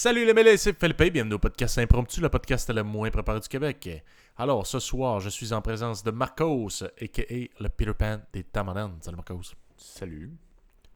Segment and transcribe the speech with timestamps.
[0.00, 3.48] Salut les mêlés, c'est Philippe, bienvenue au podcast Impromptu, le podcast le moins préparé du
[3.48, 4.04] Québec.
[4.36, 7.34] Alors, ce soir, je suis en présence de Marcos, a.k.a.
[7.60, 8.96] le Peter Pan des Tamarans.
[9.00, 9.56] Salut Marcos.
[9.76, 10.30] Salut.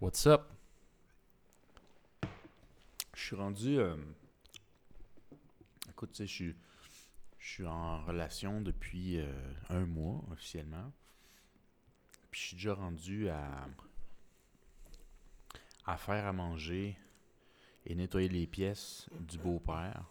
[0.01, 0.43] What's up?
[3.17, 3.81] Je suis rendu.
[3.81, 3.97] euh,
[5.91, 6.57] Écoute, tu sais, je suis,
[7.41, 9.27] je suis en relation depuis euh,
[9.71, 10.93] un mois officiellement.
[12.31, 13.67] Puis je suis déjà rendu à.
[15.87, 16.97] à faire à manger
[17.87, 20.05] et nettoyer les pièces du beau-père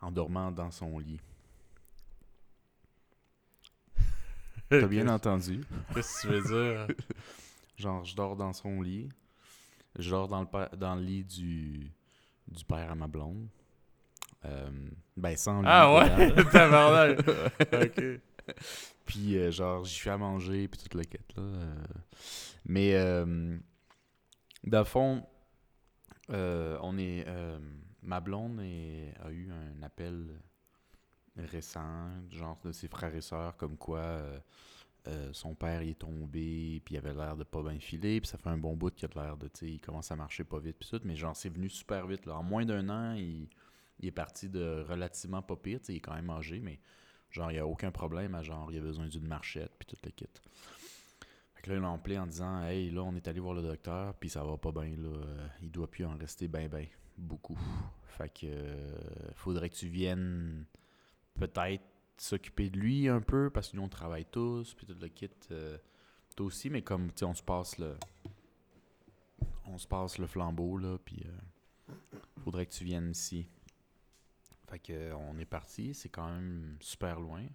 [0.00, 1.20] en dormant dans son lit.
[4.68, 5.62] T'as bien entendu?
[5.94, 6.96] Qu'est-ce que tu veux dire?
[7.76, 9.08] Genre, je dors dans son lit.
[9.98, 11.90] Je dors dans le, dans le lit du,
[12.48, 13.48] du père à ma blonde.
[14.44, 14.70] Euh,
[15.16, 15.68] ben, sans lui.
[15.70, 16.34] ah ouais?
[16.50, 17.18] Tabarnak!
[17.72, 18.02] ok.
[19.04, 21.42] Puis, euh, genre, j'y fais à manger, puis toute la quête, là.
[21.42, 21.84] euh.
[22.64, 22.92] Mais,
[24.64, 25.24] dans le fond,
[26.32, 27.24] euh, on est...
[27.26, 27.58] euh,
[28.02, 30.26] ma blonde a eu un appel
[31.36, 34.22] récent, genre de ses frères et sœurs, comme quoi
[35.08, 38.38] euh, son père est tombé, puis il avait l'air de pas bien filer, puis ça
[38.38, 40.60] fait un bon bout qu'il a l'air de, tu sais, il commence à marcher pas
[40.60, 42.28] vite, puis tout, mais genre, c'est venu super vite.
[42.28, 43.48] En moins d'un an, il,
[44.00, 46.78] est parti de relativement pas pire, il est quand même âgé, mais
[47.30, 49.96] genre, il n'y a aucun problème à genre, il a besoin d'une marchette, puis tout
[50.04, 50.26] le kit.
[51.62, 54.28] Fait que là, appelé en disant, hey, là, on est allé voir le docteur, puis
[54.28, 57.58] ça va pas bien, là, euh, il doit plus en rester ben, ben, beaucoup.
[58.04, 60.66] Fait que, euh, faudrait que tu viennes
[61.34, 61.84] peut-être
[62.16, 65.30] s'occuper de lui un peu parce que nous on travaille tous puis tout le kit
[65.50, 65.76] euh,
[66.36, 67.96] toi aussi mais comme tu sais on se passe le
[69.66, 71.94] on se passe le flambeau là puis euh,
[72.44, 73.48] faudrait que tu viennes ici.
[74.68, 77.46] Fait que on est parti c'est quand même super loin.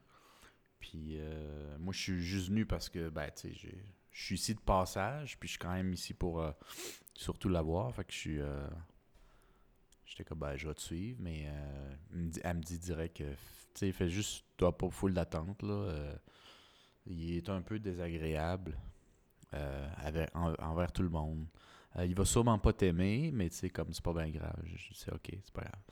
[0.80, 3.78] Puis euh, moi je suis juste venu parce que ben tu sais
[4.17, 6.51] je suis ici de passage puis je suis quand même ici pour euh,
[7.13, 8.67] surtout la voir fait que je suis euh,
[10.05, 11.95] J'étais comme, ben, je vais te suivre, mais euh,
[12.44, 13.38] elle me dit- direct que, tu
[13.75, 15.73] sais, fais juste, toi, pas full d'attente, là.
[15.73, 16.16] euh,
[17.05, 18.78] il est un peu désagréable
[19.53, 21.45] euh, avec- en- envers tout le monde.
[22.01, 24.55] Il va sûrement pas t'aimer, mais tu sais, comme c'est pas bien grave.
[24.63, 25.84] Je, dis, ok, c'est pas grave.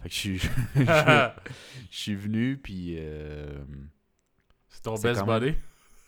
[0.00, 0.38] Fait que je suis,
[0.74, 1.30] je,
[1.90, 2.98] suis venu, puis.
[4.68, 5.54] c'est ton best buddy?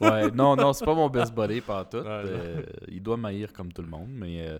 [0.00, 1.99] Ouais, non, non, c'est pas mon best buddy par tout.
[2.03, 2.22] Non.
[2.88, 4.59] il doit m'haïr comme tout le monde, mais euh,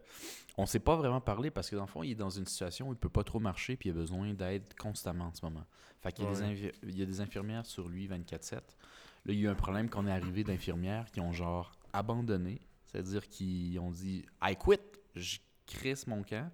[0.57, 2.89] on s'est pas vraiment parlé parce que dans le fond, il est dans une situation
[2.89, 5.65] où il peut pas trop marcher puis il a besoin d'aide constamment en ce moment.
[6.01, 6.73] Fait qu'il y, Ouais.
[6.85, 8.53] il y a des infirmières sur lui 24/7.
[8.55, 12.61] Là, il y a eu un problème qu'on est arrivé d'infirmières qui ont genre abandonné,
[12.87, 14.79] c'est-à-dire qu'ils ont dit I quit,
[15.17, 16.51] je crisse mon camp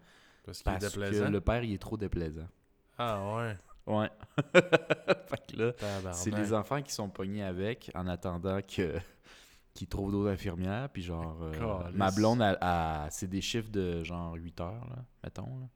[0.46, 2.48] Parce parce que le père il est trop déplaisant.
[2.96, 3.56] Ah ouais.
[3.90, 4.10] Ouais.
[4.52, 5.72] fait que là,
[6.12, 8.94] c'est les enfants qui sont pognés avec en attendant que
[9.74, 10.88] qu'ils trouvent d'autres infirmières.
[10.90, 11.52] Puis genre, euh,
[11.92, 15.58] ma blonde, elle- elle- c'est des chiffres de genre 8 heures, là, mettons.
[15.60, 15.66] Là.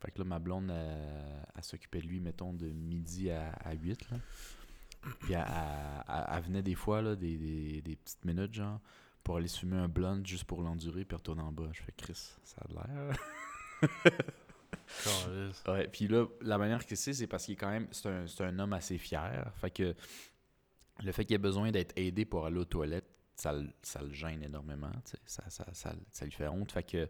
[0.00, 4.10] Fait que là, ma blonde, elle, s'occupait de lui, mettons, de midi à, à 8.
[4.10, 4.16] Là.
[5.20, 8.80] Puis elle, venait des fois, là, des, des- des petites minutes, genre,
[9.24, 11.68] pour aller fumer un blunt juste pour l'endurer, puis retourner en bas.
[11.72, 13.16] Je fais, Chris, ça a l'air.
[15.68, 18.58] Ouais, puis là, la manière que c'est, c'est parce qu'il est quand même, c'est un,
[18.58, 19.52] homme assez fier.
[19.56, 19.94] Fait que
[21.02, 24.90] le fait qu'il ait besoin d'être aidé pour aller aux toilettes, ça, le- gêne énormément.
[25.26, 26.72] Ça, ça, lui fait honte.
[26.72, 27.08] Fait que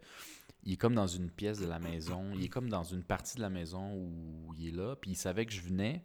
[0.64, 3.36] il est comme dans une pièce de la maison, il est comme dans une partie
[3.36, 6.04] de la maison où il est là, puis il savait que je venais.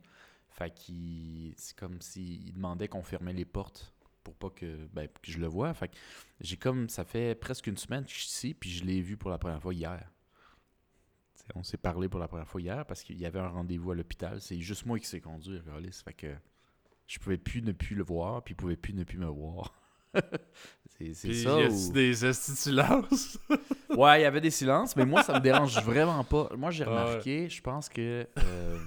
[0.52, 3.92] Fait qu'il, c'est comme s'il demandait qu'on fermait les portes
[4.24, 5.74] pour pas que, ben, je le vois.
[5.74, 5.96] Fait que
[6.40, 9.18] j'ai comme, ça fait presque une semaine que je suis ici, puis je l'ai vu
[9.18, 10.10] pour la première fois hier.
[11.56, 13.96] On s'est parlé pour la première fois hier parce qu'il y avait un rendez-vous à
[13.96, 14.40] l'hôpital.
[14.42, 16.02] C'est juste moi qui sais conduire, Carlis.
[16.04, 16.34] Fait que
[17.08, 19.74] je pouvais plus ne plus le voir, puis il pouvait plus ne plus me voir.
[20.98, 21.30] c'est ça.
[21.62, 23.38] y ou- a des institulances?
[23.90, 26.50] Ouais, il y avait des silences, mais moi, ça me dérange vraiment pas.
[26.58, 26.90] Moi, j'ai ouais.
[26.90, 28.28] remarqué, je pense que.
[28.40, 28.78] euh,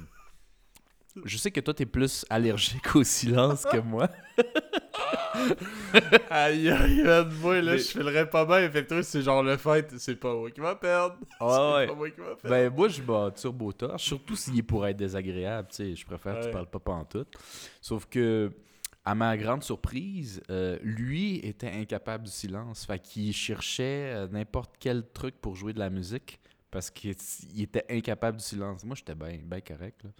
[1.24, 4.08] je sais que toi, t'es plus allergique au silence que moi.
[6.30, 8.68] Aïe, aïe, man, moi, là, Mais- je filerais pas bien.
[8.70, 11.16] Fait que toi, c'est genre le fait, c'est pas moi qui va perdre.
[11.38, 11.86] C'est ouais.
[11.86, 12.48] pas moi qui va perdre.
[12.48, 16.04] Ben, moi, je bats turbo torche, surtout s'il est pour être désagréable, tu sais, je
[16.06, 17.34] préfère que tu parles pas pantoute.
[17.80, 18.50] Sauf que,
[19.04, 24.74] à ma grande surprise, euh, lui était incapable du silence, fait qu'il cherchait euh, n'importe
[24.80, 26.40] quel truc pour jouer de la musique,
[26.70, 27.14] parce qu'il
[27.54, 28.84] il était incapable du silence.
[28.84, 30.10] Moi, j'étais bien ben correct, là.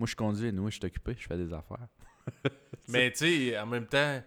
[0.00, 1.86] Moi, je conduis, et nous, je suis occupé, je fais des affaires.
[2.88, 3.18] Mais tu
[3.50, 4.22] sais, en même temps,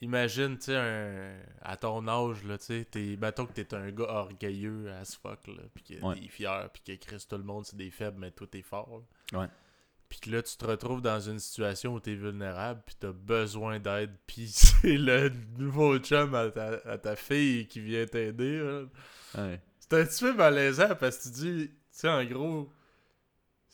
[0.00, 4.04] imagine, tu sais, un- à ton âge, là, tu sais, mettons que t'es un gars
[4.08, 6.18] orgueilleux as fuck, là, pis que Ouais.
[6.18, 9.02] t'es fier, pis que Chris, tout le monde, c'est des faibles, mais toi, t'es fort.
[9.32, 9.40] là.
[9.42, 9.46] Ouais.
[10.08, 13.78] Pis que là, tu te retrouves dans une situation où t'es vulnérable, pis t'as besoin
[13.78, 18.60] d'aide, pis c'est le nouveau chum à ta, à ta fille qui vient t'aider.
[19.36, 19.60] Ouais.
[19.78, 22.70] C'est C'est un petit peu malaisant parce que tu dis, tu sais, en gros,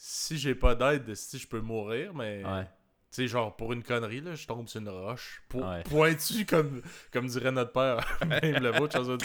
[0.00, 2.44] si j'ai pas d'aide, si je peux mourir, mais.
[2.44, 2.64] Ouais.
[3.10, 5.42] Tu sais, genre, pour une connerie, là, je tombe sur une roche.
[5.48, 5.82] Po- Ouais.
[5.84, 7.96] Pointu, comme, comme dirait notre père.
[8.26, 9.24] Même le mot, chose Tu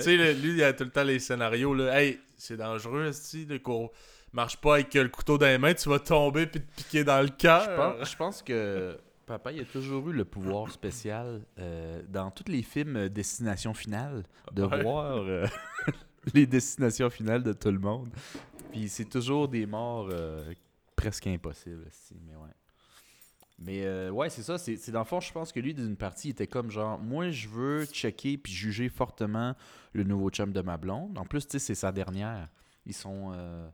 [0.00, 1.98] sais, le- lui, il a tout le temps les scénarios, là.
[2.00, 3.92] Hey, c'est dangereux, si le cours
[4.32, 7.22] marche pas avec le couteau dans les mains, tu vas tomber puis te piquer dans
[7.22, 8.04] le cœur.
[8.04, 12.62] je pense que papa, il a toujours eu le pouvoir spécial euh, dans tous les
[12.62, 14.82] films euh, Destination Finale de Ouais.
[14.82, 15.46] voir euh,
[16.34, 18.10] les destinations finales de tout le monde.
[18.74, 20.52] Puis c'est toujours des morts euh,
[20.96, 21.86] presque impossibles.
[21.92, 22.50] si, mais ouais.
[23.60, 24.58] Mais euh, ouais, c'est ça.
[24.58, 27.30] C'est dans le fond, je pense que lui, d'une partie, il était comme genre, moi,
[27.30, 29.54] je veux checker puis juger fortement
[29.92, 31.16] le nouveau chum de ma blonde.
[31.16, 32.48] En plus, tu sais, c'est sa dernière.
[32.84, 33.68] Ils sont, euh,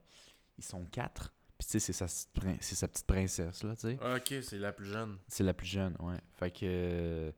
[0.58, 1.32] ils sont quatre.
[1.56, 3.98] Puis tu sais, c'est sa, sa petite princesse, là, tu sais.
[4.16, 5.16] Ok, c'est la plus jeune.
[5.28, 6.18] C'est la plus jeune, ouais.
[6.34, 7.32] Fait que,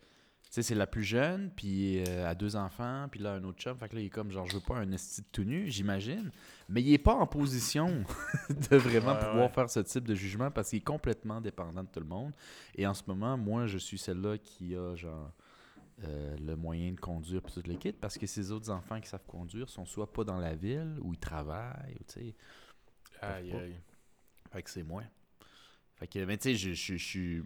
[0.56, 3.76] sais, c'est la plus jeune, puis euh, a deux enfants, puis là, un autre chum.
[3.78, 5.70] Fait que là, il est comme, genre, je veux pas un esti de tout nu,
[5.70, 6.30] j'imagine.
[6.68, 7.86] Mais il est pas en position
[8.70, 9.52] de vraiment Ouais, pouvoir ouais.
[9.54, 12.32] faire ce type de jugement parce qu'il est complètement dépendant de tout le monde.
[12.74, 15.32] Et en ce moment, moi, je suis celle-là qui a, genre,
[16.04, 19.24] euh, le moyen de conduire puis toute l'équipe parce que ces autres enfants qui savent
[19.26, 22.34] conduire sont soit pas dans la ville ou ils travaillent, ou tu sais.
[23.20, 23.76] Aïe, aïe.
[24.50, 25.02] Fait que c'est moi.
[25.94, 27.42] Fait que, mais tu sais, je suis.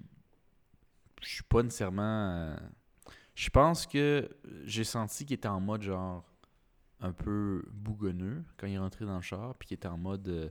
[1.22, 2.56] Je suis pas nécessairement.
[3.36, 4.28] Je pense que
[4.64, 6.24] j'ai senti qu'il était en mode genre.
[7.00, 10.26] Un peu bougonneux quand il est rentré dans le char, puis qu'il était en mode.
[10.28, 10.48] euh,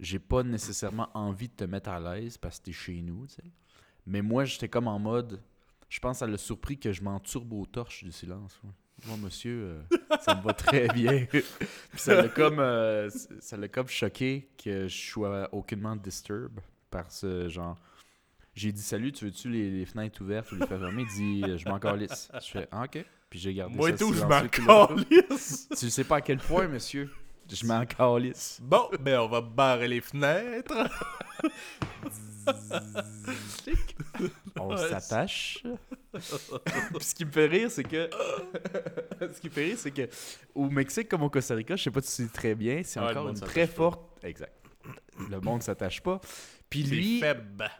[0.00, 3.34] j'ai pas nécessairement envie de te mettre à l'aise parce que t'es chez nous, tu
[3.34, 3.44] sais.
[4.04, 5.40] Mais moi, j'étais comme en mode.
[5.88, 8.58] Je pense que ça l'a surpris que je m'en turbo-torche du silence.
[8.64, 8.70] ouais.
[9.06, 9.82] Moi, monsieur, euh,
[10.20, 11.26] ça me va très bien.
[11.30, 11.44] Puis
[11.94, 16.58] ça l'a comme, euh, ça l'a comme choqué que je sois aucunement disturb
[16.90, 17.78] par ce genre.
[18.58, 21.04] J'ai dit salut, tu veux-tu les, les fenêtres ouvertes ou les fermées?
[21.16, 22.28] Il dit je m'en calisse.
[22.42, 23.04] Je fais ah, ok.
[23.30, 25.68] Puis j'ai gardé Moi ça et tout, je m'en calisse.
[25.78, 27.08] Tu sais pas à quel point, monsieur.
[27.48, 28.58] Je m'en calisse.
[28.60, 30.74] Bon, ben on va barrer les fenêtres.
[34.58, 35.62] On s'attache.
[36.12, 38.10] Puis ce qui me fait rire, c'est que.
[39.20, 40.08] ce qui me fait rire, c'est que.
[40.52, 42.98] Au Mexique, comme au Costa Rica, je sais pas si tu sais très bien, c'est
[42.98, 43.72] Ouais, encore une très pas.
[43.72, 44.00] forte.
[44.24, 44.52] Exact.
[45.30, 46.20] Le monde s'attache pas.
[46.68, 47.20] Puis lui.
[47.20, 47.70] faible.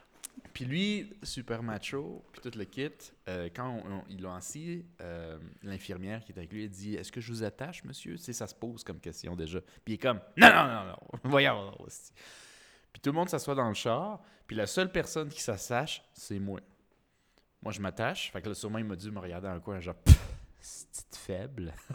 [0.59, 2.91] Puis lui, super macho, puis tout le kit,
[3.29, 6.97] euh, quand on- on- ils l'ont assis, euh, l'infirmière qui est avec lui, elle dit
[6.97, 8.17] Est-ce que je vous attache, monsieur?
[8.17, 9.61] Tu sais, ça se pose comme question déjà.
[9.61, 10.97] Puis il est comme Non, non, non, non,
[11.31, 11.73] voyons.
[12.93, 16.41] Puis tout le monde s'assoit dans le char, puis la seule personne qui s'attache, c'est
[16.41, 16.59] moi.
[17.63, 18.33] Moi, je m'attache.
[18.33, 19.95] Fait que là, sûrement, il m'a dû me regarder dans le coin, genre
[20.61, 21.73] c'est faible?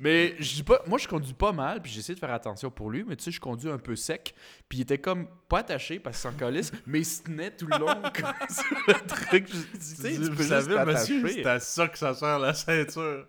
[0.00, 2.90] Mais je dis pas, moi je conduis pas mal, puis j'essaie de faire attention pour
[2.90, 4.34] lui, mais tu sais, je conduis un peu sec,
[4.68, 7.66] puis il était comme pas attaché parce qu'il s'en calisse, mais il se tenait tout
[7.66, 9.48] le long comme sur le truc.
[9.48, 12.14] Je dis, tu sais, tu Vous peux juste savez, monsieur, c'est à ça que ça
[12.14, 13.26] sert la ceinture.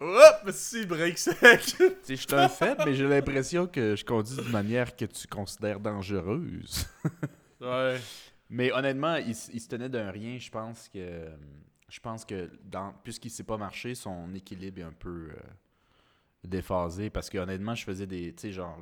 [0.00, 1.36] Hop, si, break sec.
[1.62, 5.04] Tu sais, je suis un faible, mais j'ai l'impression que je conduis d'une manière que
[5.04, 6.86] tu considères dangereuse.
[7.60, 8.00] ouais.
[8.50, 10.38] Mais honnêtement, il, se tenait d'un rien.
[10.38, 11.30] Je pense que,
[11.88, 15.36] je pense que dans, puisqu'il ne sait pas marcher, son équilibre est un peu euh,
[16.44, 17.10] déphasé.
[17.10, 18.78] Parce que honnêtement, je faisais des, tu sais, genre,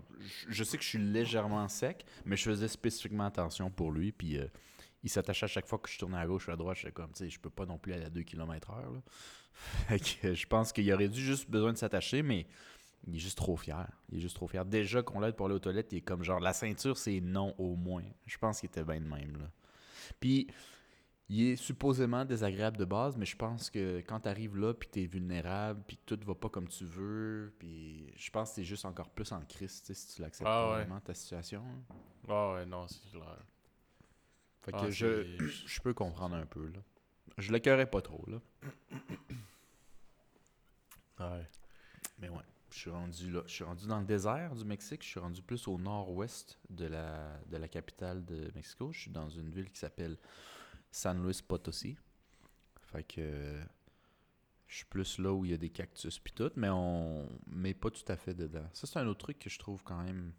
[0.49, 4.13] je, sais que je suis légèrement sec, mais je faisais spécifiquement attention pour lui.
[4.13, 4.47] Puis euh,
[5.03, 6.79] il s'attachait à chaque fois que je tournais à gauche ou à droite.
[6.79, 8.93] J'étais comme, tu sais, je peux pas non plus aller à 2 km/h.
[8.93, 9.01] là.
[9.89, 12.47] Fait que je pense qu'il aurait dû juste besoin de s'attacher, mais
[13.07, 13.87] il est juste trop fier.
[14.11, 14.65] Il est juste trop fier.
[14.65, 17.55] Déjà qu'on l'aide pour aller aux toilettes, il est comme genre la ceinture, c'est non
[17.59, 18.05] au moins.
[18.27, 19.37] Je pense qu'il était bien de même.
[19.39, 19.51] Là.
[20.19, 20.47] Puis
[21.33, 24.89] il est supposément désagréable de base, mais je pense que quand tu arrives là, puis
[24.93, 28.65] tu es vulnérable, puis tout va pas comme tu veux, puis je pense que c'est
[28.65, 30.75] juste encore plus en crise, si tu l'acceptes Ah ouais.
[30.85, 31.63] vraiment, ta situation.
[31.65, 31.95] hein.
[32.29, 33.39] Ah ouais, non, c'est clair.
[34.63, 36.67] Fait que Ah, je, je peux comprendre un peu.
[36.67, 36.81] Là.
[37.39, 38.41] Je l'écœurais pas trop, là.
[41.19, 41.47] Ouais.
[42.19, 43.43] Mais ouais, je suis rendu là.
[43.47, 45.03] Je suis rendu dans le désert du Mexique.
[45.03, 48.91] Je suis rendu plus au nord-ouest de la, de la capitale de Mexico.
[48.93, 50.17] Je suis dans une ville qui s'appelle
[50.91, 51.97] San Luis Potosí.
[52.83, 53.61] Fait que
[54.67, 57.75] je suis plus là où il y a des cactus puis tout, mais on met
[57.75, 58.69] pas tout à fait dedans.
[58.73, 60.33] Ça, c'est un autre truc que je trouve quand même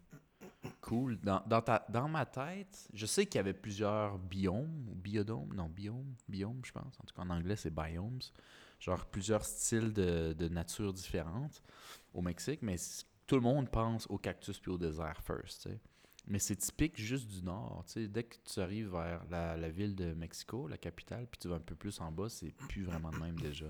[0.80, 1.18] cool.
[1.20, 5.52] Dans, dans, ta, dans ma tête, je sais qu'il y avait plusieurs biomes, ou biodomes,
[5.54, 6.98] non, biomes, biomes, je pense.
[7.00, 8.20] En tout cas, en anglais, c'est biomes.
[8.80, 11.62] Genre plusieurs styles de, de nature différentes
[12.14, 12.76] au Mexique, mais
[13.26, 15.80] tout le monde pense au cactus puis au désert first, tu sais.
[16.26, 17.84] Mais c'est typique juste du nord.
[17.96, 21.56] Dès que tu arrives vers la, la ville de Mexico, la capitale, puis tu vas
[21.56, 23.66] un peu plus en bas, c'est plus vraiment de même déjà.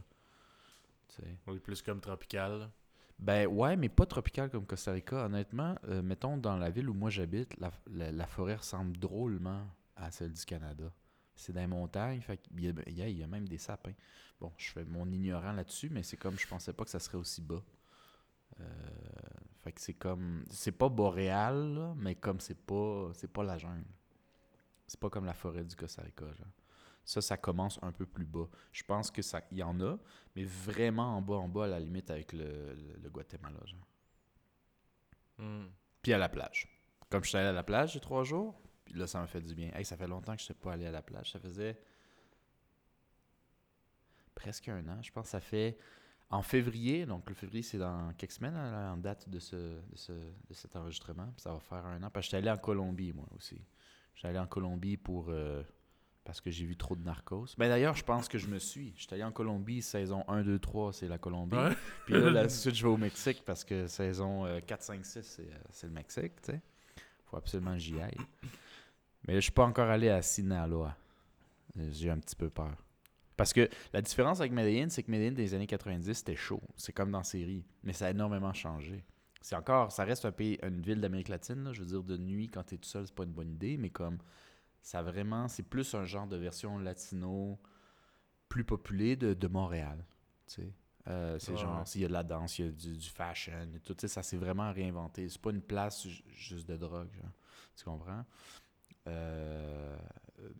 [1.08, 1.36] Tu sais.
[1.46, 2.70] Oui, plus comme tropical.
[3.18, 5.24] Ben ouais, mais pas tropical comme Costa Rica.
[5.26, 9.66] Honnêtement, euh, mettons dans la ville où moi j'habite, la, la- la forêt ressemble drôlement
[9.96, 10.92] à celle du Canada.
[11.36, 12.20] C'est dans les montagnes.
[12.20, 13.94] Fait il y a- il y a même des sapins.
[14.40, 17.18] Bon, je fais mon ignorant là-dessus, mais c'est comme je pensais pas que ça serait
[17.18, 17.62] aussi bas.
[18.60, 18.64] Euh,
[19.62, 20.44] fait que c'est comme.
[20.50, 23.10] C'est pas boréal, là, mais comme c'est pas.
[23.14, 23.84] C'est pas la jungle.
[24.86, 26.46] C'est pas comme la forêt du Costa Rica, genre.
[27.04, 28.48] Ça, ça commence un peu plus bas.
[28.72, 29.96] Je pense que ça il y en a,
[30.36, 33.86] mais vraiment en bas, en bas, à la limite avec le, le- le Guatemala, genre.
[35.38, 35.66] Hmm.
[36.02, 36.68] Puis à la plage.
[37.10, 39.40] Comme je suis allé à la plage a trois jours, puis là, ça m'a fait
[39.40, 39.70] du bien.
[39.74, 41.32] Hey, ça fait longtemps que je ne suis pas allé à la plage.
[41.32, 41.78] Ça faisait
[44.34, 45.02] presque un an.
[45.02, 45.78] Je pense que ça fait
[46.32, 47.06] en février.
[47.06, 50.54] Donc, le février, c'est dans quelques semaines, hein, en date de, ce, de, ce- de
[50.54, 51.26] cet enregistrement.
[51.36, 52.10] Puis ça va faire un an.
[52.10, 53.60] Parce que j'étais allé en Colombie, moi aussi.
[54.14, 55.26] J'étais allé en Colombie pour.
[55.28, 55.62] euh,
[56.24, 57.46] parce que j'ai vu trop de narcos.
[57.58, 58.94] Mais d'ailleurs, je pense que je me suis.
[58.96, 61.56] J'étais allé en Colombie, saison 1, 2, 3, c'est la Colombie.
[61.56, 61.72] Ouais.
[62.06, 65.22] Puis là, la suite, je vais au Mexique parce que saison euh, 4, 5, 6,
[65.22, 66.60] c'est, c'est le Mexique, tu sais.
[67.26, 68.16] Faut absolument que j'y aille.
[69.26, 70.96] Mais je suis pas encore allé à Sinaloa.
[71.90, 72.76] J'ai un petit peu peur.
[73.36, 76.62] Parce que la différence avec Medellin, c'est que Medellin des années 90, c'était chaud.
[76.76, 77.64] C'est comme dans la série.
[77.82, 79.04] Mais ça a énormément changé.
[79.40, 81.64] C'est encore, ça reste un pays, une ville d'Amérique latine.
[81.64, 81.72] là.
[81.72, 83.76] Je veux dire, de nuit, quand tu es tout seul, c'est pas une bonne idée.
[83.76, 84.18] Mais comme,
[84.82, 87.58] ça vraiment, c'est plus un genre de version latino
[88.48, 90.04] plus populée de, de Montréal.
[90.46, 90.72] Tu sais.
[91.08, 91.86] Euh, c'est genre, ouais.
[91.86, 94.22] s'il y a de la danse, il y a du, du fashion et tout, ça
[94.22, 95.28] s'est vraiment réinventé.
[95.28, 97.32] C'est pas une place ju- juste de drogue, genre.
[97.76, 98.24] tu comprends?
[99.08, 99.96] Euh,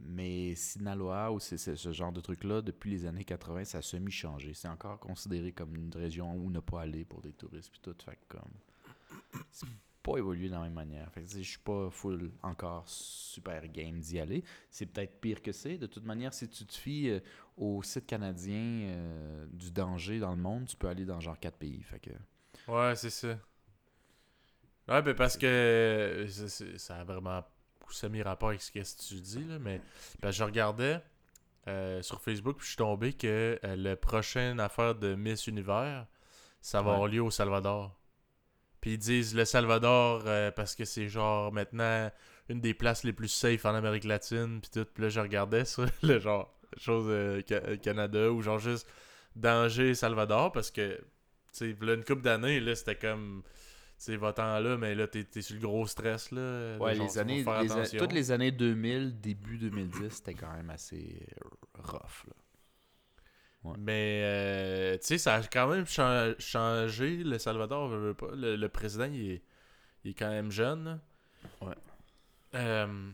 [0.01, 4.55] mais Sinaloa, ou ce genre de truc-là, depuis les années 80, ça a semi-changé.
[4.55, 7.95] C'est encore considéré comme une région où ne pas aller pour des touristes puis tout.
[8.05, 8.53] Fait comme...
[9.51, 9.67] C'est
[10.03, 11.11] pas évolué de la même manière.
[11.13, 14.45] Fait que je suis pas full encore super game d'y aller.
[14.71, 15.79] C'est peut-être pire que c'est.
[15.79, 17.21] De toute manière, si tu te fies euh,
[17.57, 21.57] au site canadien euh, du danger dans le monde, tu peux aller dans genre quatre
[21.57, 21.83] pays.
[21.83, 22.11] Fait que...
[22.71, 23.39] Ouais, c'est ça.
[24.89, 26.27] Ouais, ben parce que
[26.77, 27.43] ça a vraiment
[27.91, 29.81] semi-rapport avec ce que tu dis, là, mais
[30.21, 31.01] parce que je regardais
[31.69, 36.07] euh, sur Facebook, puis je suis tombé que euh, le prochain affaire de Miss Univers,
[36.61, 36.95] ça va Ouais.
[36.95, 37.97] avoir lieu au Salvador.
[38.81, 42.11] Puis ils disent le Salvador euh, parce que c'est genre maintenant
[42.49, 44.85] une des places les plus safe en Amérique latine, puis tout.
[44.93, 48.89] Puis là, je regardais ça, le genre chose euh, Ca- Canada, ou genre juste
[49.37, 51.05] danger Salvador, parce que, tu
[51.53, 53.43] sais, une couple d'années, là, c'était comme,
[54.05, 56.77] tu sais, va-t'en là, mais là, t'es t'es sur le gros stress, là.
[56.79, 60.71] Ouais, genre, les années, les a- toutes les années 2000, début 2010, c'était quand même
[60.71, 61.25] assez
[61.75, 62.27] rough.
[62.27, 62.35] Là.
[63.79, 67.19] Mais, euh, tu sais, ça a quand même cha- changé.
[67.23, 68.35] Le Salvador, veut, veut pas.
[68.35, 69.43] Le, le président, il est,
[70.05, 70.85] il est quand même jeune.
[70.85, 70.99] là.
[71.61, 71.75] Ouais.
[72.57, 73.11] Euh,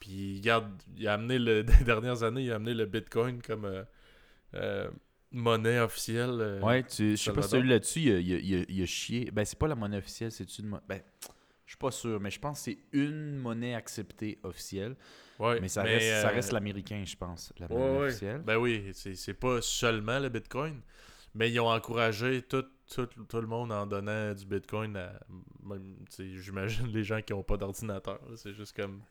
[0.00, 3.64] puis, regarde, il a amené, le, des dernières années, il a amené le Bitcoin comme
[3.64, 3.84] euh,
[4.54, 4.90] euh,
[5.32, 6.38] monnaie officielle.
[6.40, 8.66] euh, Ouais, tu, je sais pas si tu as lu là-dessus, il a, il il
[8.68, 9.30] il a chié.
[9.32, 10.82] Ben, c'est pas la monnaie officielle, c'est une monnaie.
[10.88, 11.02] Ben,
[11.66, 14.96] je suis pas sûr, mais je pense que c'est une monnaie acceptée officielle.
[15.38, 18.06] ouais, mais ça reste, ça euh, reste l'américain, je pense, la monnaie ouais.
[18.08, 18.42] officielle.
[18.42, 20.80] Ben oui, c'est pas seulement le Bitcoin,
[21.34, 25.12] mais ils ont encouragé tout, tout, tout le monde en donnant du Bitcoin à.
[26.18, 28.20] J'imagine les gens qui ont pas d'ordinateur.
[28.36, 29.02] C'est juste comme.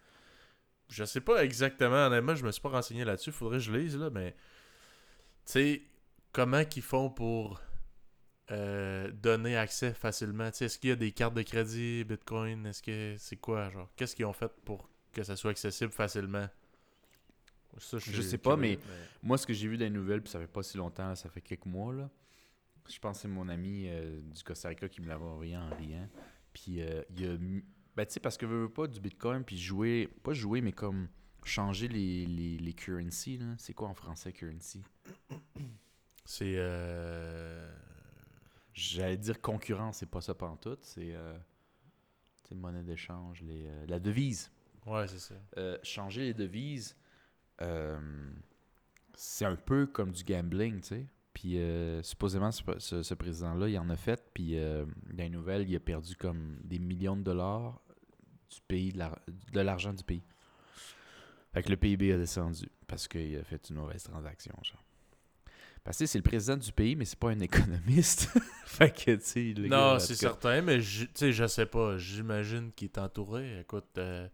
[0.89, 3.95] Je sais pas exactement, honnêtement, je me suis pas renseigné là-dessus, faudrait que je lise,
[3.97, 4.31] là, mais.
[5.45, 5.81] Tu sais,
[6.31, 7.61] comment qu'ils font pour.
[8.51, 10.45] euh, donner accès facilement?
[10.45, 12.65] Est-ce qu'il y a des cartes de crédit, Bitcoin?
[12.65, 13.89] Est-ce que c'est quoi genre?
[13.95, 16.47] Qu'est-ce qu'ils ont fait pour que ça soit accessible facilement?
[17.77, 18.79] Ça, Je suis sais pas, curieux, mais-
[19.21, 21.29] Moi, ce que j'ai vu dans les nouvelles, puis ça fait pas si longtemps, ça
[21.29, 22.09] fait quelques mois, là.
[22.89, 25.69] Je pense que c'est mon ami euh, du Costa Rica qui me l'avait envoyé en
[25.77, 26.09] riant.
[26.51, 27.37] Puis euh, il a
[27.95, 31.07] Ben, tu sais, parce que veut pas du Bitcoin, puis jouer, pas jouer, mais comme
[31.43, 33.53] changer les, les, les currencies, là.
[33.59, 34.83] C'est quoi en français, currency?
[36.31, 36.53] C'est.
[36.57, 37.67] Euh...
[38.71, 41.35] J'allais dire concurrence, c'est pas ça pantoute, c'est euh,
[42.43, 44.51] sais, monnaie d'échange, les, euh, la devise.
[44.85, 45.33] Ouais, c'est ça.
[45.57, 46.95] Euh, changer les devises,
[49.15, 51.07] c'est un peu comme du gambling, tu sais.
[51.33, 55.29] Puis euh, supposément, ce, ce- ce président-là, il en a fait, puis euh, dans les
[55.29, 57.81] nouvelles, il a perdu comme des millions de dollars
[58.51, 59.19] du pays, de la-
[59.51, 60.23] de l'argent du pays.
[61.53, 64.83] Fait que le PIB a descendu parce qu'il a fait une mauvaise transaction, genre.
[65.83, 68.29] Parce que c'est le président du pays, mais c'est pas un économiste.
[68.65, 71.97] fait que, tu sais, Non, c'est certain, mais je- tu sais, je sais pas.
[71.97, 73.59] J'imagine qu'il est entouré.
[73.61, 74.27] Écoute, euh,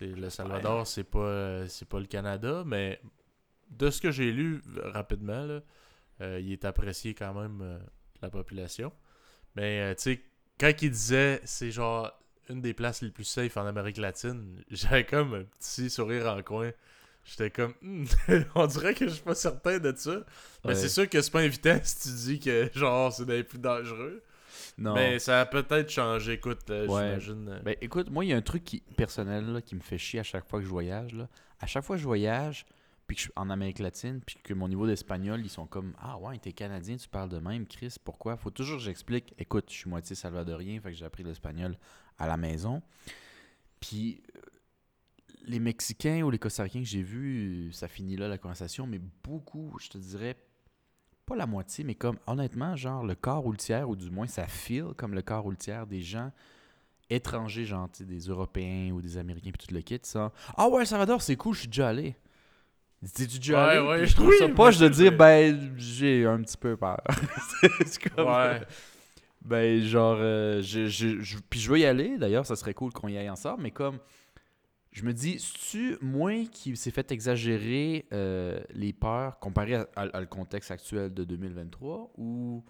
[0.00, 3.00] le Salvador, c'est pas euh, c'est pas le Canada, mais
[3.70, 5.60] de ce que j'ai lu euh, rapidement, là,
[6.20, 8.92] euh, il est apprécié quand même de la population.
[9.56, 10.22] Mais tu sais,
[10.58, 12.12] quand il disait c'est genre
[12.50, 16.42] une des places les plus safe en Amérique latine, j'avais comme un petit sourire en
[16.42, 16.70] coin.
[17.24, 18.04] J'étais comme, Hmm,
[18.54, 20.24] on dirait que je suis pas certain de ça.
[20.64, 20.74] Mais Ouais.
[20.74, 24.22] c'est sûr que c'est pas évident si tu dis que genre c'est des plus dangereux.
[24.78, 24.94] Non.
[24.94, 27.18] Mais ça a peut-être changé, écoute, euh, Ouais.
[27.20, 27.48] j'imagine.
[27.48, 29.98] euh, Ben, écoute, moi, il y a un truc qui, personnel là, qui me fait
[29.98, 31.12] chier à chaque fois que je voyage.
[31.14, 31.28] Là.
[31.60, 32.66] À chaque fois que je voyage,
[33.06, 35.92] puis que je suis en Amérique latine, puis que mon niveau d'espagnol, ils sont comme
[36.00, 39.32] Ah ouais, t'es canadien, tu parles de même, Chris, pourquoi Faut toujours que j'explique.
[39.38, 41.76] Écoute, je suis moitié salvadorien, fait que j'ai appris l'espagnol
[42.18, 42.82] à la maison.
[43.80, 44.22] Puis
[45.46, 49.76] les Mexicains ou les Costaricains que j'ai vus, ça finit là la conversation, mais beaucoup,
[49.80, 50.36] je te dirais,
[51.26, 54.26] pas la moitié, mais comme honnêtement, genre le quart ou le tiers, ou du moins
[54.26, 56.30] ça feel comme le quart ou le tiers des gens
[57.10, 60.32] étrangers, genre tu des Européens ou des Américains, puis tout le kit, ça.
[60.56, 62.16] Ah ouais, Salvador, c'est cool, je suis déjà allé.
[63.14, 63.86] T'es-tu déjà Ouais, allé?
[63.86, 67.02] ouais, je trouve oui, ça poche de dire, ben, j'ai un petit peu peur.
[67.84, 68.28] c'est comme.
[68.28, 68.60] Ouais.
[69.44, 72.92] Ben, genre, euh, je, je- je- puis je veux y aller, d'ailleurs, ça serait cool
[72.92, 73.98] qu'on y aille ensemble, mais comme,
[74.94, 80.26] je me dis, c'est-tu moi qui s'est fait exagérer euh, les peurs comparé à, le
[80.26, 82.64] contexte actuel de 2023, ou,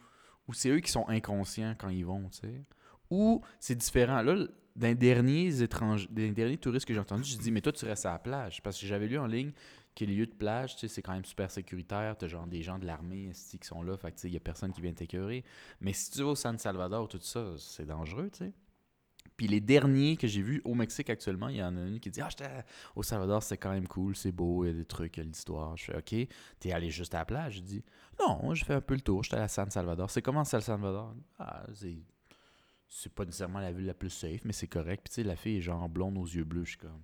[0.52, 2.62] c'est eux qui sont inconscients quand ils vont, tu sais?
[3.10, 4.22] Ou c'est différent?
[4.22, 7.84] Là, d'un derniers étrangers, d'un derniers touristes que j'ai entendu, j'ai dit, mais toi, tu
[7.84, 8.62] restes à la plage.
[8.62, 9.52] Parce que j'avais lu en ligne
[9.94, 12.16] que les lieux de plage, tu sais, c'est quand même super sécuritaire.
[12.16, 14.40] T'as genre des gens de l'armée qui sont là, fait tu sais, il y a
[14.40, 15.44] personne qui vient t'écœurer.
[15.82, 18.52] Mais si tu vas au San Salvador, tout ça, c'est dangereux, tu sais.
[19.36, 22.10] Puis les derniers que j'ai vus au Mexique actuellement, il y en a une qui
[22.10, 22.48] dit Ah, j'étais
[22.94, 25.22] au Salvador, c'est quand même cool, c'est beau, il y a des trucs, il y
[25.22, 25.76] a l'histoire.
[25.76, 26.14] Je fais Ok,
[26.60, 27.54] t'es allé juste à la plage?
[27.54, 27.84] Je dis
[28.20, 30.10] Non, j'ai fait un peu le tour, j'étais à San Salvador.
[30.10, 31.14] C'est comment San Salvador?
[31.38, 31.98] Ah, c'est.
[32.86, 35.02] C'est pas nécessairement la ville la plus safe, mais c'est correct.
[35.04, 36.64] Puis tu sais, la fille est genre blonde aux yeux bleus.
[36.64, 37.02] Je suis comme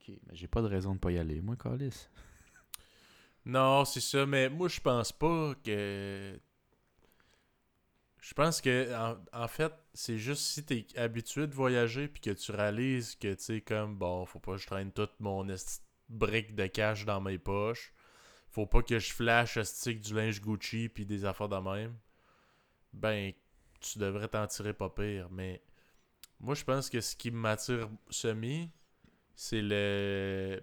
[0.00, 1.42] Ok, mais j'ai pas de raison de pas y aller.
[1.42, 2.08] Moi, Calis.
[3.44, 6.38] Non, c'est ça, mais moi je pense pas que.
[8.20, 12.30] Je pense que en, en fait, c'est juste si t'es habitué de voyager puis que
[12.30, 15.46] tu réalises que tu sais comme bon, faut pas que je traîne toute mon
[16.08, 17.92] brique de cash dans mes poches.
[18.50, 21.94] Faut pas que je flash stick du linge Gucci puis des affaires de même.
[22.92, 23.32] Ben,
[23.80, 25.62] tu devrais t'en tirer pas pire, mais
[26.40, 28.68] moi je pense que ce qui m'attire semi,
[29.34, 30.62] c'est le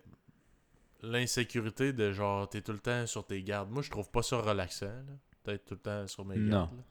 [1.01, 3.69] l'insécurité de genre t'es tout le temps sur tes gardes.
[3.71, 5.03] Moi je trouve pas ça relaxant.
[5.45, 6.49] D'être tout le temps sur mes Non.
[6.65, 6.77] gardes.
[6.77, 6.83] là.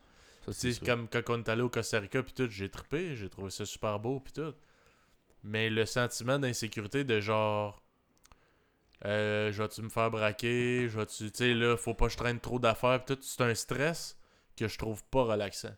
[0.53, 0.85] Sûr.
[0.87, 3.65] comme quand on est allé au Costa Rica puis tout, j'ai trippé, j'ai trouvé ça
[3.67, 4.55] super beau puis tout.
[5.45, 7.83] Mais le sentiment d'insécurité de genre
[9.05, 12.17] euh, je vais-tu me faire braquer, je vais-tu tu sais là, faut pas que je
[12.17, 14.17] traîne trop d'affaires puis tout, c'est un stress
[14.57, 15.75] que je trouve pas relaxant.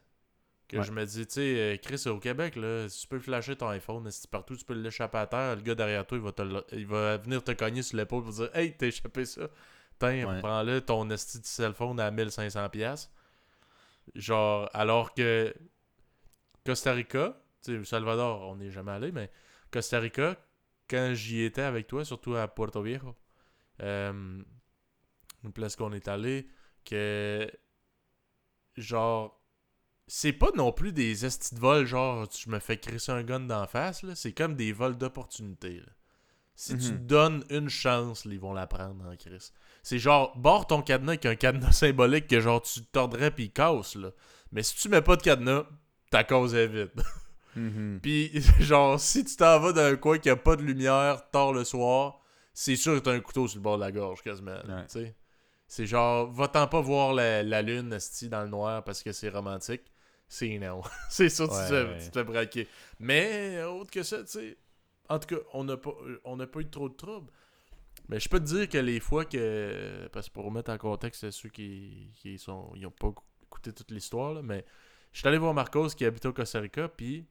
[0.68, 0.84] Que Ouais.
[0.84, 3.68] je me dis, tu sais, euh, Chris, au Québec, là, si tu peux flasher ton
[3.68, 6.42] iPhone, si partout tu peux l'échapper à terre, le gars derrière toi, il va, te
[6.76, 9.48] il va venir te cogner sur l'épaule pour dire Hey, t'as échappé ça.
[9.98, 10.40] Tiens, Ouais.
[10.40, 13.08] prends-le, ton esti de cell phone à 1500$.
[14.14, 15.54] Genre, alors que
[16.64, 19.30] Costa Rica, tu sais, Salvador, on n'est jamais allé, mais
[19.70, 20.36] Costa Rica,
[20.88, 23.16] quand j'y étais avec toi, surtout à Puerto Viejo,
[23.82, 24.42] euh,
[25.44, 26.48] une place qu'on est allé,
[26.84, 27.50] que
[28.76, 29.42] genre
[30.06, 33.40] c'est pas non plus des estis de vol genre je me fais crisser un gun
[33.40, 35.82] d'en face là, c'est comme des vols d'opportunité.
[36.60, 37.06] Si tu Mhm.
[37.06, 39.52] donnes une chance, ils vont la prendre en crise.
[39.84, 43.52] C'est genre barre ton cadenas avec un cadenas symbolique que genre tu tordrais puis il
[43.52, 44.10] casse là.
[44.50, 45.66] Mais si tu mets pas de cadenas,
[46.10, 46.90] ta cause est vide.
[47.56, 47.98] Mhm.
[48.02, 51.52] Puis, genre, si tu t'en vas dans un coin qui a pas de lumière tard
[51.52, 52.20] le soir,
[52.52, 54.60] c'est sûr que t'as un couteau sur le bord de la gorge, quasiment.
[54.68, 55.14] Ouais.
[55.66, 59.28] C'est genre, va-t'en pas voir la, la lune, esti, dans le noir parce que c'est
[59.30, 59.82] romantique.
[60.28, 60.82] C'est non.
[61.10, 61.98] c'est sûr que tu, te ouais.
[62.04, 62.68] tu te fais braquer.
[63.00, 64.56] Mais, autre que ça, tu sais,
[65.08, 65.94] en tout cas, on n'a pas,
[66.36, 67.30] n'a pas eu trop de troubles.
[68.08, 70.08] Mais je peux te dire que les fois que.
[70.12, 72.72] Parce que pour remettre en contexte ceux qui, qui sont.
[72.76, 74.64] Ils pas écouté toute l'histoire, mais
[75.12, 77.26] je suis allé voir Marcos qui habitait au Costa Rica, puis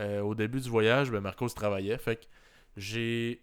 [0.00, 1.98] euh, au début du voyage, ben Marcos travaillait.
[1.98, 2.26] Fait que
[2.76, 3.42] j'ai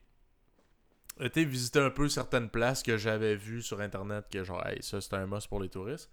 [1.20, 5.02] été visiter un peu certaines places que j'avais vues sur internet que genre hey, ça
[5.02, 6.10] c'est un must pour les touristes.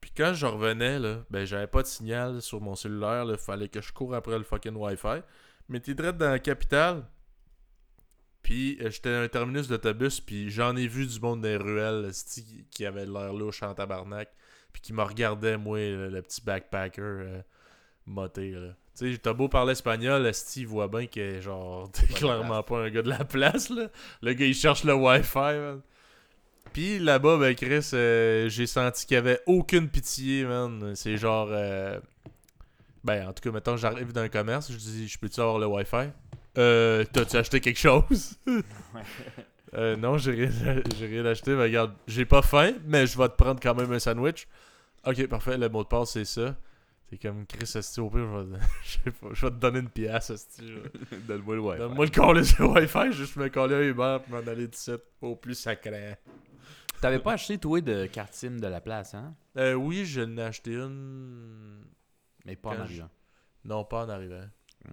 [0.00, 3.68] Puis quand je revenais là, ben j'avais pas de signal sur mon cellulaire, il fallait
[3.68, 5.22] que je cours après le fucking Wi-Fi.
[5.68, 7.04] Mais t'es direct dans la capitale.
[8.42, 12.10] Puis euh, j'étais dans un terminus d'autobus, puis j'en ai vu du monde des ruelles
[12.12, 14.28] qui- qui avait l'air louche en tabarnak,
[14.72, 17.40] puis qui me regardait moi le, le petit backpacker euh,
[18.06, 18.74] moté là.
[18.98, 22.90] Tu sais, t'as beau parler espagnol, Esti voit bien que genre t'es clairement pas un
[22.90, 23.88] gars de la place là.
[24.20, 25.38] Le gars il cherche le Wi-Fi.
[25.58, 25.80] man.
[26.74, 30.94] Puis là-bas, ben Chris, euh, j'ai senti qu'il y avait aucune pitié, man.
[30.96, 31.98] C'est genre euh,
[33.04, 35.66] Ben en tout cas, mettons j'arrive dans un commerce, je dis je peux-tu avoir le
[35.66, 36.10] Wi-Fi?
[36.56, 38.38] Euh, t'as-tu acheté quelque chose?
[39.76, 40.50] Euh, non, j'ai rien,
[40.96, 41.52] j'ai rien acheté.
[41.56, 44.46] Mais regarde, j'ai pas faim, mais je vais te prendre quand même un sandwich.
[45.04, 45.58] Ok, parfait.
[45.58, 46.54] Le mot de passe, c'est ça.
[47.10, 49.80] C'est comme Chris Esti au pire, je vais, je sais pas, je vais te donner
[49.80, 50.32] une pièce,
[51.26, 51.78] Donne-moi le Wi-Fi.
[51.78, 55.02] Donne-moi le coller sur Wi-Fi, juste me coller un Uber pour m'en aller de site
[55.20, 56.16] au plus sacré.
[57.00, 59.34] T'avais pas acheté, toi, de carte SIM de la place, hein?
[59.58, 61.84] Euh, oui, je l'ai acheté une.
[62.44, 63.10] Mais pas en arrivant.
[63.64, 64.46] Non, pas en arrivant.
[64.84, 64.92] Hmm.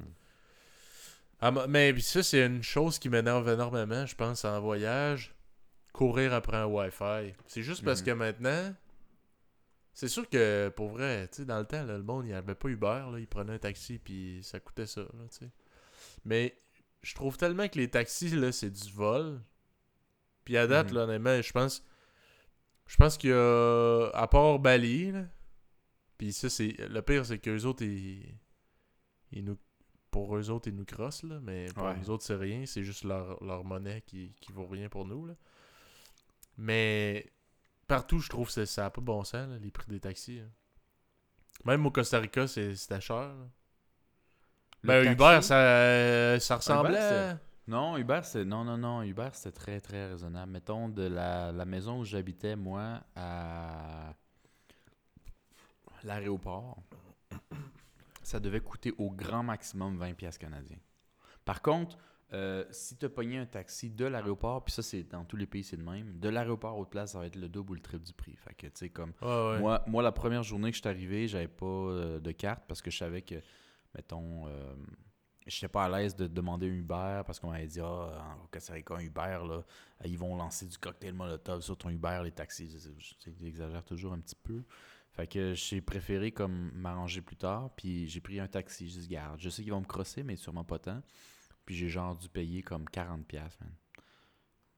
[1.42, 5.34] Ah, ma- mais ça, c'est une chose qui m'énerve énormément, je pense, en voyage.
[5.92, 7.34] Courir après un Wi-Fi.
[7.48, 8.06] C'est juste parce Mhm.
[8.06, 8.76] que maintenant,
[9.94, 12.34] c'est sûr que pour vrai, tu sais, dans le temps, là, le monde, il n'y
[12.34, 15.50] avait pas Uber, là, il prenait un taxi puis ça coûtait ça, là, tu sais.
[16.24, 16.56] Mais
[17.02, 19.42] je trouve tellement que les taxis, là, c'est du vol.
[20.46, 20.96] Puis à date, Mhm.
[20.96, 21.84] là, honnêtement, je pense.
[22.88, 24.10] Je pense qu'il y a.
[24.14, 25.24] À part Bali, là.
[26.21, 26.75] Puis ça, c'est.
[26.88, 28.38] Le pire, c'est qu'eux autres, ils.
[29.31, 29.57] ils nous.
[30.12, 31.39] Pour eux autres, ils nous crossent, là.
[31.41, 31.97] Mais pour Ouais.
[31.97, 32.63] nous autres, c'est rien.
[32.67, 35.34] C'est juste leur, leur monnaie qui, qui vaut rien pour nous, là.
[36.57, 37.25] Mais.
[37.88, 40.38] Partout, je trouve que ça n'a pas bon sens, là, les prix des taxis.
[40.41, 40.45] là.
[41.65, 43.34] Même au Costa Rica, c'est- c'était cher.
[44.84, 47.34] Ben, taxi- Uber, ça, ça ressemblait Uber.
[47.67, 48.45] Non, Uber, c'est.
[48.45, 49.01] Non, non, non.
[49.01, 50.51] Uber, c'était très, très raisonnable.
[50.51, 54.13] Mettons, de la, la maison où j'habitais, moi, à
[56.04, 56.82] l'aéroport,
[58.24, 60.78] ça devait coûter au grand maximum 20$ piastres canadiens.
[61.46, 61.98] Par contre,
[62.34, 65.48] euh, si tu as pogné un taxi de l'aéroport, puis ça, c'est dans tous les
[65.48, 67.82] pays, c'est le même, de l'aéroport aux places, ça va être le double ou le
[67.82, 68.36] triple du prix.
[68.38, 69.12] Fait que, tu sais, comme.
[69.22, 69.60] Ouais, ouais.
[69.60, 72.82] Moi, moi, la première journée que je suis arrivé, j'avais pas euh, de carte parce
[72.82, 73.36] que je savais que,
[73.96, 74.74] mettons, euh,
[75.46, 78.48] je n'étais pas à l'aise de demander un Uber parce qu'on m'avait dit, ah, au
[78.50, 79.64] Costa Rica, un Uber, là,
[80.06, 82.70] ils vont lancer du cocktail Molotov sur ton Uber, les taxis.
[82.70, 84.64] Je- je- Ils exagèrent toujours un petit peu.
[85.13, 88.89] Fait que j'ai préféré comme m'arranger plus tard, puis j'ai pris un taxi.
[88.89, 91.02] Je dis, garde, je sais qu'ils vont me crosser, mais sûrement pas tant.
[91.65, 93.71] Puis j'ai genre dû payer comme 40$, piastres, man.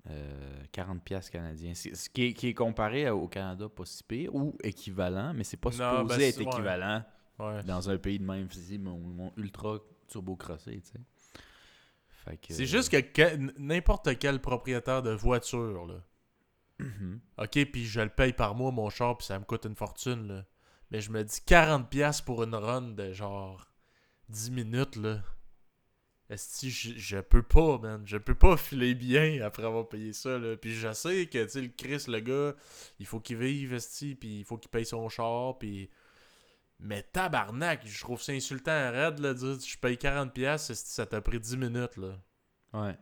[0.10, 1.74] Euh, 40$ piastres canadiens.
[1.76, 5.56] Ce qui est, qui est comparé au Canada, pas si pire, ou équivalent, mais c'est
[5.58, 6.44] pas Non, supposé ben, être ouais.
[6.44, 7.04] équivalent
[7.40, 7.64] Ouais.
[7.64, 8.48] dans un pays de même.
[8.52, 11.00] C'est mon, mon ultra turbo crossé, tu sais.
[12.26, 16.02] Fait que- C'est juste que que- n'importe quel propriétaire de voiture, là.
[16.80, 17.22] Mhm.
[17.38, 20.28] OK, puis je le paye par mois, mon char, puis ça me coûte une fortune,
[20.28, 20.46] là.
[20.92, 23.72] Mais je me dis 40$ piastres pour une run de genre
[24.30, 25.22] 10 minutes, là.
[26.30, 28.02] Est-ce que je, je peux pas, man.
[28.06, 30.56] Je peux pas filer bien après avoir payé ça, là.
[30.58, 32.56] Puis je sais que, tu sais, le Chris, le gars,
[33.00, 35.90] il faut qu'il vive, esti, puis il faut qu'il paye son char, puis...
[36.80, 40.72] Mais tabarnak, je trouve ça insultant à raide, là, de dire je paye 40$, piastres,
[40.72, 42.20] esti, ça t'a pris 10 minutes, là.
[42.74, 42.98] Ouais.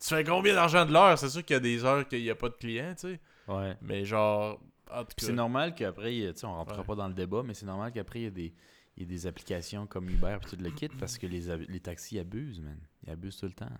[0.00, 1.18] Tu fais combien d'argent de l'heure?
[1.18, 3.20] C'est sûr qu'il y a des heures qu'il n'y a pas de clients, tu sais.
[3.48, 3.76] Ouais.
[3.80, 5.26] Mais genre, en tout Puis cas...
[5.26, 6.86] c'est normal qu'après, tu sais, on rentrera Ouais.
[6.86, 8.54] pas dans le débat, mais c'est normal qu'après, il y a des,
[8.96, 11.80] il y a des applications comme Uber et tout le kit parce que les, les
[11.80, 12.78] taxis abusent, man.
[13.04, 13.70] Ils abusent tout le temps.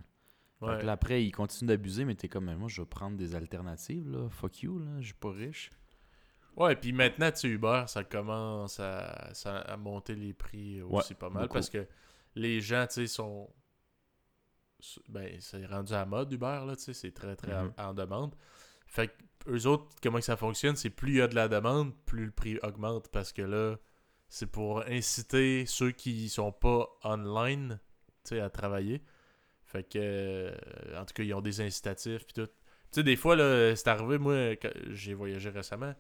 [0.61, 0.79] Fait ouais.
[0.81, 3.35] que là, après, ils continuent d'abuser, mais t'es comme, Mais moi, je vais prendre des
[3.35, 4.29] alternatives, là.
[4.31, 4.87] Fuck you, là.
[5.01, 5.71] Je suis pas riche.
[6.57, 11.13] Ouais, puis maintenant, tu sais, Uber, ça commence à, ça- à monter les prix aussi
[11.15, 11.55] pas mal beaucoup.
[11.55, 11.87] parce que
[12.35, 13.51] les gens, tu sais, sont.
[15.09, 17.73] Ben, c'est rendu à la mode Uber, là, tu sais, c'est très, très Mhm.
[17.79, 18.35] en, en demande.
[18.87, 19.13] Fait que
[19.51, 22.27] eux autres, comment que ça fonctionne, c'est plus il y a de la demande, plus
[22.27, 23.77] le prix augmente parce que là,
[24.29, 27.79] c'est pour inciter ceux qui sont pas online,
[28.25, 29.03] tu sais, à travailler.
[29.65, 30.53] Fait que, euh,
[31.01, 32.47] en tout cas, ils ont des incitatifs puis tout.
[32.47, 32.53] Tu
[32.93, 34.55] sais, des fois, là, c'est arrivé, moi,
[34.91, 35.95] j'ai voyagé récemment,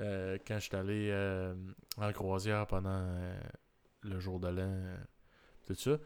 [0.00, 1.54] euh, quand je suis allé euh,
[1.98, 3.06] en croisière pendant
[4.02, 4.82] le jour de l'an,
[5.72, 5.98] ça.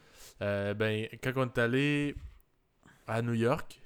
[0.43, 2.15] Euh, ben, quand on est allé
[3.09, 3.81] à New York,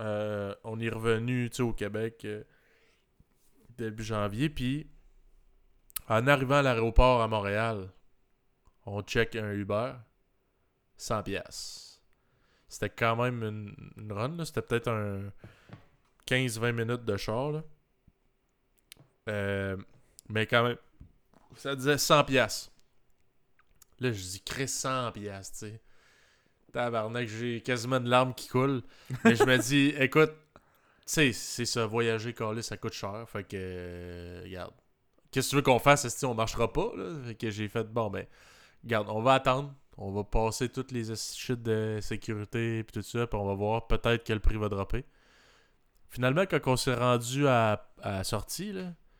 [0.00, 2.44] euh, on est revenu, au Québec euh,
[3.76, 4.86] début janvier, puis
[6.08, 7.90] en arrivant à l'aéroport à Montréal,
[8.86, 9.92] on check un Uber,
[10.96, 12.00] 100 pièces.
[12.68, 15.30] C'était quand même une, run, c'était peut-être un
[16.26, 17.62] 15-20 minutes de char, là.
[20.28, 20.78] Mais quand même,
[21.56, 22.71] ça disait 100 pièces.
[24.02, 25.80] Là, je dis, Chris, 100 pièces, tu sais.
[26.72, 28.82] Tabarnak, j'ai quasiment de larmes qui coulent.
[29.24, 30.62] Mais je me dis, écoute, tu
[31.06, 33.28] sais, c'est ça, voyager, coller, ça coûte cher.
[33.28, 34.72] Fait que, euh, regarde,
[35.30, 36.08] qu'est-ce que tu veux qu'on fasse?
[36.08, 37.14] Si on marchera pas, là?
[37.26, 38.26] Fait que j'ai fait, bon, ben,
[38.82, 39.74] regarde, on va attendre.
[39.98, 43.86] On va passer toutes les shit de sécurité et tout ça, puis on va voir
[43.86, 45.04] peut-être quel prix va dropper.
[46.08, 48.74] Finalement, quand on s'est rendu à, à la sortie,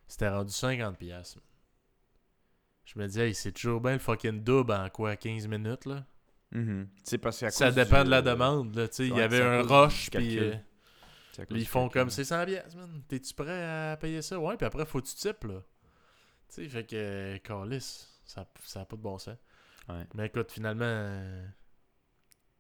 [0.08, 1.36] c'était rendu 50$.
[2.84, 6.04] Je me disais, hey, c'est toujours bien le fucking double en quoi, 15 minutes, là?
[7.02, 9.08] C'est parce qu'à Ça dépend du, de la demande, là, tu sais.
[9.08, 10.54] Il y avait un rush, puis euh,
[11.36, 12.00] cause ils font calcul.
[12.00, 13.02] comme, c'est 100 piastres, man.
[13.08, 14.38] T'es-tu prêt à payer ça?
[14.38, 15.62] Ouais, puis après, faut que tu types, là.
[16.48, 19.38] Tu sais, fait que, euh, câlisse, ça n'a pas de bon sens.
[19.88, 20.06] Ouais.
[20.14, 21.46] Mais écoute, finalement, euh,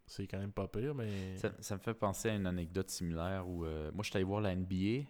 [0.06, 1.36] c'est quand même pas pire, mais...
[1.36, 4.24] Ça, ça me fait penser à une anecdote similaire où euh, moi, je suis allé
[4.24, 5.04] voir la NBA,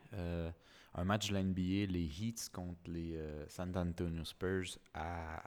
[0.94, 5.42] un match de la NBA, les Heats contre les euh, San Antonio Spurs à,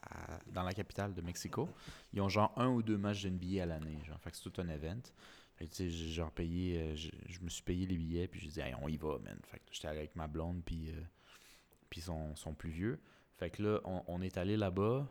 [0.47, 1.69] dans la capitale de Mexico.
[2.13, 3.99] Ils ont genre un ou deux matchs de NBA à l'année.
[4.05, 5.01] Genre, fait que c'est tout un event.
[5.55, 8.59] Fait que, genre payé, euh, je, je me suis payé les billets, puis j'ai dit,
[8.59, 9.39] Hey, on y va, man.
[9.43, 11.01] Fait que j'étais avec ma blonde, puis, euh,
[11.89, 12.99] puis son, son plus vieux.
[13.37, 15.07] Fait que là, on, on est allé là-bas.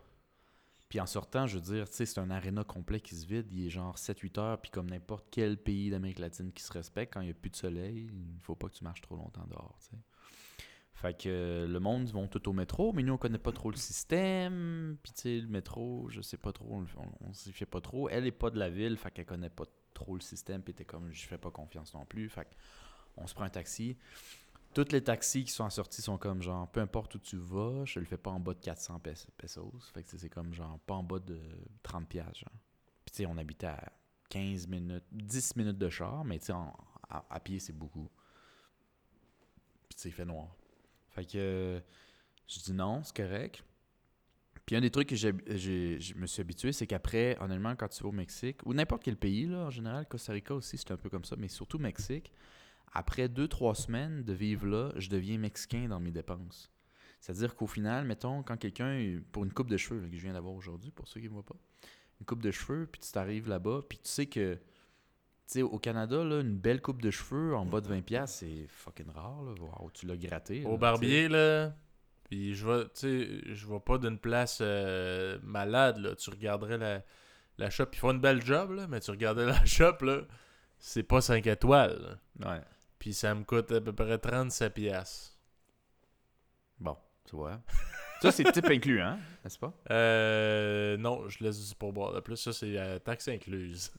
[0.89, 3.47] Puis en sortant, je veux dire, tu sais, c'est un aréna complet qui se vide.
[3.51, 4.61] Il est genre 7-8 heures.
[4.61, 7.49] Puis comme n'importe quel pays d'Amérique latine qui se respecte, quand il n'y a plus
[7.49, 9.79] de soleil, il ne faut pas que tu marches trop longtemps dehors.
[10.95, 13.75] Fait que le monde vont tout au métro, mais nous, on connaît pas trop le
[13.75, 14.97] système.
[15.03, 18.07] Puis tu sais, le métro, je sais pas trop, on, on, s'y fait pas trop.
[18.07, 20.63] Elle est pas de la ville, fait qu'elle connaît pas trop le système.
[20.63, 22.29] Puis t'es comme, je fais pas confiance non plus.
[22.29, 22.47] Fait
[23.17, 23.97] on se prend un taxi.
[24.73, 27.83] Toutes les taxis qui sont en sortie sont comme genre, peu importe où tu vas,
[27.85, 29.91] je le fais pas en bas de 400 pes- pesos.
[29.93, 31.39] Fait que c'est comme genre, pas en bas de
[31.83, 32.45] 30 piastres.
[33.05, 33.91] Puis tu sais, on habitait à
[34.29, 38.09] 15 minutes, 10 minutes de char, mais tu sais, à, à pied, c'est beaucoup.
[39.89, 40.55] Puis tu sais, il fait noir.
[41.15, 41.81] Fait que
[42.47, 43.63] je dis non, c'est correct.
[44.65, 48.01] Puis un des trucs que j'ai- je me suis habitué, c'est qu'après, honnêtement, quand tu
[48.03, 50.97] vas au Mexique, ou n'importe quel pays, là, en général, Costa Rica aussi, c'est un
[50.97, 52.31] peu comme ça, mais surtout Mexique,
[52.91, 56.71] après deux, trois semaines de vivre là, je deviens mexicain dans mes dépenses.
[57.19, 60.53] C'est-à-dire qu'au final, mettons, quand quelqu'un, pour une coupe de cheveux que je viens d'avoir
[60.53, 61.57] aujourd'hui, pour ceux qui ne voient pas,
[62.19, 64.57] une coupe de cheveux, puis tu t'arrives là-bas, puis tu sais que,
[65.53, 69.09] sais, au Canada, là, une belle coupe de cheveux en bas de 20$, c'est fucking
[69.09, 69.51] rare, là.
[69.59, 70.61] Wow, tu l'as gratté.
[70.61, 71.73] là, Au barbier, là.
[72.29, 76.15] Puis je vais, tu sais, je vais pas d'une place euh, malade, là.
[76.15, 77.03] Tu regarderais la,
[77.57, 77.85] la shop.
[77.93, 80.21] Ils font une belle job, là, mais tu regardais la shop, là.
[80.79, 82.17] C'est pas 5 étoiles.
[82.39, 82.51] là.
[82.53, 82.61] Ouais.
[82.99, 85.37] Puis ça me coûte à peu près 37 piastres.
[86.79, 86.97] Bon,
[87.29, 87.61] tu vois.
[88.21, 89.19] Ça, c'est type inclus, hein?
[89.43, 89.73] N'est-ce pas?
[89.91, 92.37] Euh, non, je laisse du pourboire de plus.
[92.37, 93.91] Ça, c'est euh, taxe incluse.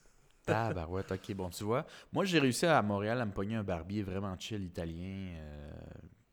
[0.47, 1.87] Tabarouette, ok, bon, tu vois.
[2.13, 5.35] Moi, j'ai réussi à Montréal à me pogner un barbier vraiment chill italien.
[5.37, 5.73] euh,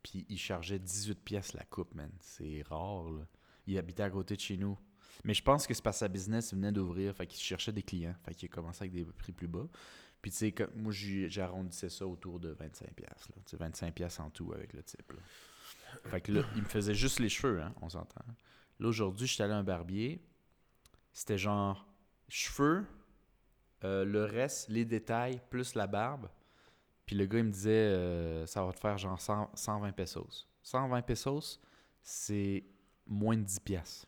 [0.02, 2.10] puis il chargeait 18 pièces la coupe, man.
[2.20, 3.26] C'est rare, là.
[3.66, 4.78] Il habitait à côté de chez nous.
[5.24, 7.82] Mais je pense que c'est parce que sa business venait d'ouvrir, fait qu'il cherchait des
[7.82, 8.14] clients.
[8.24, 9.66] Fait qu'il a commencé avec des prix plus bas.
[10.20, 10.92] Puis tu sais, moi,
[11.28, 13.28] j'arrondissais ça autour de 25 pièces.
[13.46, 15.18] Tu sais, 25 pièces en tout avec le type, là.
[16.10, 18.24] Fait que là, il me faisait juste les cheveux, hein, on s'entend.
[18.80, 20.20] Là, aujourd'hui, j'étais allé à un barbier.
[21.12, 21.86] C'était genre
[22.28, 22.84] cheveux,
[23.84, 26.28] euh, le reste, les détails, plus la barbe.
[27.06, 30.48] Puis le gars, il me disait, euh, ça va te faire genre 100 120 pesos.
[30.62, 31.60] 120 pesos,
[32.02, 32.64] c'est
[33.06, 34.06] moins de 10 piastres.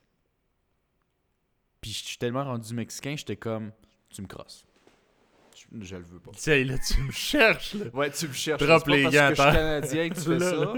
[1.80, 3.70] Puis je suis tellement rendu mexicain, j'étais comme,
[4.08, 4.66] tu me crosses.
[5.54, 6.32] Je, je le veux pas.
[6.34, 7.86] Tiens, là, tu me cherches, là.
[7.92, 8.62] Ouais, tu me cherches.
[8.62, 10.74] Drop pas les parce gants que je suis canadien que tu fais ça.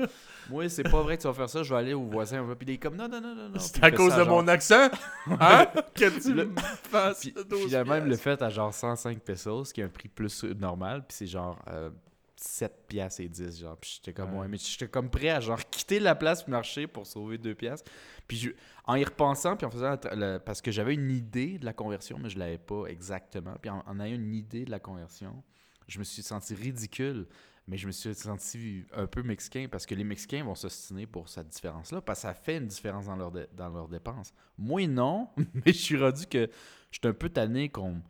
[0.48, 1.62] Moi, c'est pas vrai que tu vas faire ça.
[1.62, 2.44] Je vais aller au voisin.
[2.58, 3.58] Puis il est comme, non, non, non, non.
[3.58, 4.88] C'est Puis à cause de genre- mon accent?
[5.40, 5.66] Hein?
[5.94, 8.24] que tu Le- me fasses Puis, 12 finalement, il me le piastres.
[8.24, 11.04] fait à genre 105 pesos, qui est un prix plus normal.
[11.06, 11.90] Puis c'est genre euh,
[12.36, 13.60] 7 piastres et 10.
[13.60, 13.76] Genre.
[13.76, 14.40] Puis j'étais comme, Ouais.
[14.42, 17.54] ouais, mais j'étais comme prêt à genre quitter la place pour marcher pour sauver 2
[17.54, 17.90] piastres.
[18.26, 18.50] Puis je-
[18.86, 19.96] en y repensant, puis en faisant.
[20.12, 23.54] le- parce que j'avais une idée de la conversion, mais je l'avais pas exactement.
[23.60, 25.42] Puis en, en ayant une idée de la conversion,
[25.88, 27.26] je me suis senti ridicule.
[27.68, 31.28] Mais je me suis senti un peu mexicain parce que les Mexicains vont s'ostiner pour
[31.28, 34.32] cette différence-là parce que ça fait une différence dans dans leurs dépenses.
[34.56, 36.48] Moi, non, mais je suis rendu que
[36.90, 38.02] je suis un peu tanné qu'on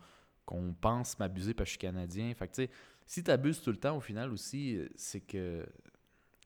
[0.81, 2.33] pense m'abuser parce que je suis canadien.
[2.35, 2.71] Fait que, tu sais,
[3.05, 5.67] si tu abuses tout le temps, au final aussi, euh, c'est que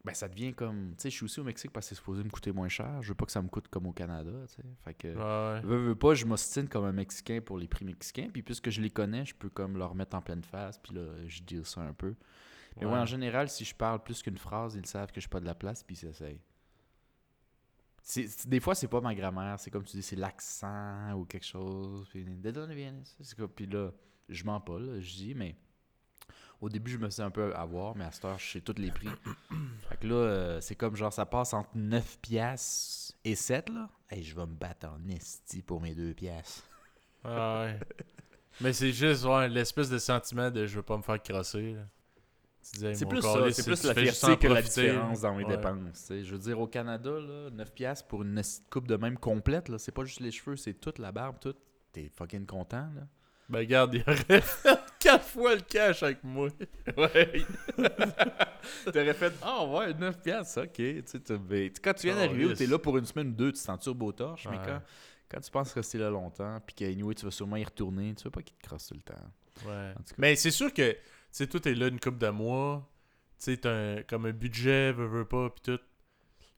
[0.04, 0.94] ben, ça devient comme.
[0.96, 3.02] Tu sais, je suis aussi au Mexique parce que c'est supposé me coûter moins cher.
[3.02, 4.30] Je veux pas que ça me coûte comme au Canada.
[4.48, 4.62] tu sais.
[4.84, 5.08] Fait que.
[5.08, 5.66] Ouais, ouais.
[5.66, 8.28] Veux, veux pas, je m'ostine comme un Mexicain pour les prix mexicains.
[8.32, 10.78] Puis puisque je les connais, je peux comme leur mettre en pleine face.
[10.78, 12.14] Puis là, je dis ça un peu.
[12.76, 12.98] Mais ouais, Ouais.
[12.98, 15.44] en général, si je parle plus qu'une phrase, ils savent que je suis pas de
[15.46, 16.40] la place, puis ils s'essayent.
[18.46, 22.08] Des fois, c'est pas ma grammaire, c'est comme tu dis, c'est l'accent ou quelque chose.
[22.10, 22.24] Puis,
[23.54, 23.90] puis là,
[24.28, 25.54] je mens pas, là, je dis, mais
[26.60, 28.74] au début, je me suis un peu avoir, mais à cette heure, je sais tous
[28.80, 29.08] les prix.
[29.88, 33.88] fait que là, euh, c'est comme genre, ça passe entre 9 piastres et 7, là.
[34.10, 36.64] Hey, je vais me battre en esti pour mes 2 piastres.
[37.24, 37.78] Ah ouais.
[38.60, 41.74] Mais c'est juste ouais, l'espèce de sentiment de je veux pas me faire crosser.
[41.74, 41.82] là.
[42.62, 45.56] C'est plus ça, c'est plus la fierté que la différence dans mes Ouais.
[45.56, 46.10] dépenses.
[46.10, 49.78] Je veux dire, au Canada, là, 9$ piastres pour une coupe de même complète, là,
[49.78, 51.54] c'est pas juste les cheveux, c'est toute la barbe, tout.
[51.92, 53.02] T'es fucking content, là.
[53.48, 56.48] Ben regarde, il aurait fait 4 fois le cash avec moi.
[56.96, 57.42] Ouais.
[58.84, 60.72] T'aurais fait, ah ouais, 9$, piastres, ok.
[60.74, 61.34] Tu sais, t'as-
[61.82, 62.58] quand tu viens Oh, d'arriver ou yes.
[62.58, 64.80] t'es là pour une semaine ou deux, tu te sens turbo torche, mais quand,
[65.28, 68.30] quand tu penses rester là longtemps, puis qu'anyway, tu vas sûrement y retourner, tu veux
[68.30, 69.68] pas qu'il te crosse tout le temps.
[69.68, 69.92] Ouais.
[70.18, 70.96] Mais c'est sûr que,
[71.32, 72.88] sais, toi, t'es là une couple de mois.
[73.38, 75.80] Tu sais, t'as comme un budget, veux, veux pas, pis tout.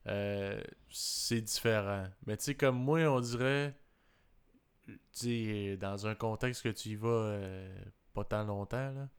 [0.07, 2.07] Euh, c'est différent.
[2.27, 3.75] Mais tu sais, comme moi, on dirait,
[4.85, 7.75] tu sais, dans un contexte que tu y vas euh,
[8.13, 9.09] pas tant longtemps, là.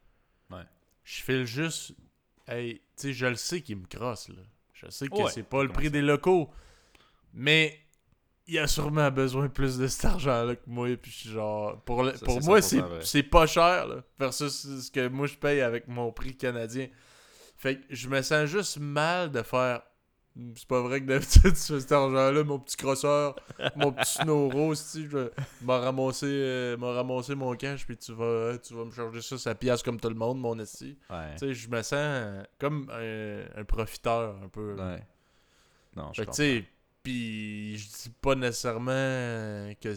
[0.51, 0.65] Ouais.
[1.05, 1.95] Je file juste,
[2.47, 4.43] hey, tu sais, je le sais qu'il me crosse, là.
[4.75, 5.91] Je sais que Ouais, c'est pas le prix ça?
[5.91, 6.51] des locaux.
[7.33, 7.81] Mais
[8.49, 10.89] il a sûrement besoin plus de cet argent-là que moi.
[10.97, 14.81] Puis je suis genre, pour, le- Ça, pour moi, 100% c'est pas cher, là, versus
[14.83, 16.89] ce que moi je paye avec mon prix canadien.
[17.57, 19.83] Fait que je me sens juste mal de faire
[20.55, 23.35] C'est pas vrai que d'habitude, tu fais cet argent-là, mon petit crosseur,
[23.75, 25.31] mon petit snow rose, tu je
[25.63, 29.55] m'en ramasser, euh, ramasser mon cash, puis tu vas, tu vas me charger ça, ça
[29.55, 30.99] pièce comme tout le monde, mon esti.
[31.09, 31.33] Ouais.
[31.33, 34.75] Tu sais, je me sens comme un, un profiteur, un peu.
[34.75, 35.03] Ouais.
[35.97, 36.33] Non, je Fait que, comprends.
[36.33, 36.65] tu sais,
[37.07, 39.95] puis je dis pas nécessairement que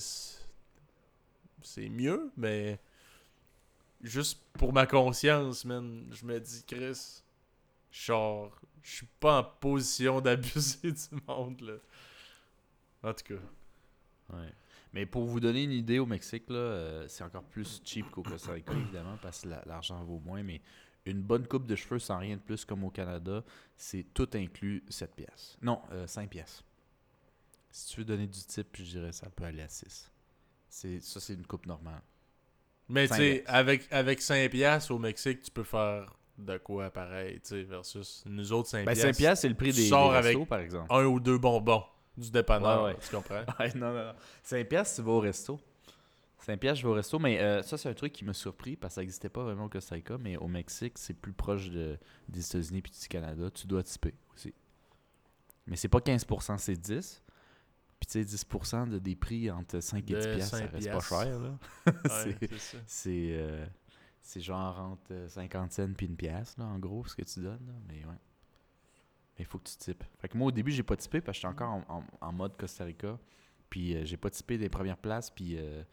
[1.63, 2.79] c'est mieux, mais
[4.01, 7.23] juste pour ma conscience, man, je me dis, Chris,
[7.91, 11.73] genre, je suis pas en position d'abuser du monde, là.
[13.01, 13.41] En tout cas.
[14.35, 14.53] Ouais.
[14.93, 18.21] Mais pour vous donner une idée, au Mexique, là, euh, c'est encore plus cheap qu'au
[18.21, 20.43] Costa Rica, évidemment, parce que la- l'argent vaut moins.
[20.43, 20.61] Mais
[21.05, 23.43] une bonne coupe de cheveux sans rien de plus, comme au Canada,
[23.75, 25.57] c'est tout inclus 7 pièces.
[25.63, 26.63] Non, euh, 5 pièces.
[27.71, 30.11] Si tu veux donner du type, je dirais ça peut aller à 6.
[30.69, 32.01] C'est, ça, c'est une coupe normale.
[32.87, 37.39] Mais tu sais, avec, avec 5 piastres au Mexique, tu peux faire de quoi pareil,
[37.41, 39.13] tu sais, versus nous autres 5 Ben, piastres.
[39.13, 40.87] 5 pièces, c'est le prix des, restos, avec par exemple.
[40.89, 41.83] Un ou deux bonbons
[42.17, 42.97] du dépanneur, Ouais, ouais.
[42.99, 43.43] tu comprends?
[43.59, 44.13] Ouais, non, non, non.
[44.43, 45.59] 5 piastres, tu vas au resto.
[46.39, 47.19] 5 piastres, je vais au resto.
[47.19, 49.65] Mais euh, ça, c'est un truc qui m'a surpris parce que ça n'existait pas vraiment
[49.65, 50.17] au Costa Rica.
[50.17, 53.49] Mais au Mexique, c'est plus proche de, des États-Unis puis du Canada.
[53.51, 54.53] Tu dois tiper aussi.
[55.67, 57.19] Mais c'est pas 15%, c'est 10%.
[57.99, 60.71] Puis tu sais, 10% de des prix entre 5 et 10 De piastres, ça 5
[60.71, 61.39] reste pas cher.
[61.39, 61.57] Là.
[61.87, 62.49] Ouais,
[62.87, 63.65] C'est- euh,
[64.21, 67.39] c'est genre entre euh, 50 cents puis une pièce, là, en gros, ce que tu
[67.41, 67.65] donnes.
[67.67, 67.73] là.
[67.87, 68.11] Mais ouais.
[69.37, 70.03] Mais il faut que tu types.
[70.19, 72.31] Fait que moi, au début, j'ai pas typé parce que j'étais encore en, en- en
[72.33, 73.17] mode Costa Rica.
[73.69, 75.29] Puis euh, j'ai pas typé des premières places.
[75.31, 75.83] Puis euh,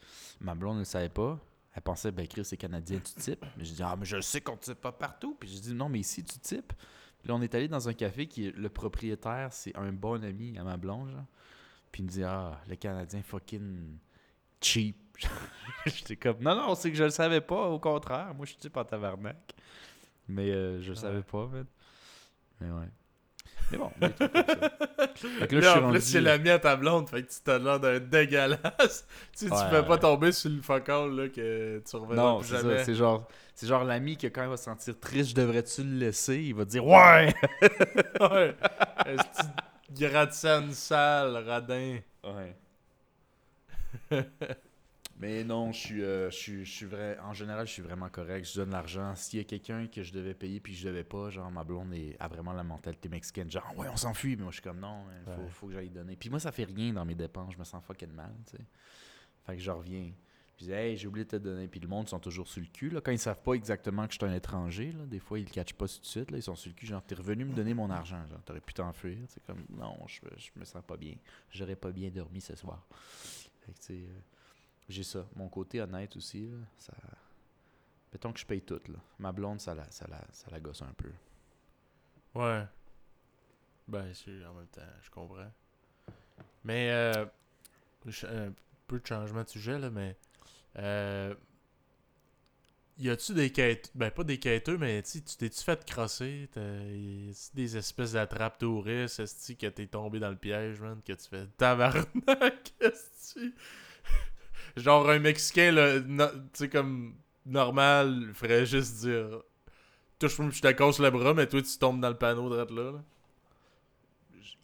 [0.40, 1.40] ma blonde ne le savait pas.
[1.74, 3.44] Elle pensait, ben Chris, c'est canadien, tu types.
[3.56, 5.34] Mais j'ai dit, ah, mais je sais qu'on type pas partout.
[5.38, 6.72] Puis j'ai dit, non, mais ici, tu types.
[7.18, 10.22] Puis là, on est allé dans un café qui est le propriétaire, c'est un bon
[10.24, 11.24] ami à ma blonde, genre.
[11.96, 13.96] Puis il me dit, ah, le canadien fucking
[14.60, 14.98] cheap.
[15.86, 18.34] J'étais comme, non, non, c'est que je le savais pas, au contraire.
[18.34, 19.54] Moi, je suis type en tabarnak.
[20.28, 21.00] Mais euh, je le Ouais.
[21.00, 21.64] savais pas, man.
[22.60, 22.88] Mais ouais.
[23.72, 24.68] Mais bon, des trucs comme ça.
[25.16, 25.92] Fait que là, je suis en rendu...
[25.98, 29.06] plus, c'est l'ami à ta blonde, fait que tu t'as l'air d'un dégueulasse.
[29.32, 32.38] tu sais, Ouais, tu fais pas tomber sur le focal là, que tu reverras Non,
[32.40, 32.78] plus c'est jamais.
[32.80, 32.84] ça.
[32.84, 36.42] C'est genre, c'est genre l'ami que quand il va se sentir triste, devrais-tu le laisser?
[36.42, 37.34] Il va te dire Ouais!
[38.20, 38.54] ouais.
[39.88, 41.98] Est-ce que gratte-scène sale, radin.
[42.24, 42.56] Ouais.
[45.18, 47.18] Mais non, je suis, euh, je suis, je suis vrai.
[47.20, 48.44] En général, je suis vraiment correct.
[48.52, 49.14] Je donne l'argent.
[49.14, 51.64] S'il y a quelqu'un que je devais payer puis que je devais pas, genre ma
[51.64, 53.50] blonde est, a vraiment la mentalité mexicaine.
[53.50, 54.36] Genre, ouais, on s'enfuit.
[54.36, 55.48] Mais moi, je suis comme non, il faut, Ouais.
[55.48, 56.16] faut que j'aille donner.
[56.16, 57.54] Puis moi, ça fait rien dans mes dépenses.
[57.54, 58.62] Je me sens fucking mal, tu sais.
[59.46, 60.10] Fait que je reviens.
[60.58, 61.68] Je hey, j'ai oublié de te donner.
[61.68, 62.88] Puis le monde sont toujours sur le cul.
[62.88, 63.00] Là.
[63.00, 65.50] Quand ils savent pas exactement que je suis un étranger, là, des fois, ils le
[65.50, 66.30] catchent pas tout de suite.
[66.30, 66.38] Là.
[66.38, 66.86] Ils sont sur le cul.
[66.86, 68.26] Genre, t'es revenu me donner mon argent.
[68.26, 69.18] Genre, t'aurais pu t'enfuir.
[69.28, 71.14] C'est comme, non, je, je me sens pas bien.
[71.50, 72.86] J'aurais pas bien dormi ce soir.
[73.90, 74.06] Euh,
[74.88, 75.26] j'ai ça.
[75.34, 76.92] Mon côté honnête aussi, là, ça...
[78.12, 78.98] Mettons que je paye tout, là.
[79.18, 81.10] Ma blonde, ça la, ça la, ça la gosse un peu.
[82.34, 82.64] Ouais.
[83.88, 85.52] Ben, c'est en même temps, je comprends.
[86.64, 87.26] Mais, euh,
[88.24, 88.52] un
[88.86, 90.16] peu de changement de sujet, là, mais.
[90.78, 91.34] Euh,
[92.98, 93.90] y a-tu des quêtes.
[93.94, 96.48] Ben, pas des quêteux, mais tu t'es-tu fait crosser?
[96.56, 101.12] Y a-tu des espèces d'attrapes touristes Est-ce que t'es tombé dans le piège, man Que
[101.12, 103.38] tu fais tabarnak Est-ce
[104.76, 109.42] Genre, un Mexicain, là, tu sais, comme normal, ferait juste dire
[110.18, 112.92] touche-moi, je te casse le bras, mais toi, tu tombes dans le panneau de là.
[112.92, 113.04] là.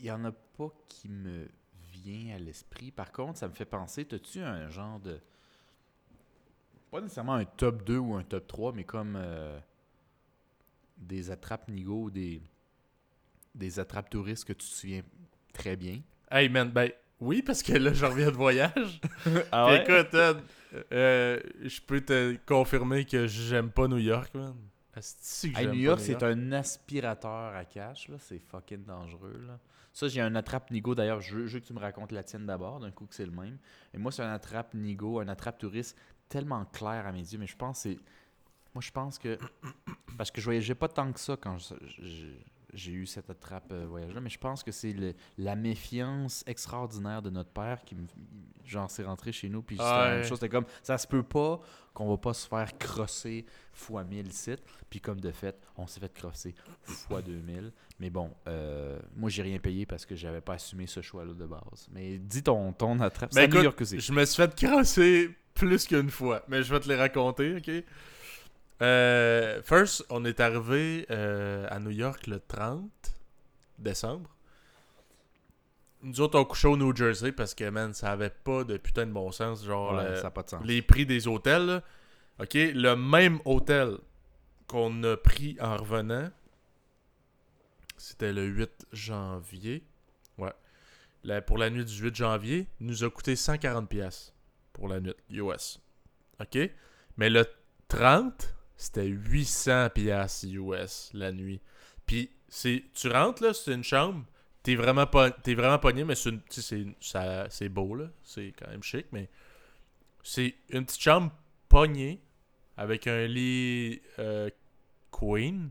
[0.00, 1.48] Il y en a pas qui me
[1.92, 2.90] vient à l'esprit.
[2.90, 5.20] Par contre, ça me fait penser, t'as-tu un genre de...
[6.92, 9.58] Pas nécessairement un top 2 ou un top 3, mais comme euh,
[10.98, 12.42] des attrapes nigo ou des,
[13.54, 15.02] des attrapes touristes que tu te souviens
[15.54, 16.02] très bien.
[16.30, 19.00] Hey, man, ben, oui, parce que là, je reviens de voyage.
[19.52, 20.14] Ah écoute,
[20.92, 24.54] euh, je peux te confirmer que j'aime pas New York, man.
[24.92, 28.16] Que Hey, New York, c'est un aspirateur à cash, là.
[28.18, 29.58] C'est fucking dangereux, là.
[29.92, 30.94] Ça, j'ai un attrape Nigo.
[30.94, 33.32] D'ailleurs, je veux, que tu me racontes la tienne d'abord, d'un coup que c'est le
[33.32, 33.58] même.
[33.92, 35.96] Et moi, c'est un attrape Nigo, un attrape touriste
[36.32, 37.98] tellement clair à mes yeux, mais je pense que c'est.
[38.74, 39.38] Moi, je pense que.
[40.16, 41.58] Parce que je voyageais pas tant que ça quand
[42.72, 44.94] j'ai eu cette attrape euh, voyage-là, mais je pense que c'est
[45.36, 48.06] la méfiance extraordinaire de notre père qui me.
[48.64, 50.38] Genre, c'est rentré chez nous, puis c'était la même chose.
[50.38, 51.60] C'était comme, ça se peut pas
[51.92, 54.62] qu'on va pas se faire crosser fois 1000 sites.
[54.88, 57.72] Puis comme de fait, on s'est fait crosser fois 2000.
[57.98, 61.44] Mais bon, euh, moi j'ai rien payé parce que j'avais pas assumé ce choix-là de
[61.44, 61.88] base.
[61.90, 63.34] Mais dis ton, ton attrape.
[63.34, 64.00] Ben C'est York aussi.
[64.00, 67.84] Je me suis fait crosser plus qu'une fois, mais je vais te les raconter, ok?
[68.82, 72.90] Euh, first, on est arrivé euh, à New York le 30
[73.78, 74.28] décembre.
[76.02, 79.06] Nous autres, on couchait au New Jersey parce que, man, ça avait pas de putain
[79.06, 79.64] de bon sens.
[79.64, 80.64] Genre, Ouais, le- ça n'a pas de sens.
[80.64, 81.82] les prix des hôtels, là.
[82.40, 82.54] ok?
[82.54, 83.98] Le même hôtel
[84.66, 86.28] qu'on a pris en revenant,
[87.96, 89.84] c'était le 8 janvier.
[90.38, 90.52] Ouais.
[91.22, 94.31] La- pour la nuit du 8 janvier, nous a coûté 140$ piastres
[94.72, 95.80] pour la nuit US.
[96.40, 96.58] OK?
[97.16, 97.46] Mais le
[97.88, 101.60] 30, c'était 800$ piastres US la nuit.
[102.06, 104.24] Puis, c'est, tu rentres, là, c'est une chambre.
[104.62, 106.34] T'es vraiment, pas, t'es vraiment pogné, mais c'est,
[107.00, 108.06] c'est beau, là.
[108.22, 109.28] C'est quand même chic, mais
[110.22, 111.32] c'est une petite chambre
[111.68, 112.20] pognée
[112.76, 114.50] avec un lit euh,
[115.10, 115.70] queen.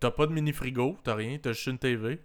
[0.00, 2.20] T'as pas de mini frigo, t'as rien, t'as juste une TV.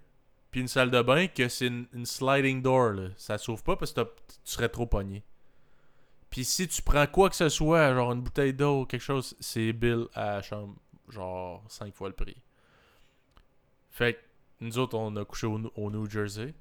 [0.51, 3.07] Puis une salle de bain que c'est une, sliding door, là.
[3.15, 5.23] Ça s'ouvre pas parce que tu serais trop pogné.
[6.29, 9.73] Puis si tu prends quoi que ce soit, genre une bouteille d'eau quelque chose, c'est
[9.73, 10.75] bill à la chambre,
[11.09, 12.37] genre 5 fois le prix.
[13.89, 14.19] Fait que
[14.61, 16.53] nous autres, on a couché au, New Jersey.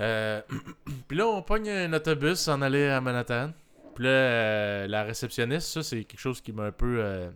[0.00, 0.40] Euh,
[1.08, 3.52] puis là, on pogne un autobus en aller à Manhattan.
[3.94, 7.30] Puis là, euh, la réceptionniste, ça, c'est quelque chose qui m'a un peu euh,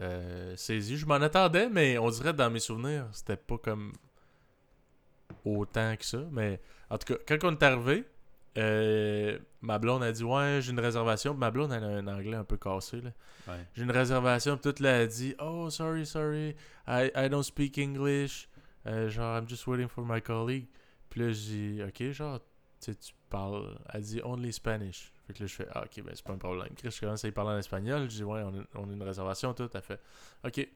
[0.00, 0.96] euh, saisi.
[0.96, 3.92] Je m'en attendais, mais on dirait dans mes souvenirs, c'était pas comme
[5.44, 6.22] autant que ça.
[6.30, 8.04] Mais en tout cas, quand on est arrivé,
[8.58, 11.34] euh, ma blonde a dit Ouais, j'ai une réservation.
[11.34, 13.00] Ma blonde, elle a un anglais un peu cassé.
[13.00, 13.10] Là.
[13.48, 13.66] Ouais.
[13.74, 14.56] J'ai une réservation.
[14.56, 18.48] Puis toute là, elle a dit Oh, sorry, sorry, I, I don't speak English.
[18.86, 20.66] Euh, genre, I'm just waiting for my colleague.
[21.08, 22.40] Puis là, j'ai dit Ok, genre,
[22.80, 23.78] tu sais, tu parles.
[23.92, 25.11] Elle dit Only Spanish.
[25.26, 26.68] Fait que là, je fais Ah, ok, ben c'est pas un problème.
[26.76, 28.02] Chris, je commence à y parler en espagnol.
[28.02, 29.68] Je dis Ouais, on a, on a une réservation, tout.
[29.72, 30.00] Elle fait
[30.44, 30.68] Ok.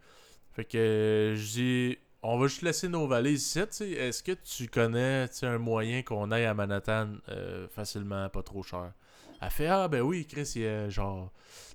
[0.53, 3.67] Fait que je dis On va juste laisser nos valises ici.
[3.69, 3.85] tu.
[3.93, 8.63] Est-ce que tu connais tu un moyen qu'on aille à Manhattan euh, facilement, pas trop
[8.63, 8.93] cher?
[9.41, 11.31] Elle fait Ah, ben oui, Chris, il y a genre.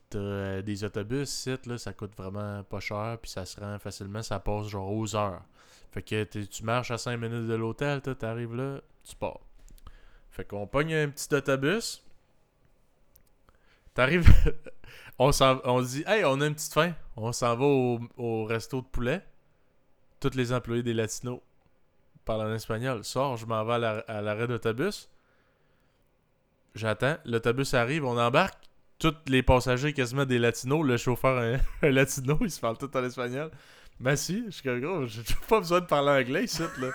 [0.10, 3.80] T'as euh, des autobus ici, là, ça coûte vraiment pas cher, puis ça se rend
[3.80, 5.42] facilement, ça passe genre aux heures.
[5.92, 9.40] Fait que tu marches à 5 minutes de l'hôtel, toi, t'arrives là, tu pars.
[10.30, 12.04] Fait qu'on pogne un petit autobus.
[13.94, 14.28] T'arrives.
[15.20, 15.32] on,
[15.66, 16.94] on dit, hey, on a une petite faim.
[17.16, 19.22] On s'en va au, au resto de poulet.
[20.20, 21.40] Tous les employés des Latinos
[22.26, 23.04] parlent en espagnol.
[23.04, 25.10] Sors, je m'en vais à la- à l'arrêt d'autobus.
[26.76, 27.18] J'attends.
[27.26, 28.58] L'autobus arrive, on embarque.
[29.00, 30.86] Tous les passagers quasiment des Latinos.
[30.86, 33.52] Le chauffeur, un, un Latino, il se parle tout en espagnol.
[34.00, 36.90] Ben si, je suis comme gros, j'ai pas besoin de parler anglais ici, là.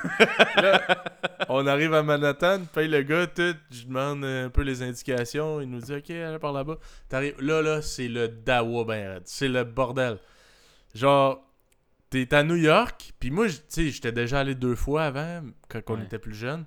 [0.60, 1.04] Là,
[1.48, 5.70] on arrive à Manhattan, paye le gars, tout, je demande un peu les indications, il
[5.70, 6.78] nous dit ok, allez par là-bas.
[7.08, 10.18] T'arrives, là, là, c'est le dawa ben c'est le bordel.
[10.96, 11.40] Genre,
[12.10, 15.80] t'es à New York, puis moi, tu sais, j'étais déjà allé deux fois avant, quand
[15.90, 16.04] on Ouais.
[16.04, 16.64] était plus jeune.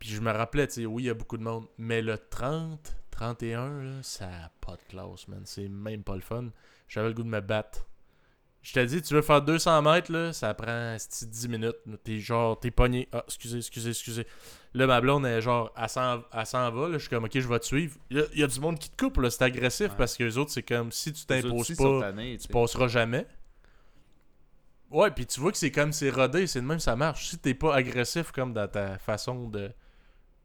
[0.00, 2.18] Puis je me rappelais, tu sais, oui, il y a beaucoup de monde, mais le
[2.18, 5.42] 30, 31, là, ça a pas de classe, man.
[5.44, 6.46] C'est même pas le fun.
[6.88, 7.86] J'avais le goût de me battre.
[8.64, 11.76] Je t'ai dit, tu veux faire 200 mètres, là, ça prend esti, 10 minutes.
[12.02, 13.10] T'es genre, t'es pogné.
[13.12, 14.26] Ah, excusez, excusez, excusez.
[14.72, 16.88] Là, ma blonde, est genre, elle s'en va.
[16.88, 17.98] Là, je suis comme, ok, je vais te suivre.
[18.08, 19.96] Il y a, il y a du monde qui te coupe, là, c'est agressif Ouais.
[19.98, 23.26] parce que les autres, c'est comme, si tu t'imposes pas, tu passeras jamais.
[24.90, 27.28] Ouais, puis tu vois que c'est comme, c'est rodé, c'est de même, ça marche.
[27.28, 29.70] Si t'es pas agressif comme dans ta façon de.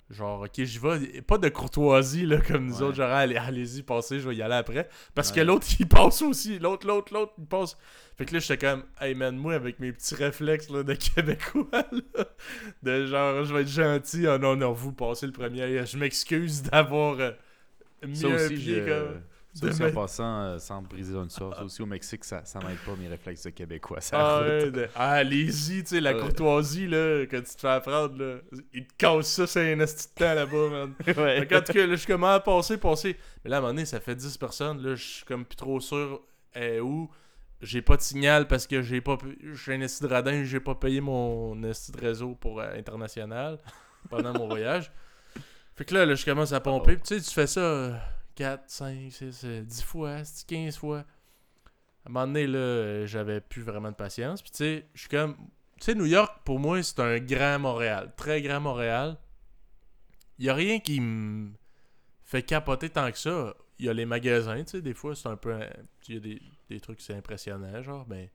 [0.10, 1.22] Genre, ok, j'y vais.
[1.22, 2.84] Pas de courtoisie, là, comme nous Ouais.
[2.84, 4.90] autres, genre, allez, allez-y, passez, je vais y aller après.
[5.14, 6.58] Parce que l'autre, il passe aussi.
[6.58, 7.78] L'autre, l'autre, l'autre, il passe.
[8.18, 11.68] Fait que là, j'étais comme, hey man, moi, avec mes petits réflexes là, de Québécois,
[11.72, 12.26] là,
[12.82, 14.26] de genre, je vais être gentil.
[14.28, 15.86] Ah non, non, vous passez le premier.
[15.86, 17.32] Je m'excuse d'avoir euh,
[18.08, 18.86] mis Ça un pied je...
[18.86, 19.22] comme.
[19.60, 22.60] Ça aussi, en passant, euh, sans briser une sorte, ça aussi au Mexique, ça, ça
[22.60, 24.00] m'aide pas mes réflexes de Québécois.
[24.12, 28.18] Ah, ouais, de- ah, allez-y, tu sais, la courtoisie, là, que tu te fais apprendre,
[28.18, 28.38] là.
[28.74, 30.94] Ils te cassent ça, c'est un esti de temps là-bas, man.
[31.18, 31.46] Ouais.
[31.46, 33.16] Là, je suis comme, ah, passer, passer.
[33.44, 35.56] Mais là, à un moment donné, ça fait 10 personnes, là, je suis comme plus
[35.56, 36.22] trop sûr
[36.56, 37.10] eh, où.
[37.62, 39.18] J'ai pas de signal parce que j'ai pas.
[39.44, 42.74] Je suis un esti de radin, j'ai pas payé mon esti de réseau pour euh,
[42.78, 43.60] international
[44.10, 44.90] pendant mon voyage.
[45.76, 46.96] Fait que là, là, je commence à pomper.
[46.96, 47.94] Tu sais, tu fais ça euh,
[48.40, 51.00] 4, 5, 6, 10 fois, esti, 15 fois?
[51.00, 54.42] À un moment donné, là, euh, j'avais plus vraiment de patience.
[54.42, 55.36] Puis tu sais, je suis comme.
[55.80, 58.14] Tu sais, New York, pour moi, c'est un grand Montréal.
[58.18, 59.18] Très grand Montréal.
[60.40, 61.52] Il y a rien qui me
[62.24, 63.56] fait capoter tant que ça.
[63.80, 65.54] Il y a les magasins, tu sais, des fois, c'est un peu.
[65.54, 65.70] un-
[66.08, 68.30] Il y a des, des trucs, c'est impressionnant, genre, ben.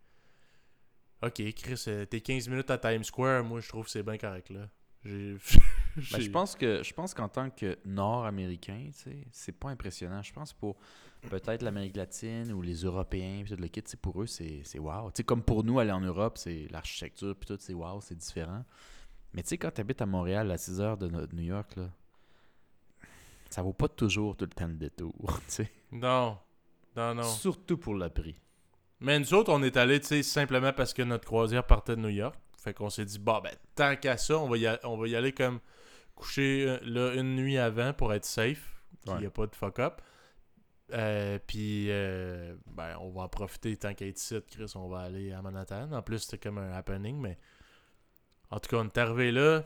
[1.23, 4.19] Ok, Chris, euh, t'es 15 minutes à Times Square, moi, je trouve que c'est bien
[4.19, 4.69] correct, là.
[5.05, 5.37] J'ai.
[6.11, 10.21] Ben, je pense que je pense qu'en tant que Nord-Américain, tu sais, c'est pas impressionnant.
[10.25, 10.75] Je pense pour
[11.31, 15.13] peut-être l'Amérique latine ou les Européens, puis tout le kit, pour eux, c'est c'est wow.
[15.13, 18.17] Tu sais, comme pour nous, aller en Europe, c'est l'architecture, puis tout, c'est wow, c'est
[18.17, 18.65] différent.
[19.35, 21.77] Mais tu sais, quand tu habites à Montréal, à 6 heures de no- New York,
[21.77, 21.89] là,
[23.51, 25.15] ça vaut pas toujours tout le temps de détour,
[25.47, 25.71] tu sais.
[25.93, 26.39] Non.
[26.97, 27.23] Non, non.
[27.23, 28.35] Surtout pour le prix.
[28.99, 32.01] Mais nous autres, on est allés, tu sais, simplement parce que notre croisière partait de
[32.01, 32.37] New York.
[32.65, 35.07] Fait qu'on s'est dit, bah, ben, tant qu'à ça, on va, y a- on va
[35.07, 35.61] y aller comme
[36.15, 39.27] coucher euh, là une nuit avant pour être safe, qu'il n'y Ouais.
[39.27, 40.01] a pas de fuck-up.
[40.93, 45.01] Euh, puis, euh, ben, on va en profiter tant qu'à être ici, Chris, on va
[45.01, 45.93] aller à Manhattan.
[45.93, 47.39] En plus, c'était comme un happening, mais
[48.51, 49.65] en tout cas, on est arrivé là.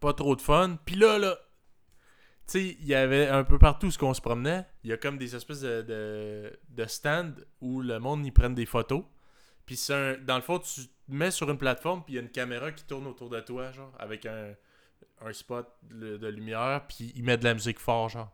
[0.00, 0.78] Pas trop de fun.
[0.84, 1.38] Puis là, là,
[2.46, 4.66] tu sais, il y avait un peu partout ce qu'on se promenait.
[4.82, 8.54] Il y a comme des espèces de, de, de stands où le monde y prenne
[8.54, 9.04] des photos.
[9.64, 12.72] Puis dans le fond, tu mets sur une plateforme, puis il y a une caméra
[12.72, 14.54] qui tourne autour de toi, genre, avec un,
[15.20, 18.32] un spot de, lumière, puis il met de la musique fort, genre.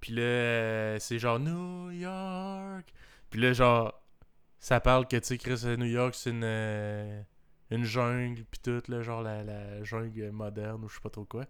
[0.00, 2.92] Puis là, euh, c'est genre New York.
[3.30, 4.00] Puis là, genre,
[4.60, 7.22] ça parle que, tu sais, Chris, euh, New York, c'est une, euh,
[7.70, 11.46] une jungle, puis tout, genre la, la jungle moderne, ou je sais pas trop quoi.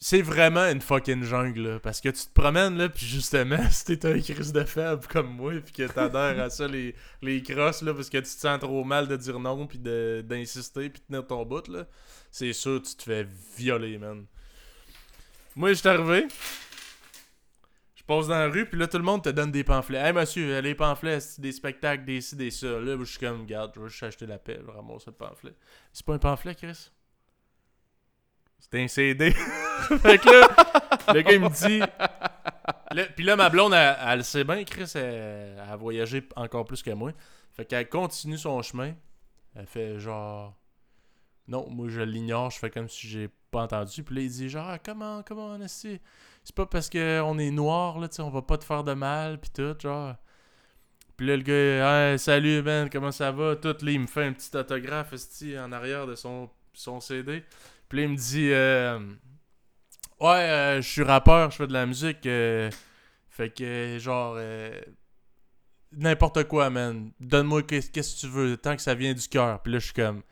[0.00, 3.84] C'est vraiment une fucking jungle, là, parce que tu te promènes, là, puis justement, si
[3.84, 7.80] t'es un Chris de faible comme moi, puis que t'adhères à ça, les, les crosses,
[7.80, 11.26] là, parce que tu te sens trop mal de dire non, puis d'insister, puis tenir
[11.26, 11.86] ton bout, là,
[12.30, 13.26] c'est sûr, tu te fais
[13.56, 14.26] violer, man.
[15.56, 16.26] Moi, je arrivé,
[17.94, 19.98] je passe dans la rue, puis là, tout le monde te donne des pamphlets.
[19.98, 22.66] Hey, monsieur, les pamphlets, des spectacles, des ci, des ça.
[22.66, 25.54] Là, je suis comme, regarde, je vais juste acheter la paix, je ramasse le pamphlet.
[25.92, 26.90] C'est pas un pamphlet, Chris?
[28.58, 29.34] C'est un CD.
[30.02, 30.48] fait que là,
[31.14, 31.78] le gars, il me dit.
[32.92, 36.26] Là- Puis là, ma blonde, elle, elle le sait bien, Chris, elle, elle a voyagé
[36.36, 37.12] encore plus que moi.
[37.52, 38.94] Fait qu'elle continue son chemin.
[39.54, 40.54] Elle fait genre.
[41.46, 44.02] Non, moi je l'ignore, je fais comme si j'ai pas entendu.
[44.02, 46.00] Puis là, il dit genre, Ah, comment, comment, esti?
[46.42, 48.92] C'est pas parce qu'on est noir, là, tu sais, on va pas te faire de
[48.94, 50.14] mal, puis tout, genre.
[51.16, 53.56] Puis là, le gars, hey, salut, man, comment ça va?
[53.56, 55.14] Tout, là, il me fait un petit autographe,
[55.58, 57.44] en arrière de son, son CD.
[57.88, 58.98] Puis là, il me dit, euh,
[60.20, 62.26] ouais, euh, je suis rappeur, je fais de la musique.
[62.26, 62.70] euh,
[63.30, 64.70] fait que, genre, euh,
[65.92, 67.10] n'importe quoi, man.
[67.20, 69.60] Donne-moi qu'est- qu'est-ce que tu veux, tant que ça vient du cœur.
[69.62, 70.22] Puis là, je suis comme,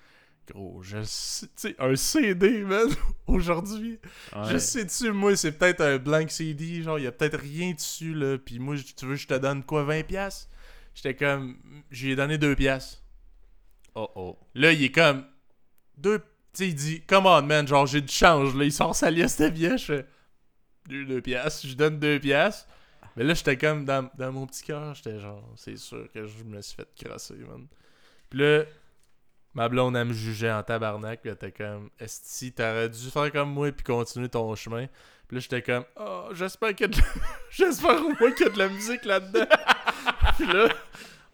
[0.51, 2.89] gros, je sais, tu sais, un CD, man,
[3.27, 3.99] aujourd'hui.
[4.51, 8.15] Je sais-tu, moi, c'est peut-être un blank CD, genre, il y a peut-être rien dessus,
[8.15, 8.39] là.
[8.39, 10.05] Puis moi, tu veux, je te donne quoi, 20$?
[10.05, 10.49] piastres?
[10.95, 11.57] J'étais comme,
[11.91, 12.55] j'ai donné 2$.
[12.57, 13.03] piastres.
[13.95, 14.39] Oh oh.
[14.55, 15.25] Là, il est comme,
[15.97, 16.25] deux, tu
[16.59, 18.65] sais, il dit, come on, man, genre, j'ai du change, là.
[18.65, 20.07] Il sort sa liste de billets, je fais,
[20.89, 22.69] deux, deux piastres, je donne deux piastres.
[23.17, 26.45] Mais là, j'étais comme, dans, dans mon petit cœur, j'étais genre, c'est sûr que je
[26.45, 27.67] me suis fait crosser, man.
[28.31, 28.65] Puis là,
[29.55, 33.31] ma blonde, elle me jugeait en tabarnak, puis elle était comme, Esti, t'aurais dû faire
[33.33, 34.87] comme moi, puis continuer ton chemin.
[35.29, 36.89] Puis là, j'étais comme, oh, j'espère la...
[37.51, 39.47] j'espère au moins qu'il y a de la musique là-dedans.
[40.37, 40.69] puis là,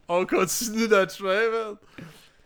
[0.09, 1.77] on continue notre chemin, man.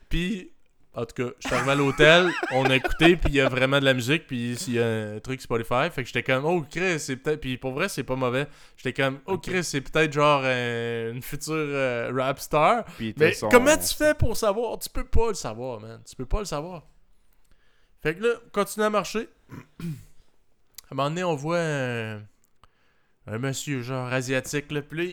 [0.09, 0.52] Puis,
[0.95, 3.49] en tout cas, je suis arrivé à l'hôtel, on a écouté, puis il y a
[3.49, 5.89] vraiment de la musique, puis il y a un truc Spotify.
[5.91, 7.41] Fait que j'étais comme, oh, Chris, c'est peut-être.
[7.41, 8.47] Puis pour vrai, c'est pas mauvais.
[8.77, 12.85] J'étais comme, oh, Chris, c'est peut-être genre euh, une future euh, rap star.
[13.17, 14.79] Mais son- comment tu fais pour savoir?
[14.79, 16.01] Tu peux pas le savoir, man.
[16.09, 16.83] Tu peux pas le savoir.
[18.03, 19.29] Fait que là, continue à marcher.
[19.51, 19.85] à
[20.91, 22.17] un moment donné, on voit un,
[23.27, 24.83] un monsieur, genre asiatique, là.
[24.83, 25.13] Puis là,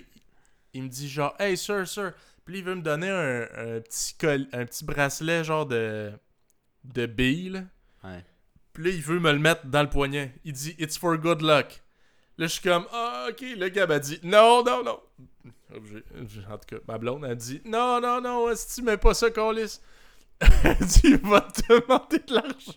[0.73, 2.13] il me dit, genre, hey, sir, sir.
[2.49, 6.11] Puis il veut me donner un, un petit, col- un petit bracelet, genre de,
[6.83, 7.59] de billes, là.
[8.03, 8.25] Ouais.
[8.73, 10.33] Puis là, il veut me le mettre dans le poignet.
[10.45, 11.83] Il dit It's for good luck.
[12.39, 13.41] Là, je suis comme Ah, ok.
[13.55, 14.99] Le gars m'a dit Non, non, non.
[15.71, 19.29] En tout cas, ma blonde a dit Non, non, non, si tu mets pas ça,
[19.29, 19.79] Colis,
[20.39, 22.73] elle dit Il va te demander de l'argent.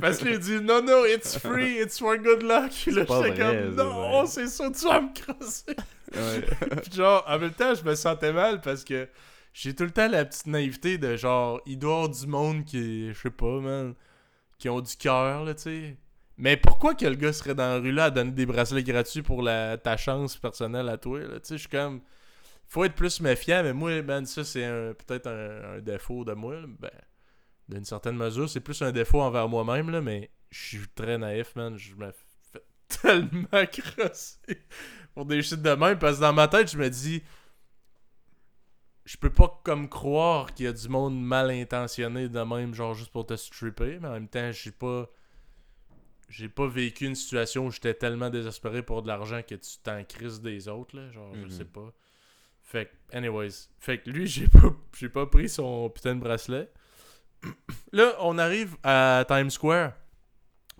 [0.00, 2.70] Parce qu'il dit Non, non, it's free, it's for good luck.
[2.86, 4.26] Là, j'étais comme ça, Non, ouais.
[4.26, 5.76] c'est sûr, tu vas me crosser.
[6.14, 6.76] Ouais.
[6.82, 9.08] Puis genre, en même temps, je me sentais mal parce que
[9.52, 12.64] j'ai tout le temps la petite naïveté de genre, il doit y avoir du monde
[12.64, 13.94] qui, je sais pas, man,
[14.58, 15.96] qui ont du cœur, là, tu sais.
[16.38, 19.22] Mais pourquoi que le gars serait dans la rue là à donner des bracelets gratuits
[19.22, 22.00] pour la, ta chance personnelle à toi, là, tu sais, je suis comme...
[22.66, 24.66] Faut être plus méfiant, mais moi, man, ça, c'est
[25.06, 26.66] peut-être un, un défaut de moi, là.
[26.78, 26.90] ben,
[27.70, 31.54] d'une certaine mesure, c'est plus un défaut envers moi-même, là, mais je suis très naïf,
[31.56, 32.62] man, je me fais
[33.02, 34.38] tellement crosser
[35.14, 37.22] pour des shit de même parce que dans ma tête je me dis
[39.04, 42.94] je peux pas comme croire qu'il y a du monde mal intentionné de même genre
[42.94, 45.08] juste pour te stripper mais en même temps j'ai pas
[46.28, 50.04] j'ai pas vécu une situation où j'étais tellement désespéré pour de l'argent que tu t'en
[50.04, 51.50] crises des autres là genre je Mhm.
[51.50, 51.92] sais pas.
[52.62, 53.68] Fait que anyways.
[53.80, 56.70] Fait que lui j'ai pas j'ai pas pris son putain de bracelet
[57.92, 59.92] là on arrive à Times Square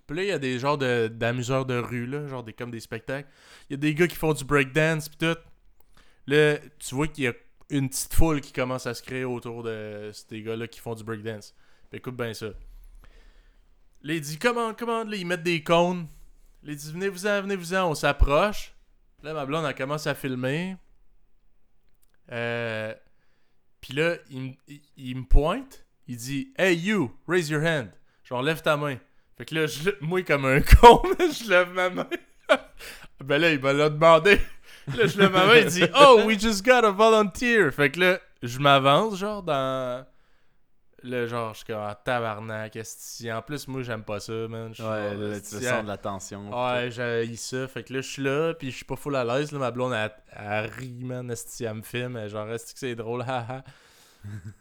[0.07, 2.81] puis là, il y a des genres d'amuseurs de, rue, là, genre des, comme des
[2.81, 3.29] spectacles.
[3.69, 5.37] Il y a des gars qui font du breakdance, pis tout.
[6.27, 7.33] Là, tu vois qu'il y a
[7.69, 11.05] une petite foule qui commence à se créer autour de ces gars-là qui font du
[11.05, 11.55] breakdance.
[11.89, 12.47] Puis écoute bien ça.
[14.01, 16.07] Là, il dit, commande, commande, là, ils mettent des cônes.
[16.63, 18.73] Là, il venez-vous-en, venez-vous-en, on s'approche.
[19.23, 20.75] Là, ma blonde, elle commence à filmer.
[22.33, 22.93] Euh...
[23.79, 24.57] Puis là, il-
[24.97, 25.85] il me pointe.
[26.11, 27.87] Il dit, Hey, you, raise your hand.
[28.25, 28.97] Genre, lève ta main.
[29.37, 32.07] Fait que là, je, moi, comme un con, je lève ma main.
[33.23, 34.41] Ben là, il me l'a demandé.
[34.97, 37.71] Là, je lève ma main, il dit Oh, we just got a volunteer.
[37.71, 40.05] Fait que là, je m'avance, genre, dans.
[41.03, 42.75] Le genre, je suis comme en tabarnak.
[42.75, 43.31] esti.
[43.31, 44.73] En plus, moi, j'aime pas ça, man.
[44.77, 46.49] Ouais, là, tu sens de la tension.
[46.49, 47.67] Ouais, j'ai ça.
[47.69, 49.51] Fait que là, je suis là, puis je suis pas full à l'aise.
[49.53, 49.59] là.
[49.59, 51.31] Ma blonde, elle, elle rit, man.
[51.31, 52.27] Esti, elle me filme.
[52.27, 53.21] Genre, est-ce que c'est drôle?
[53.21, 53.63] Haha.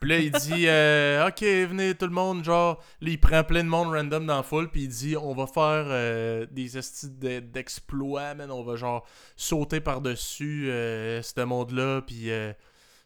[0.01, 2.43] Puis là, il dit euh, Ok, venez tout le monde.
[2.45, 5.35] Genre, là, il prend plein de monde random dans la foule, puis il dit On
[5.35, 8.35] va faire euh, des estis de- d'exploits.
[8.49, 9.07] On va, genre,
[9.37, 12.31] sauter par-dessus euh, ce monde-là, puis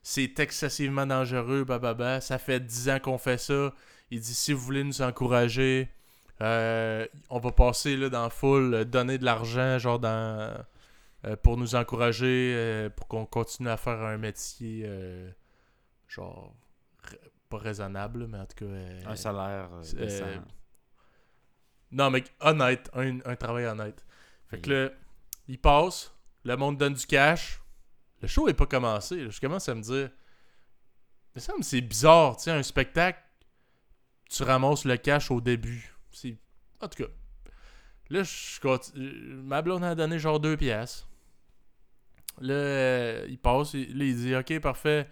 [0.03, 2.21] c'est excessivement dangereux, bababa.
[2.21, 3.73] Ça fait 10 ans qu'on fait ça.
[4.11, 5.89] Il dit Si vous voulez nous encourager.
[6.41, 10.55] On va passer là, dans la foule, donner de l'argent, genre dans
[11.43, 14.87] pour nous encourager, pour qu'on continue à faire un métier
[16.15, 16.55] genre
[17.49, 18.65] pas raisonnable, mais en tout cas.
[18.65, 20.25] euh, Un salaire euh, décent.
[20.27, 20.39] euh,
[21.93, 24.05] Non, mais honnête, un, un travail honnête.
[24.49, 24.91] Fait que là,
[25.49, 26.13] il passe,
[26.45, 27.61] le monde donne du cash.
[28.23, 29.31] Le show est pas commencé.
[29.31, 30.11] Je commence à me dire.
[31.35, 33.21] Il me semble que c'est bizarre, tu sais, un spectacle,
[34.31, 35.93] tu ramasses le cash au début.
[36.13, 36.37] C'est.
[36.81, 37.11] En tout cas.
[38.11, 39.35] Là, je continue.
[39.43, 41.07] Ma blonde a donné genre deux pièces.
[42.41, 45.09] Là, il passe, il- là, il dit Ok, parfait.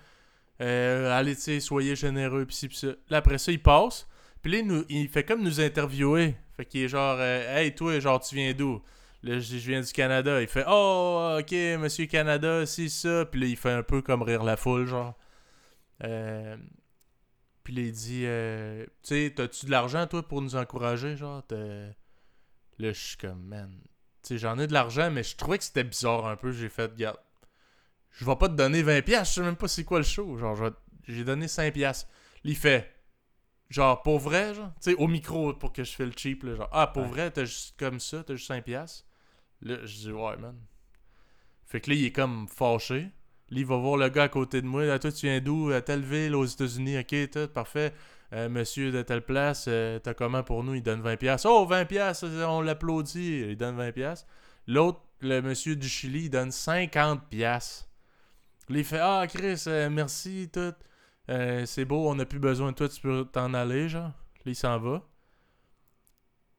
[0.63, 2.89] Euh, allez, tu soyez généreux, pis ci, pis ça.
[3.11, 4.09] Là, après ça, il passe.
[4.43, 6.37] Puis là, il, nous- il fait comme nous interviewer.
[6.57, 8.83] Fait qu'il est genre, euh, hey, toi, genre, tu viens d'où?
[9.25, 10.41] Là, je je viens du Canada.
[10.43, 13.27] Il fait, oh, ok, monsieur Canada, c'est ça.
[13.27, 15.15] Puis là, il fait un peu comme rire la foule, genre.
[16.05, 16.57] Euh,
[17.65, 21.45] puis là, il dit, euh, tu sais, t'as-tu de l'argent, toi, pour nous encourager, genre?
[22.79, 23.71] Là, je suis comme, man.
[24.23, 26.53] Tu sais, j'en ai de l'argent, mais je trouvais que c'était bizarre un peu.
[26.53, 27.19] J'ai fait, regarde,
[28.13, 30.37] je vais pas te donner 20$, piastres, je sais même pas c'est quoi le show.
[30.39, 30.71] Genre,
[31.09, 31.73] j'ai donné 5$.
[31.73, 32.09] piastres.
[32.45, 32.91] Là, il fait,
[33.71, 36.55] genre, pour vrai, genre, tu sais, au micro pour que je fais le cheap, là,
[36.55, 37.09] genre, ah, pour Ouais.
[37.09, 38.63] vrai, t'as juste comme ça, t'as juste 5$.
[38.63, 39.05] piastres?
[39.63, 40.57] Là, je dis, ouais, man.
[41.67, 43.01] Fait que là, il est comme fâché.
[43.51, 44.83] Là, il va voir le gars à côté de moi.
[44.93, 45.71] Ah, toi, tu viens d'où?
[45.71, 46.99] À telle ville aux États-Unis.
[46.99, 47.93] Ok, tout, parfait.
[48.33, 50.75] Euh, monsieur de telle place, euh, t'as comment pour nous?
[50.75, 51.17] Il donne 20$.
[51.19, 51.49] piastres.
[51.51, 53.41] Oh, 20$, piastres, on l'applaudit.
[53.51, 53.93] Il donne 20$.
[53.93, 54.27] piastres.
[54.67, 57.85] L'autre, le monsieur du Chili, il donne 50$.
[58.71, 60.75] Il fait Ah, Chris, euh, merci, tout.
[61.31, 64.09] Euh, c'est beau, on n'a plus besoin de toi, tu peux t'en aller, genre.
[64.09, 64.13] Là,
[64.47, 65.03] il s'en va.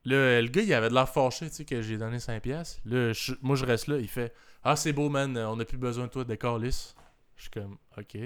[0.05, 2.41] Là, le gars, il avait de l'air fâché, tu sais, que j'ai donné 5$.
[2.41, 2.81] piastres.
[2.85, 3.97] Là, moi, je reste là.
[3.97, 4.33] Il fait
[4.63, 6.95] Ah, c'est beau, man, on n'a plus besoin de toi, décor lisse.
[7.35, 8.17] Je suis comme Ok.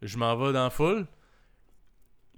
[0.00, 1.06] Je m'en vais dans la foule.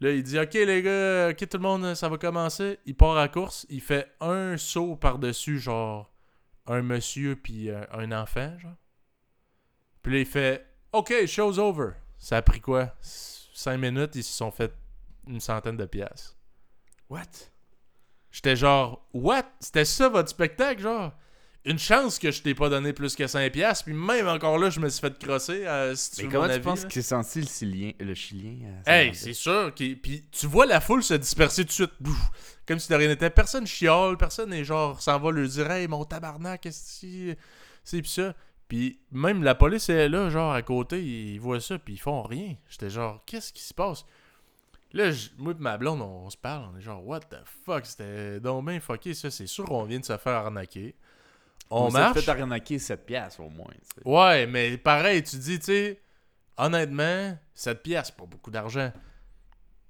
[0.00, 2.78] Là, il dit Ok, les gars, ok, tout le monde, ça va commencer.
[2.86, 3.66] Il part à course.
[3.68, 6.12] Il fait un saut par-dessus, genre,
[6.66, 8.76] un monsieur puis euh, un enfant, genre.
[10.02, 11.90] Puis là, il fait Ok, show's over.
[12.18, 12.94] Ça a pris quoi?
[13.00, 14.72] 5 minutes, ils se sont fait
[15.26, 16.36] une centaine de pièces.
[17.08, 17.22] What?
[18.30, 19.44] J'étais genre, what?
[19.60, 21.12] C'était ça votre spectacle, genre?
[21.64, 24.70] Une chance que je t'ai pas donné plus que 5 piastres, puis même encore là,
[24.70, 26.84] je me suis fait crosser, euh, si tu Mais veux comment mon tu avis, penses
[26.86, 27.92] que c'est senti le Chilien?
[28.00, 29.72] Le Chilien euh, Hey, c'est sûr.
[29.74, 31.92] Puis tu vois la foule se disperser tout de suite.
[32.00, 32.16] Bouf.
[32.66, 33.28] Comme si de rien n'était.
[33.28, 37.36] Personne chiale, personne est genre s'en va leur dire Hey, mon tabarnak, qu'est-ce que
[37.84, 38.34] c'est pis ça.
[38.70, 42.22] Puis même la police est là, genre à côté, ils voient ça, puis ils font
[42.22, 42.54] rien.
[42.68, 44.06] J'étais genre, qu'est-ce qui se passe?
[44.92, 47.36] Là, je- moi et ma blonde, on, on se parle, on est genre, what the
[47.66, 50.94] fuck, c'était donc bien fucké, ça, c'est sûr qu'on vient de se faire arnaquer.
[51.68, 52.20] On On marche.
[52.20, 53.72] fait arnaquer 7 piastres au moins.
[54.04, 56.00] Ouais, mais pareil, tu dis, tu sais,
[56.56, 58.92] honnêtement, 7 pièces, c'est pas beaucoup d'argent.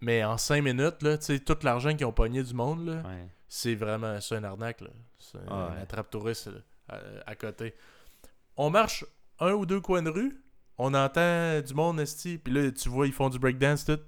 [0.01, 3.03] Mais en 5 minutes, là, tu sais, tout l'argent qu'ils ont pogné du monde, là,
[3.07, 3.29] Ouais.
[3.49, 4.89] c'est vraiment ça, une arnaque, là.
[5.19, 5.83] C'est Ah ouais.
[5.83, 6.99] attrape touriste là, à,
[7.31, 7.75] à côté.
[8.57, 9.05] On marche
[9.39, 10.43] un ou deux coins de rue,
[10.79, 14.01] on entend du monde, esti, puis là, tu vois, ils font du breakdance, tout.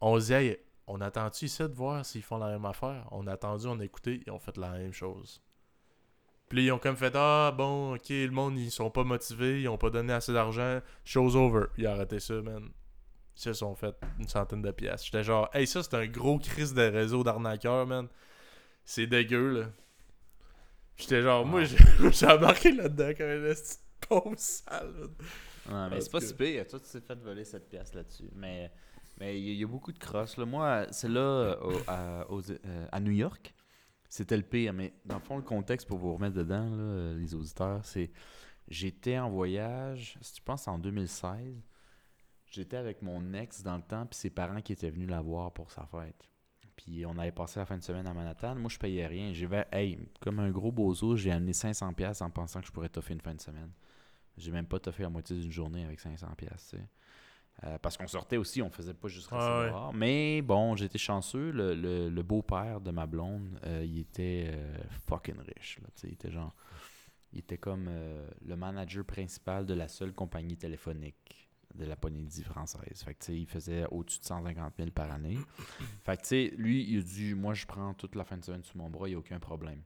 [0.00, 3.06] On se dit, hey, on attend-tu ici de voir s'ils font la même affaire?
[3.12, 5.42] On a attendu, on a écouté, ils ont fait la même chose.
[6.48, 9.68] Puis ils ont comme fait Ah, bon, ok, le monde, ils sont pas motivés, ils
[9.68, 10.80] ont pas donné assez d'argent.
[11.02, 11.68] Show's over.
[11.78, 12.68] Ils ont arrêté ça, man.
[13.36, 15.06] Ils se sont fait une centaine de pièces.
[15.06, 18.06] J'étais genre, hey, ça, c'est un gros crise de réseau d'arnaqueurs, man.
[18.84, 19.66] C'est dégueu, là.
[20.96, 22.10] J'étais genre, moi, Ah.
[22.10, 25.08] j'ai embarqué là-dedans comme une petite pauvre sale.
[25.68, 26.66] Ouais, mais c'est pas si pire.
[26.66, 28.28] Toi, tu t'es fait voler 7 piastres là-dessus.
[28.34, 28.70] Mais
[29.18, 30.36] mais il y, a- il y a beaucoup de crosses.
[30.36, 30.44] Là.
[30.46, 33.54] Moi, c'est là, euh, au- à, euh, à New York,
[34.08, 34.72] c'était le pire.
[34.72, 38.10] Mais dans le fond, le contexte pour vous remettre dedans, là, les auditeurs, c'est
[38.68, 41.62] j'étais en voyage, si tu penses en 2016,
[42.50, 45.52] j'étais avec mon ex dans le temps, puis ses parents qui étaient venus la voir
[45.52, 46.28] pour sa fête.
[46.76, 48.54] Puis on avait passé la fin de semaine à Manhattan.
[48.56, 49.32] Moi, je payais rien.
[49.32, 52.72] J'ai fait, hey, comme un gros bozo, j'ai amené 500$ piastres en pensant que je
[52.72, 53.70] pourrais toffer une fin de semaine.
[54.36, 56.82] J'ai même pas toffé la moitié d'une journée avec 500$, piastres, tu sais.
[57.64, 59.96] Euh, parce qu'on sortait aussi, on faisait pas juste rester Ah ouais.
[59.98, 61.50] Mais bon, j'étais chanceux.
[61.50, 65.78] Le, le- le beau-père de ma blonde, euh, il était euh, fucking riche.
[65.82, 66.54] Là, il était genre
[67.34, 67.88] il était comme
[68.44, 71.41] le manager principal de la seule compagnie téléphonique
[71.74, 73.02] de la Polynésie française.
[73.04, 75.38] Fait que, il faisait au-dessus de 150 000 par année.
[76.04, 78.78] Fait que, lui, il a dit Moi, je prends toute la fin de semaine sous
[78.78, 79.82] mon bras, il n'y a aucun problème.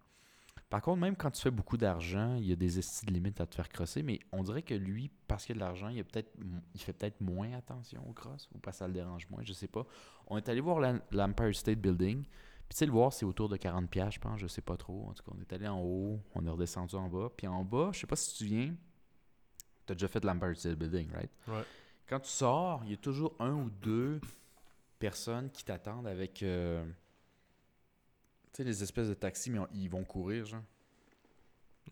[0.69, 3.41] Par contre, même quand tu fais beaucoup d'argent, il y a des estimes de limites
[3.41, 6.01] à te faire crosser, mais on dirait que lui, parce qu'il a de l'argent, il,
[6.01, 6.33] a peut-être,
[6.75, 9.69] il fait peut-être moins attention au cross, ou que ça le dérange moins, je sais
[9.69, 9.87] pas.
[10.27, 13.49] On est allé voir l'Em- l'Empire State Building, puis tu sais, le voir, c'est autour
[13.49, 15.07] de 40$, piastres, je pense, je sais pas trop.
[15.09, 17.65] En tout cas, on est allé en haut, on est redescendu en bas, puis en
[17.65, 18.75] bas, je sais pas si tu te souviens,
[19.87, 21.31] tu as déjà fait l'Empire State Building, right?
[21.49, 21.63] Ouais.
[22.09, 24.21] Quand tu sors, il y a toujours un ou deux
[24.99, 26.43] personnes qui t'attendent avec.
[26.43, 26.85] euh,
[28.53, 30.63] tu sais, les espèces de taxis, mais on- ils vont courir, genre.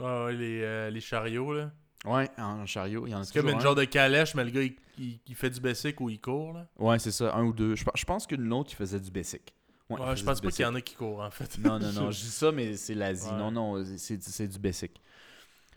[0.00, 1.70] Ouais, ouais, les, euh, les chariots, là.
[2.04, 3.06] Ouais, en chariot.
[3.06, 3.60] Il y en a C'est comme une un.
[3.60, 6.52] genre de calèche, mais le gars, il, il- il fait du basic ou il court,
[6.52, 6.66] là.
[6.78, 7.74] Ouais, c'est ça, un ou deux.
[7.76, 9.54] Je, je pense qu'une autre, il faisait du basic.
[9.90, 11.58] Ouais, je pense pas qu'il y en a qui courent, en fait.
[11.58, 13.28] Non, non, non, je dis ça, mais c'est l'Asie.
[13.30, 13.36] Ouais.
[13.36, 15.00] Non, non, c'est c'est du basic.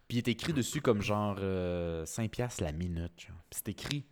[0.08, 3.20] Puis il est écrit dessus comme genre euh, 5 piastres la minute.
[3.20, 3.36] Genre.
[3.50, 4.06] Puis c'est écrit.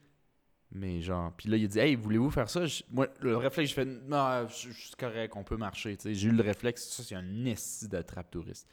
[0.72, 2.66] Mais genre, puis là, il a dit Hey, voulez-vous faire ça?
[2.92, 5.96] Moi, le réflexe, je fais Non, je- c'est correct, on peut marcher.
[5.96, 6.14] tu.
[6.14, 8.68] J'ai eu le réflexe, ça, c'est un esti de trappe touriste.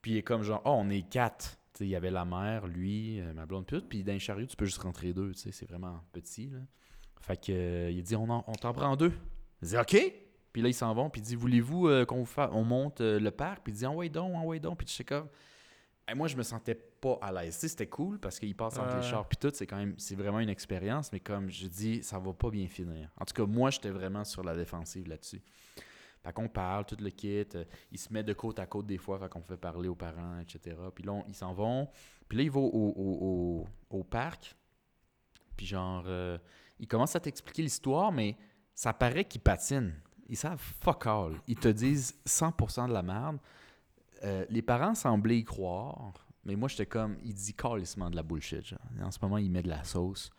[0.00, 1.58] Puis il est comme genre Oh, on est quatre.
[1.74, 3.88] Tu il y avait la mère, lui, euh, ma blonde pute.
[3.88, 5.32] Puis dans les chariots, tu peux juste rentrer deux.
[5.32, 6.48] tu C'est vraiment petit.
[6.48, 6.60] Là.
[7.20, 9.12] Fait que, euh, il dit On, en- on t'en prend deux.
[9.62, 9.96] Il dit OK.
[10.52, 11.10] Puis là, ils s'en vont.
[11.10, 13.62] Puis il dit Voulez-vous euh, qu'on vous fa- on monte euh, le parc?
[13.64, 14.78] Puis il dit Envoyez donc, envoyez donc.
[14.78, 15.28] Puis je sais comme.
[16.10, 17.54] Et moi, je me sentais pas à l'aise.
[17.56, 19.10] C'était cool parce qu'il passe entre les Ouais.
[19.10, 19.26] chars.
[19.26, 19.94] Puis tout, c'est quand même.
[19.98, 21.10] C'est vraiment une expérience.
[21.12, 23.10] Mais comme je dis, ça va pas bien finir.
[23.18, 25.40] En tout cas, moi, j'étais vraiment sur la défensive là-dessus.
[26.22, 27.44] Fait qu'on parle, tout le kit.
[27.54, 29.18] euh, il se met de côte à côte des fois.
[29.18, 30.76] Fait qu'on fait parler aux parents, etc.
[30.94, 31.88] Puis là, on- ils s'en vont.
[32.28, 34.54] Puis là, ils vont au, au, au, au parc.
[35.56, 36.38] Puis genre, euh,
[36.78, 38.36] ils commencent à t'expliquer l'histoire, mais
[38.74, 39.94] ça paraît qu'ils patinent.
[40.28, 41.34] Ils savent fuck all.
[41.46, 43.38] Ils te disent 100% de la merde.
[44.24, 46.12] Euh, les parents semblaient y croire,
[46.44, 48.74] mais moi, j'étais comme, il dit calissement de la bullshit.
[49.02, 50.30] En ce moment, il met de la sauce.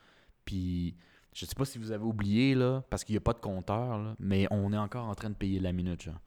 [0.43, 0.95] Puis,
[1.33, 4.15] je sais pas si vous avez oublié, là, parce qu'il n'y a pas de compteur,
[4.19, 6.19] mais on est encore en train de payer la minute, genre.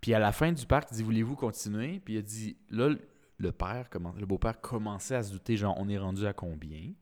[0.00, 2.00] Puis à la fin du parc, il dit Voulez-vous continuer?
[2.00, 2.88] Puis il a dit Là,
[3.38, 6.92] le- père, le beau-père commençait à se douter, genre, on est rendu à combien?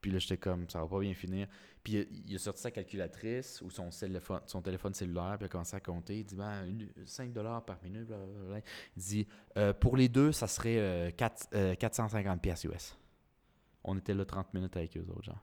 [0.00, 1.48] Puis là, j'étais comme Ça va pas bien finir.
[1.82, 5.44] Puis il a, il a sorti sa calculatrice ou son téléphone, son téléphone cellulaire, puis
[5.44, 6.18] il a commencé à compter.
[6.20, 8.06] Il dit ben, une- 5 dollars par minute.
[8.06, 8.60] blablabla.
[8.96, 9.26] Il dit
[9.56, 12.96] Euh, Pour les deux, ça serait euh, quatre- euh, 450 pièces US.
[13.84, 15.42] On était là 30 minutes avec eux autres, genre.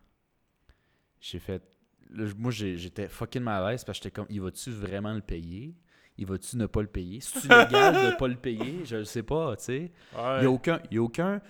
[1.22, 1.64] J'ai fait.
[2.10, 5.22] là, moi, j'étais fucking mal à l'aise parce que j'étais comme, il va-tu vraiment le
[5.22, 5.74] payer?
[6.18, 7.22] Il va-tu ne pas le payer?
[7.22, 8.86] C'est-tu légal de ne pas le payer?
[8.86, 9.92] Je le sais pas, tu sais.
[10.14, 10.80] Il n'y a aucun.
[10.92, 11.40] Il y a aucun.
[11.40, 11.44] Tu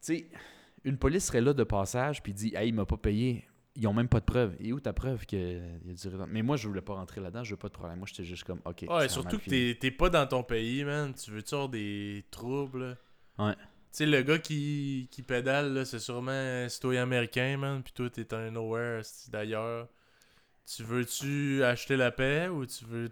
[0.00, 0.26] sais,
[0.84, 3.44] une police serait là de passage puis dit, hey, il m'a pas payé.
[3.76, 4.56] Ils ont même pas de preuve.
[4.58, 6.16] Et où ta preuve qu'il y a du?
[6.28, 7.98] Mais moi, je voulais pas rentrer là-dedans, je veux pas de problème.
[7.98, 8.84] Moi, j'étais juste comme, ok.
[8.88, 11.14] Ouais, surtout que t'es t'es pas dans ton pays, man.
[11.14, 12.98] Tu veux-tu avoir des troubles?
[13.38, 13.54] Ouais.
[13.54, 13.58] Tu
[13.92, 17.82] sais, le gars qui, qui pédale, là, c'est sûrement un citoyen américain, man.
[17.82, 19.88] Puis toi, t'es un nowhere, d'ailleurs.
[20.66, 23.10] Tu veux-tu acheter la paix ou tu veux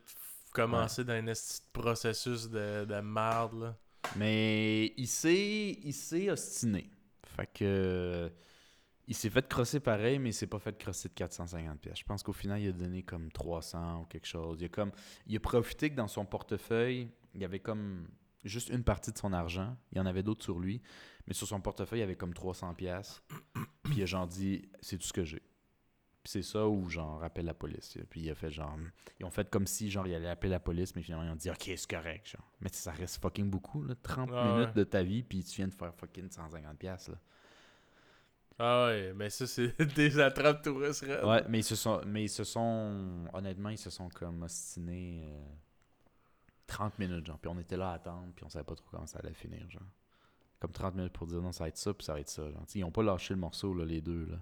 [0.53, 1.33] commencer dans un
[1.73, 3.77] processus de, de marde, là?
[4.17, 6.91] Mais il s'est, il s'est ostiné.
[7.39, 8.31] Fait que.
[9.07, 11.99] Il s'est fait crosser pareil, mais il s'est pas fait crosser de 450 pièces.
[12.01, 14.59] Je pense qu'au final, il a donné comme 300 ou quelque chose.
[14.61, 14.93] Il a, comme,
[15.27, 18.07] il a profité que dans son portefeuille, il y avait comme
[18.45, 19.75] juste une partie de son argent.
[19.93, 20.83] Il y en avait d'autres sur lui.
[21.27, 23.23] Mais sur son portefeuille, il y avait comme 300 pièces.
[23.85, 25.43] Puis il a genre dit, c'est tout ce que j'ai.
[26.29, 27.97] Puis c'est ça où genre appelle la police.
[28.11, 28.77] Puis il a fait genre,
[29.19, 31.37] ils ont fait comme si genre il allait appeler la police, mais finalement ils ont
[31.37, 32.53] dit ok c'est correct genre.
[32.61, 34.75] Mais ça reste fucking beaucoup là, 30 Ah minutes ouais.
[34.75, 37.15] de ta vie puis tu viens de faire fucking 150 pièces là.
[38.59, 41.03] Ah ouais, mais ça, c'est des attrapes touristes.
[41.25, 45.23] Ouais, mais ils se sont, mais ils se sont, honnêtement ils se sont comme ostinés
[45.25, 45.47] euh,
[46.67, 47.39] 30 minutes genre.
[47.39, 49.65] Puis on était là à attendre puis on savait pas trop comment ça allait finir
[49.71, 49.81] genre.
[50.61, 52.51] Comme 30 minutes pour dire non ça va être ça puis ça va être ça
[52.51, 52.67] genre.
[52.75, 54.37] Ils ont pas lâché le morceau là les deux là.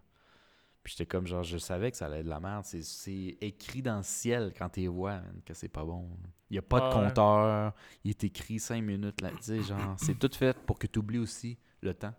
[0.86, 2.64] Puis j'étais comme genre, je savais que ça allait être de la merde.
[2.64, 6.08] C'est- C'est écrit dans le ciel quand tu vois man, que c'est pas bon.
[6.48, 6.92] Il n'y a pas de ouais.
[7.08, 7.72] compteur.
[8.04, 9.30] Il est écrit 5 minutes là.
[9.32, 12.14] Tu sais, genre, c'est tout fait pour que tu oublies aussi le temps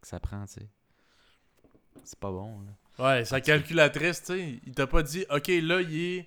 [0.00, 0.68] que ça prend, tu sais.
[2.04, 2.60] C'est pas bon.
[2.60, 3.04] Là.
[3.04, 6.22] Ouais, sa calculatrice, tu sais, il t'a pas dit, ok, là, il est.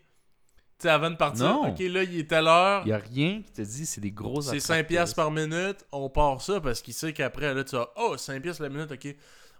[0.79, 1.69] Tu sais, avant de partir, Non.
[1.71, 2.81] ok, là, il est telle heure.
[2.83, 5.31] Il n'y a rien qui te dit, c'est des gros C'est attrapes 5 piastres par
[5.31, 8.67] minute, on part ça parce qu'il sait qu'après, là, tu vas, oh, 5 piastres la
[8.69, 9.15] minute, ok,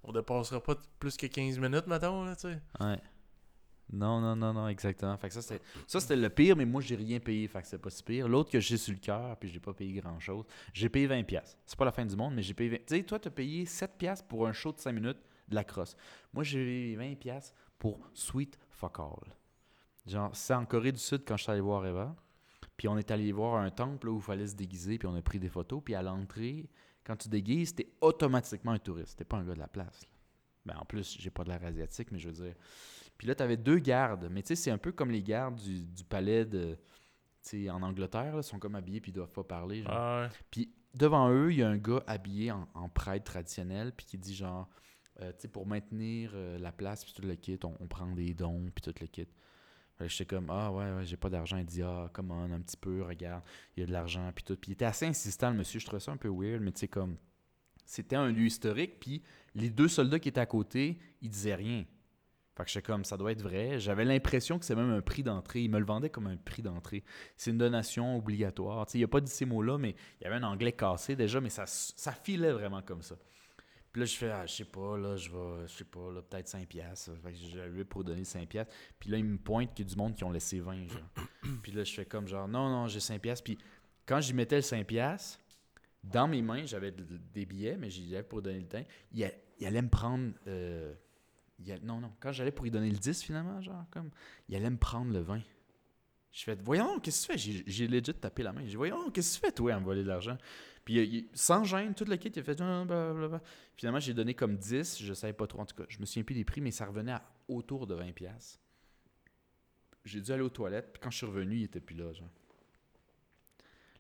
[0.08, 2.62] on dépassera pas plus que 15 minutes, mettons, là, tu sais.
[2.80, 3.00] Ouais.
[3.92, 5.16] Non, non, non, non, exactement.
[5.18, 7.48] Fait que ça, c'était, ça, c'était le pire, mais moi, j'ai rien payé.
[7.48, 8.28] Fait que c'est pas si pire.
[8.28, 11.26] L'autre que j'ai sur le cœur, puis j'ai pas payé grand-chose, j'ai payé 20$.
[11.26, 11.58] piastres.
[11.66, 12.86] C'est pas la fin du monde, mais j'ai payé 20$.
[12.86, 15.64] Tu sais, toi, t'as payé 7$ piastres pour un show de 5 minutes de la
[15.64, 15.96] crosse.
[16.34, 19.34] Moi, j'ai payé 20$ piastres pour Sweet Fuck All.
[20.06, 22.16] Genre, c'est en Corée du Sud quand je suis allé voir Eva.
[22.78, 25.16] Puis on est allé voir un temple là, où il fallait se déguiser, puis on
[25.16, 25.82] a pris des photos.
[25.84, 26.70] Puis à l'entrée,
[27.08, 29.18] quand tu déguises, t'es automatiquement un touriste.
[29.18, 30.02] T'es pas un gars de la place.
[30.02, 30.10] là.
[30.66, 32.56] Ben, en plus, j'ai pas de l'air asiatique, mais je veux dire.
[33.18, 34.28] Puis là, tu avais deux gardes.
[34.30, 36.78] Mais tu sais, c'est un peu comme les gardes du, du palais de.
[37.48, 39.86] Tu en Angleterre, ils sont comme habillés puis ils doivent pas parler.
[39.88, 40.28] Ah.
[40.52, 44.18] Puis devant eux, il y a un gars habillé en, en prêtre traditionnel, puis qui
[44.18, 44.68] dit genre,
[45.22, 48.12] euh, tu sais, pour maintenir euh, la place, puis tout le kit, on, on prend
[48.12, 49.28] des dons, puis tout le kit.
[50.06, 51.58] J'étais comme, ah ouais, ouais, j'ai pas d'argent.
[51.58, 53.44] Il dit, ah, come on, un petit peu, regarde,
[53.76, 54.56] il y a de l'argent, puis tout.
[54.56, 55.80] Puis il était assez insistant, monsieur.
[55.80, 57.18] Je trouvais ça un peu weird, mais tu sais, comme,
[57.86, 59.24] c'était un lieu historique, puis
[59.56, 61.86] les deux soldats qui étaient à côté, ils disaient rien.
[62.56, 63.80] Fait que j'étais comme, ça doit être vrai.
[63.80, 65.62] J'avais l'impression que c'est même un prix d'entrée.
[65.62, 67.04] Ils me le vendaient comme un prix d'entrée.
[67.36, 68.86] C'est une donation obligatoire.
[68.88, 71.16] Tu sais, il a pas dit ces mots-là, mais il y avait un anglais cassé
[71.16, 73.16] déjà, mais ça, ça filait vraiment comme ça.
[73.92, 76.22] Puis là, je fais, ah, je sais pas, là, je vais, je sais pas, là,
[76.22, 77.12] peut-être 5 piastres.
[77.24, 78.74] Fait que j'avais pour donner 5 piastres.
[79.00, 81.02] Puis là, il me pointe qu'il y a du monde qui ont laissé 20, genre.
[81.64, 83.44] Puis là, je fais comme genre, non, non, j'ai 5 piastres.
[83.44, 83.58] Puis
[84.06, 85.40] quand j'y mettais le 5 piastres,
[86.04, 88.84] dans mes mains, j'avais de- des billets, mais j'y allais pour donner le temps.
[89.12, 90.32] Il, a- il allait me prendre.
[90.48, 90.94] euh,
[91.60, 92.12] il a- non, non.
[92.20, 94.12] Quand j'allais pour y donner le 10, finalement, genre, comme,
[94.48, 95.42] il allait me prendre le 20.
[96.38, 97.64] Je fais, voyons, qu'est-ce que tu fais?
[97.66, 98.62] J'ai- legit tapé la main.
[98.62, 100.38] J'ai dit, voyons, qu'est-ce que tu fais, toi, à me voler de l'argent?
[100.86, 103.42] Puis, il- sans gêne, tout le kit, il a fait, Ah, blablabla.
[103.76, 105.02] Finalement, j'ai donné comme 10.
[105.02, 105.86] Je savais pas trop, en tout cas.
[105.90, 108.14] Je me souviens plus des prix, mais ça revenait à autour de 20$.
[108.14, 108.60] piastres.
[110.06, 112.30] J'ai dû aller aux toilettes, puis quand je suis revenu, il était plus là, genre.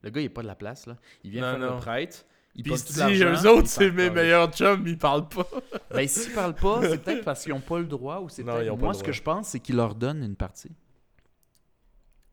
[0.03, 0.95] Le gars, il est pas de la place, là.
[1.23, 1.75] Il vient Non, faire non.
[1.77, 2.23] le prêtre.
[2.53, 5.47] Il Puis l'argent, eux autres, c'est mes meilleurs chums, ils parlent pas.
[5.89, 8.77] Ben, s'ils parlent pas, c'est peut-être parce qu'ils ont pas le droit ou c'est peut-être.
[8.77, 10.71] Moi, ce que je pense, c'est qu'ils leur donnent une partie.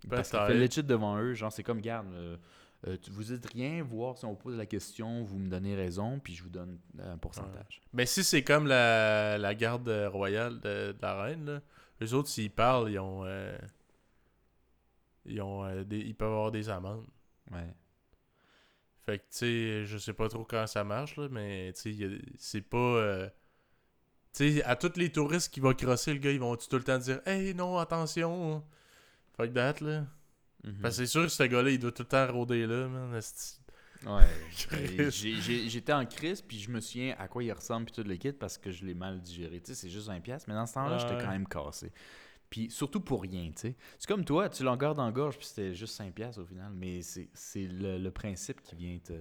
[0.09, 2.37] Parce qu'il fait legit devant eux, genre, c'est comme, garde, euh,
[2.87, 5.75] euh, tu- vous dites rien, voir si on vous pose la question, vous me donnez
[5.75, 7.81] raison, puis je vous donne un pourcentage.
[7.93, 11.61] Mais si c'est comme la, la garde royale de, de la reine, là,
[12.03, 13.25] eux autres, s'ils parlent, ils ont.
[13.25, 13.57] euh,
[15.27, 17.07] ils, ont des- ils peuvent avoir des amendes.
[17.51, 17.75] Ouais.
[19.07, 22.19] Fait que, tu sais, je sais pas trop comment ça marche, là, mais, tu sais,
[22.39, 23.29] c'est pas.
[24.33, 26.83] tu sais, à tous les touristes qui vont crosser, le gars, ils vont tout le
[26.85, 28.65] temps dire Hey, non, attention.
[29.37, 30.07] Fuck that, là.
[30.65, 30.79] Mhm.
[30.81, 33.21] Parce que c'est sûr que ce gars-là, il doit tout le temps rôder là, man.
[34.07, 34.23] Ouais.
[35.11, 38.33] J'étais en crise, puis je me souviens à quoi il ressemble, puis tout le kit,
[38.33, 39.61] parce que je l'ai mal digéré.
[39.61, 41.93] Tu sais, c'est juste un pièce, mais dans ce temps-là, j'étais quand même cassé.
[42.51, 43.77] Puis surtout pour rien, tu sais.
[43.99, 46.73] C'est comme toi, tu l'en gardes en gorge, puis c'était juste 5 pièces au final,
[46.73, 49.15] mais c'est c'est le, le principe qui vient te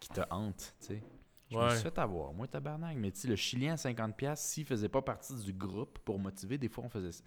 [0.00, 1.02] qui te hante, tu sais.
[1.50, 1.70] Je me Ouais.
[1.74, 5.00] suis fait avoir, moi tabarnak, mais tu le Chilien à 50 pièces, s'il faisait pas
[5.02, 7.22] partie du groupe pour motiver, des fois on faisait ça.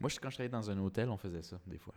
[0.00, 1.94] Moi, quand je travaillais dans un hôtel, on faisait ça, des fois.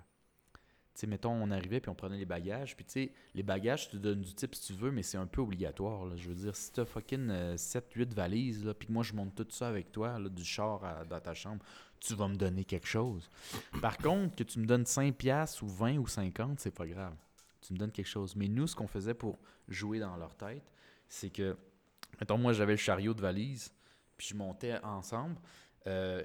[0.93, 2.76] Tu sais, mettons, on arrivait puis on prenait les bagages.
[2.76, 5.18] Puis, tu sais, les bagages, tu te donnes du type si tu veux, mais c'est
[5.18, 6.06] un peu obligatoire.
[6.06, 6.16] là.
[6.18, 9.47] Je veux dire, si t'as fucking 7-8 valises, là, puis que moi, je monte tout
[9.49, 11.64] ça avec toi, là, du char dans ta chambre,
[12.02, 13.30] tu vas me donner quelque chose.
[13.82, 17.16] Par contre, que tu me donnes 5 piastres ou 20 ou 50, c'est pas grave.
[17.62, 18.36] Tu me donnes quelque chose.
[18.36, 19.39] Mais nous, ce qu'on faisait pour
[19.70, 20.64] jouer dans leur tête,
[21.08, 21.56] c'est que,
[22.20, 23.72] mettons, moi, j'avais le chariot de valises,
[24.18, 25.36] puis je montais ensemble.
[25.88, 26.24] Euh,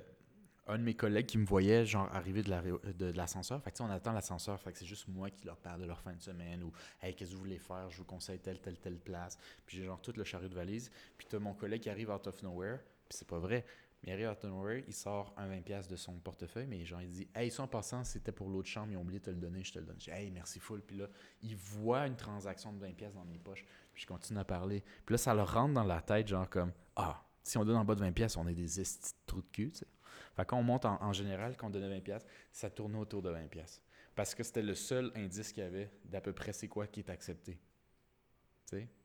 [0.67, 3.63] un de mes collègues qui me voyait genre arriver de la ré- de, l'ascenseur.
[3.63, 4.61] Fait que on attend l'ascenseur.
[4.61, 7.15] Fait que c'est juste moi qui leur parle de leur fin de semaine ou Hey,
[7.15, 7.89] qu'est-ce que vous voulez faire?
[7.91, 9.39] Je vous conseille telle, telle, telle place.
[9.65, 10.91] Puis j'ai genre tout le chariot de valise.
[11.17, 12.79] Puis t'as mon collègue qui arrive out of nowhere.
[13.09, 13.65] Puis c'est pas vrai.
[14.03, 17.01] Mais il arrive out of nowhere, il sort un 20$ de son portefeuille, mais genre
[17.01, 19.31] il dit Hey, ça en passant, c'était pour l'autre chambre, ils ont oublié de te
[19.31, 19.97] le donner, je te le donne.
[19.99, 20.83] Je dis Hey, merci full.
[20.83, 21.07] Puis là,
[21.43, 23.65] il voit une transaction de 20$ dans mes poches.
[23.95, 24.83] Puis je continue à parler.
[25.05, 27.85] Puis là, ça leur rentre dans la tête, genre comme Ah, si on donne en
[27.85, 29.87] bas de 20$, on est des estis de trous de cul, tu sais.
[30.37, 32.21] Fait qu'on monte en, en général, quand on donnait 20$,
[32.53, 33.81] ça tournait autour de 20$.
[34.15, 37.01] Parce que c'était le seul indice qu'il y avait d'à peu près c'est quoi qui
[37.01, 37.59] est accepté.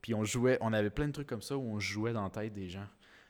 [0.00, 2.30] Puis on jouait, on avait plein de trucs comme ça où on jouait dans la
[2.30, 2.86] tête des gens.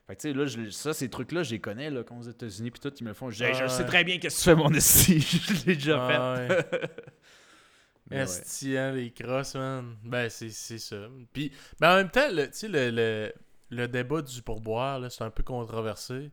[0.07, 2.23] Fait que tu sais, là, je- ça, ces trucs-là, je les connais, là, quand aux
[2.23, 3.31] États-Unis, puis tout, ils me le font.
[3.31, 3.69] Je, dis, Hey, je Ouais.
[3.69, 5.21] sais très bien qu'est-ce que tu fais, mon esti.
[5.21, 6.71] je l'ai déjà Ah fait.
[8.11, 8.19] ouais.
[8.19, 9.97] Esti, hein, les crosses, man.
[10.03, 11.09] Ben, c'est ça.
[11.33, 13.33] Puis, mais en même temps, le- tu sais, le, le,
[13.71, 16.31] le débat du pourboire, là, c'est un peu controversé.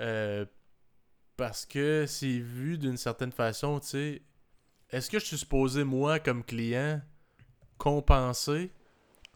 [0.00, 0.46] Euh,
[1.36, 4.22] parce que c'est vu d'une certaine façon, tu sais.
[4.90, 7.00] Est-ce que je suis supposé, moi, comme client,
[7.76, 8.72] compenser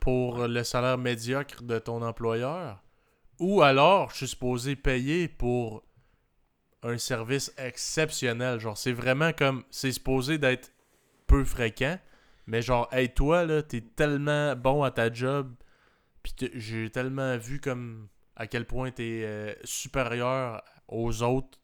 [0.01, 2.83] pour le salaire médiocre de ton employeur?
[3.39, 5.85] Ou alors, je suis supposé payer pour
[6.83, 8.59] un service exceptionnel?
[8.59, 9.65] Genre, c'est vraiment comme.
[9.71, 10.73] C'est supposé d'être
[11.27, 11.99] peu fréquent.
[12.47, 15.55] Mais genre, hey, toi, là, t'es tellement bon à ta job.
[16.23, 21.59] Puis j'ai tellement vu comme à quel point t'es euh, supérieur aux autres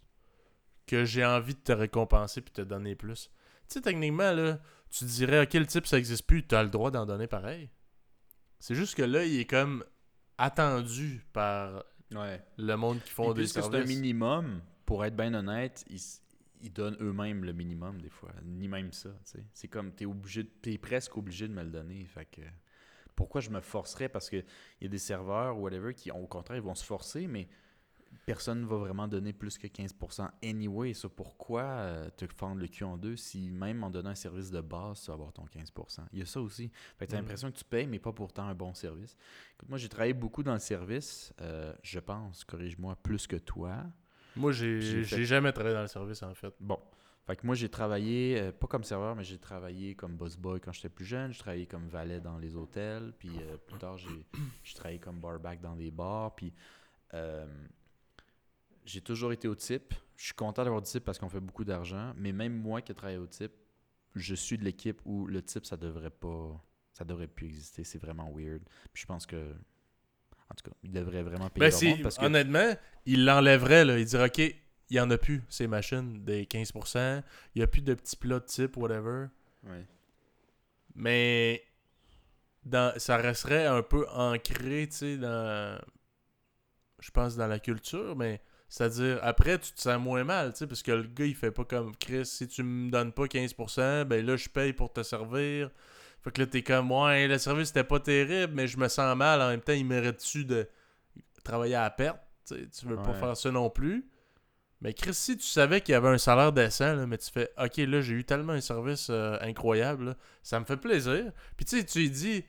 [0.86, 3.30] que j'ai envie de te récompenser puis te donner plus.
[3.68, 4.58] Tu sais, techniquement, là,
[4.90, 7.68] tu dirais, ok, le type, ça existe plus, t'as le droit d'en donner pareil.
[8.58, 9.84] C'est juste que là, il est comme
[10.38, 12.42] attendu par Ouais.
[12.56, 13.96] le monde qui font Puis des puisque c'est un services.
[13.98, 15.84] minimum, pour être bien honnête,
[16.60, 19.10] ils donnent eux-mêmes le minimum des fois, ni même ça.
[19.24, 19.44] tu sais.
[19.52, 22.04] C'est comme t'es obligé, de- t'es presque obligé de me le donner.
[22.06, 22.40] Fait que
[23.18, 24.08] pourquoi je me forcerais?
[24.08, 26.84] Parce que il y a des serveurs ou whatever qui, au contraire, ils vont se
[26.84, 27.48] forcer, mais
[28.26, 30.94] personne ne va vraiment donner plus que 15% anyway.
[30.94, 34.50] Ça, pourquoi euh, te fendre le cul en deux si même en donnant un service
[34.50, 36.04] de base, tu vas avoir ton 15%?
[36.12, 36.70] Il y a ça aussi.
[36.98, 37.22] Fait que t'as Mhm.
[37.22, 39.16] l'impression que tu payes, mais pas pourtant un bon service.
[39.54, 41.32] Écoute, moi, j'ai travaillé beaucoup dans le service.
[41.40, 43.84] euh, je pense, corrige-moi, plus que toi.
[44.38, 46.54] Moi, j'ai J'ai fait- jamais travaillé dans le service, en fait.
[46.60, 46.78] Bon.
[47.26, 50.60] Fait que moi, j'ai travaillé, euh, pas comme serveur, mais j'ai travaillé comme boss boy
[50.60, 51.30] quand j'étais plus jeune.
[51.32, 53.12] J'ai travaillé comme valet dans les hôtels.
[53.18, 54.24] Puis euh, plus tard, j'ai
[54.62, 56.34] j'ai travaillé comme barback dans des bars.
[56.34, 56.54] Puis
[57.12, 57.46] euh,
[58.86, 59.92] j'ai toujours été au type.
[60.16, 62.14] Je suis content d'avoir du type parce qu'on fait beaucoup d'argent.
[62.16, 63.52] Mais même moi qui ai travaillé au type,
[64.14, 66.64] je suis de l'équipe où le type, ça devrait pas.
[66.94, 67.84] Ça devrait plus exister.
[67.84, 68.62] C'est vraiment weird.
[68.94, 69.54] Puis je pense que.
[70.50, 72.24] En tout cas, il devrait vraiment payer Ben, leur monde parce que.
[72.24, 72.74] honnêtement,
[73.06, 73.98] il l'enlèverait, là.
[73.98, 77.22] Il dirait, OK, il y en a plus, ces machines, des 15%.
[77.54, 79.26] Il n'y a plus de petits plats de type, whatever.
[79.64, 79.84] Ouais.
[80.94, 81.62] Mais
[82.64, 85.78] dans, ça resterait un peu ancré, tu sais, dans.
[87.00, 90.66] Je pense dans la culture, mais c'est-à-dire, après, tu te sens moins mal, tu sais,
[90.66, 94.04] parce que le gars, il fait pas comme Chris, si tu me donnes pas 15%,
[94.04, 95.70] ben là, je paye pour te servir.
[96.28, 99.16] Fait que là, t'es comme, ouais, le service, c'était pas terrible, mais je me sens
[99.16, 99.40] mal.
[99.40, 100.68] En même temps, il mérite-tu de
[101.42, 102.18] travailler à perte?
[102.46, 104.06] Tu veux pas faire ça non plus.
[104.82, 107.50] Mais Chris, si tu savais qu'il y avait un salaire décent, là, mais tu fais
[107.56, 111.32] OK, là, j'ai eu tellement un service euh, incroyable, là, ça me fait plaisir.
[111.56, 112.44] Puis tu sais, tu lui dis,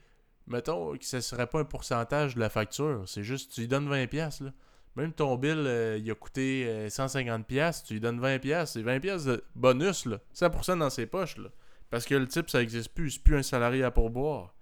[0.46, 3.88] mettons que ce serait pas un pourcentage de la facture, c'est juste, tu lui donnes
[3.88, 4.08] 20$.
[4.08, 4.52] piastres, Là.
[4.96, 8.74] Même ton bill, euh, il a coûté euh, 150$, piastres, tu lui donnes 20$, piastres,
[8.74, 11.38] c'est 20$ piastres de bonus, là, 100% dans ses poches.
[11.38, 11.48] Là.
[11.90, 14.54] Parce que le type, ça existe plus, c'est plus un salarié à pourboire.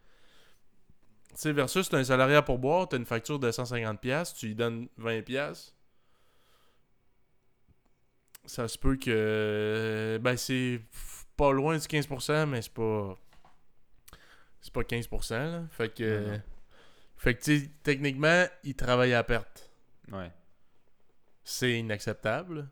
[1.30, 4.46] Tu sais, versus, t'as un salarié à pourboire, t'as une facture de 150$, piastres, tu
[4.48, 5.22] lui donnes 20$.
[5.22, 5.74] piastres,
[8.46, 10.18] ça se peut que.
[10.22, 10.80] Ben, c'est
[11.36, 13.16] pas loin du 15%, mais c'est pas.
[14.60, 15.62] C'est pas 15%, là.
[15.70, 16.38] Fait que.
[17.16, 19.70] Fait que, tu techniquement, il travaille à perte.
[20.10, 20.32] Ouais.
[21.44, 22.68] C'est inacceptable.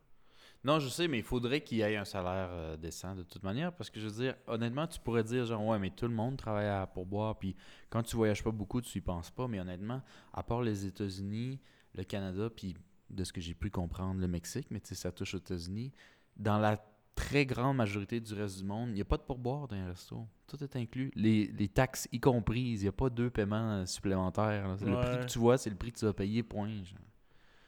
[0.63, 3.43] Non, je sais, mais il faudrait qu'il y ait un salaire euh, décent de toute
[3.43, 3.73] manière.
[3.73, 6.37] Parce que je veux dire, honnêtement, tu pourrais dire genre, ouais, mais tout le monde
[6.37, 7.37] travaille à pourboire.
[7.37, 7.55] Puis
[7.89, 9.47] quand tu voyages pas beaucoup, tu y penses pas.
[9.47, 10.01] Mais honnêtement,
[10.33, 11.59] à part les États-Unis,
[11.95, 12.75] le Canada, puis
[13.09, 15.93] de ce que j'ai pu comprendre, le Mexique, mais tu sais, ça touche aux États-Unis,
[16.35, 16.77] dans la
[17.15, 19.85] très grande majorité du reste du monde, il n'y a pas de pourboire dans les
[19.85, 20.27] restos.
[20.47, 21.11] Tout est inclus.
[21.15, 22.81] Les, les taxes y comprises.
[22.81, 24.67] Il n'y a pas deux paiements euh, supplémentaires.
[24.67, 26.83] Le prix que tu vois, c'est le prix que tu vas payer, point.
[26.83, 26.99] genre.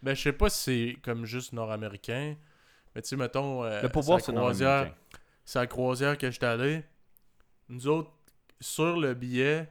[0.02, 2.36] Ben, je sais pas si c'est comme juste nord-américain.
[3.00, 3.64] Mais tu sais, mettons.
[3.64, 4.94] euh, Le pourboire, c'est croisière-.
[5.46, 6.84] C'est la croisière que j'étais allé.
[7.70, 8.12] Nous autres,
[8.60, 9.70] sur le billet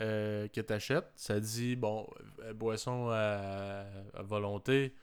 [0.00, 2.08] euh, que tu achètes, ça dit bon,
[2.40, 4.94] euh, boisson à, à volonté,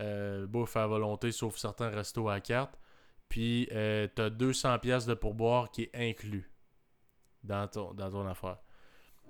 [0.00, 2.74] euh, bouffe à volonté, sauf certains restos à carte.
[3.28, 6.50] Puis tu as 200$ piastres de pourboire qui est inclus
[7.44, 8.58] dans ton, dans ton affaire.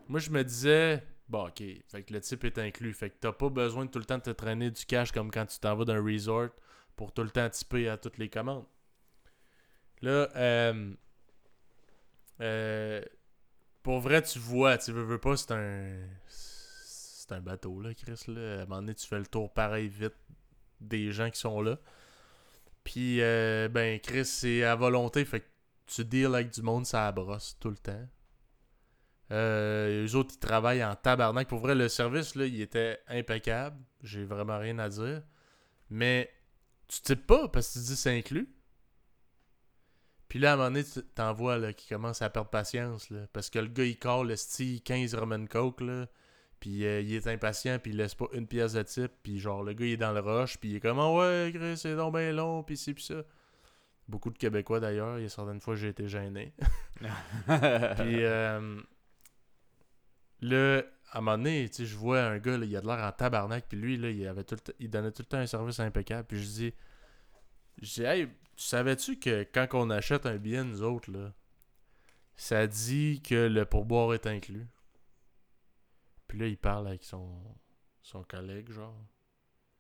[0.09, 2.95] Moi, je me disais, bon, ok, fait que le type est inclus.
[2.95, 5.30] Fait que t'as pas besoin de tout le temps de te traîner du cash comme
[5.30, 6.49] quand tu t'en vas d'un resort
[6.97, 8.64] pour tout le temps typer à toutes les commandes.
[10.03, 10.95] Là, euh,
[12.40, 13.03] euh,
[13.82, 16.09] pour vrai, tu vois, tu veux, veux pas, c'est un.
[16.26, 18.24] C'est un bateau, là, Chris.
[18.26, 18.40] Là.
[18.40, 20.16] À un moment donné, tu fais le tour pareil vite
[20.80, 21.78] des gens qui sont là.
[22.84, 25.47] Puis, euh, ben, Chris, c'est à volonté, fait que
[25.86, 28.09] tu deals avec du monde, ça brosse tout le temps.
[29.30, 31.49] Euh, eux autres, ils travaillent en tabarnak.
[31.49, 33.78] Pour vrai, le service, là, il était impeccable.
[34.03, 35.22] J'ai vraiment rien à dire.
[35.90, 36.30] Mais
[36.93, 38.49] tu types pas parce que tu dis c'est inclus.
[40.28, 40.84] Puis là, à un moment donné,
[41.14, 43.11] t'en vois là, qui commence à perdre patience.
[43.11, 45.80] Là, parce que le gars, il call le style 15 Roman Coke.
[45.82, 46.07] Là,
[46.61, 49.12] puis euh, il est impatient, puis il laisse pas une pièce de type.
[49.22, 50.59] Puis genre, le gars, il est dans le rush.
[50.59, 52.62] Puis il est comme, Ah ouais, c'est donc bien long.
[52.62, 53.22] Puis ci, puis ça.
[54.09, 55.18] Beaucoup de Québécois d'ailleurs.
[55.18, 56.53] Il y a certaines fois, j'ai été gêné.
[57.01, 58.80] Puis euh,
[60.40, 60.82] là,
[61.12, 63.66] à un moment donné, je vois un gars, là, il a de l'air en tabarnak,
[63.68, 66.26] puis lui, là, il, avait tout le il donnait tout le temps un service impeccable.
[66.26, 66.74] Puis je dis,
[67.82, 71.34] je dis, hey, tu savais-tu que quand on achète un billet, nous autres, là,
[72.34, 74.66] ça dit que le pourboire est inclus?
[76.28, 77.30] Puis là, il parle avec son,
[78.00, 78.96] son collègue, genre.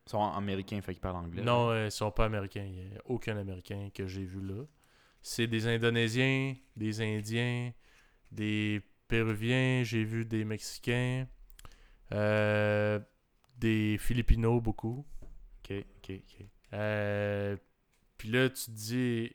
[0.06, 1.42] Ils sont américains, fait qu'ils parlent anglais.
[1.42, 2.64] Non, euh, ils sont pas américains.
[2.64, 4.64] Il n'y a aucun américain que j'ai vu là.
[5.22, 7.72] C'est des Indonésiens, des Indiens,
[8.30, 8.82] des
[9.12, 11.26] Péruviens, j'ai vu des Mexicains,
[12.12, 12.98] euh,
[13.58, 15.04] des Filipinos beaucoup.
[15.58, 16.46] Ok, ok, ok.
[16.72, 17.54] Euh,
[18.16, 19.30] Puis là, tu te dis,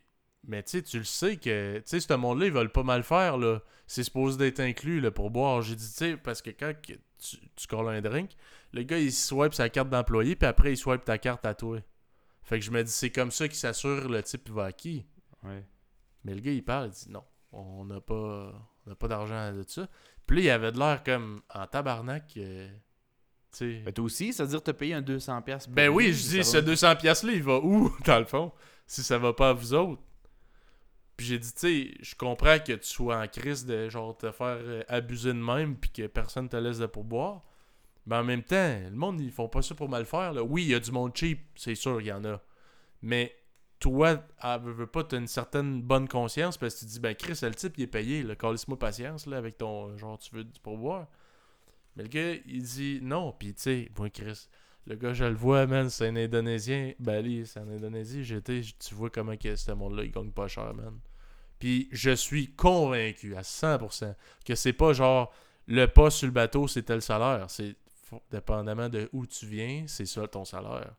[0.48, 3.04] mais tu sais, tu le sais que, tu sais, ce monde-là, ils veulent pas mal
[3.04, 3.62] faire, là.
[3.86, 5.62] C'est supposé d'être inclus, là, pour boire.
[5.62, 6.74] J'ai dit, tu sais, parce que quand
[7.20, 8.32] tu, tu colles un drink,
[8.74, 11.82] le gars, il swipe sa carte d'employé, puis après, il swipe ta carte à toi.
[12.42, 15.06] Fait que je me dis, c'est comme ça qu'il s'assure le type va à qui?
[15.44, 15.64] Ouais.
[16.24, 19.54] Mais le gars, il parle, il dit non, on n'a pas, on n'a pas d'argent
[19.54, 19.88] de ça.
[20.26, 22.34] Puis là, il avait de l'air comme en tabarnak.
[22.38, 22.70] euh,
[23.52, 23.92] tu sais.
[23.92, 25.44] Toi aussi, ça veut dire te payer un 200$.
[25.44, 28.52] piastres Ben oui, je dis, ce 200$-là, il va où, dans le fond,
[28.86, 30.02] si ça va pas à vous autres?
[31.18, 34.32] Puis j'ai dit, tu sais, je comprends que tu sois en crise de genre te
[34.32, 37.44] faire euh, abuser de même puis que personne te laisse de pourboire.
[38.06, 40.32] Mais en même temps, le monde, ils font pas ça pour mal faire.
[40.32, 40.44] Là.
[40.44, 42.40] Oui, il y a du monde cheap, c'est sûr, il y en a.
[43.02, 43.36] Mais
[43.80, 47.40] toi, elle veut, veut pas, une certaine bonne conscience parce que tu dis, ben Chris,
[47.42, 50.60] le type, il est payé, là, calisse-moi patience là, avec ton genre, tu veux du
[50.60, 51.08] pourboire.
[51.96, 54.48] Mais le gars, il dit non, puis tu sais, moi, Chris,
[54.88, 56.94] le gars, je le vois, man, c'est un Indonésien.
[57.00, 58.24] Bali, c'est en Indonésie.
[58.24, 60.98] J'étais, tu vois comment que ce monde-là, il gagne pas cher, man.
[61.60, 64.16] Puis je suis convaincu à 100%
[64.46, 65.34] que c'est pas genre
[65.68, 67.50] le pas sur le bateau, c'est tel salaire.
[67.50, 67.76] C'est
[68.32, 70.94] dépendamment de où tu viens, c'est ça ton salaire.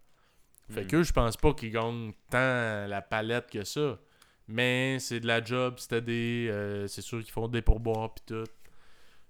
[0.70, 0.86] Fait Mm.
[0.88, 3.98] que je pense pas qu'ils gagnent tant la palette que ça.
[4.48, 6.48] Mais c'est de la job, c'était des.
[6.50, 8.44] euh, c'est sûr qu'ils font des pourboires pis tout.
[8.44, 8.50] Tu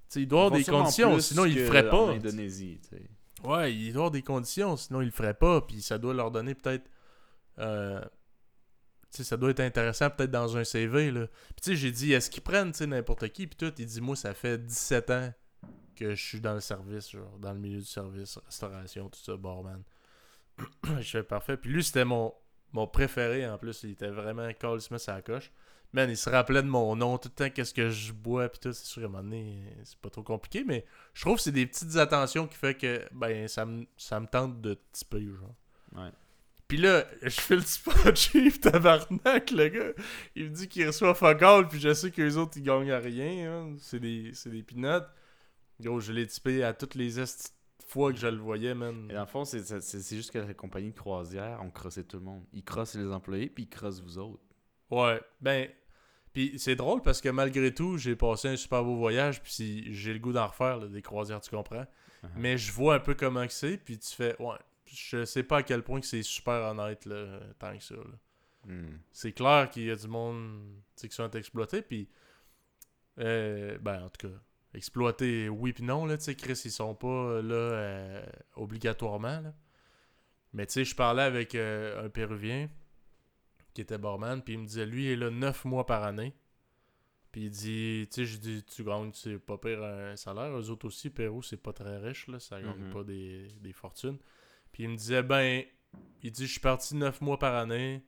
[0.09, 2.12] sais, il doit avoir des conditions, sinon ils le feraient En pas.
[2.12, 2.80] Indonésie.
[3.45, 6.30] Ouais, il doit avoir des conditions, sinon ils le feraient pas, puis ça doit leur
[6.30, 6.89] donner peut-être.
[7.59, 8.01] euh,
[9.11, 11.26] tu sais, ça doit être intéressant peut-être dans un CV, là.
[11.26, 13.86] Puis tu sais, j'ai dit, est-ce qu'ils prennent, tu sais, n'importe qui, puis tout, il
[13.86, 15.32] dit, moi, ça fait 17 ans
[15.97, 19.36] que je suis dans le service, genre, dans le milieu du service, restauration, tout ça,
[19.36, 19.82] barman.
[21.01, 21.57] je fais parfait.
[21.57, 22.35] Puis lui, c'était mon,
[22.73, 24.49] mon préféré, en plus, il était vraiment
[24.79, 25.51] Smith à la coche.
[25.95, 28.61] Man, il se rappelait de mon nom tout le temps, qu'est-ce que je bois, puis
[28.61, 30.85] tout, c'est sûr, à un moment donné, c'est pas trop compliqué, mais
[31.15, 34.27] je trouve que c'est des petites attentions qui fait que ben ça me ça me
[34.27, 35.55] tente de typer genre.
[35.97, 36.11] Ouais.
[36.69, 39.93] Puis là, je fais le spot chief tabarnak le gars.
[40.37, 42.93] Il me dit qu'il reçoit fuck all puis je sais que les autres ils gagnent
[42.93, 43.77] à rien, hein.
[43.81, 45.07] c'est des c'est des peanuts.
[45.81, 49.09] Gros, je l'ai typé à toutes les esti de fois que je le voyais, man.
[49.11, 52.05] Et dans le fond, c'est c'est- c'est juste que la compagnie de croisière, on crossait
[52.05, 52.45] tout le monde.
[52.53, 54.43] Ils crossent les employés, puis ils crossent vous autres.
[54.91, 55.68] Ouais, ben
[56.33, 60.12] puis c'est drôle parce que malgré tout, j'ai passé un super beau voyage puis j'ai
[60.12, 61.85] le goût d'en refaire là, des croisières, tu comprends.
[62.22, 62.29] Uh-huh.
[62.37, 64.57] Mais je vois un peu comment que c'est puis tu fais ouais,
[64.87, 67.95] je sais pas à quel point que c'est super honnête là, tant que ça.
[68.66, 68.99] Hmm.
[69.12, 70.61] c'est clair qu'il y a du monde
[70.97, 72.09] qui sont exploités puis
[73.18, 74.35] euh, ben en tout cas
[74.75, 79.41] exploités oui puis non là tu sais Chris ils sont pas euh, là euh, obligatoirement
[79.41, 79.55] là.
[80.53, 82.69] mais tu sais je parlais avec euh, un péruvien
[83.75, 86.35] qui était barman puis il me disait lui il est là 9 mois par année
[87.33, 90.71] puis il dit tu sais je dis tu gagnes c'est pas pire un salaire eux
[90.71, 92.93] autres aussi Pérou c'est pas très riche là ça gagne Mhm.
[92.93, 94.19] pas des, des fortunes
[94.73, 95.64] puis il me disait ben
[96.23, 98.03] il dit je suis parti 9 mois par année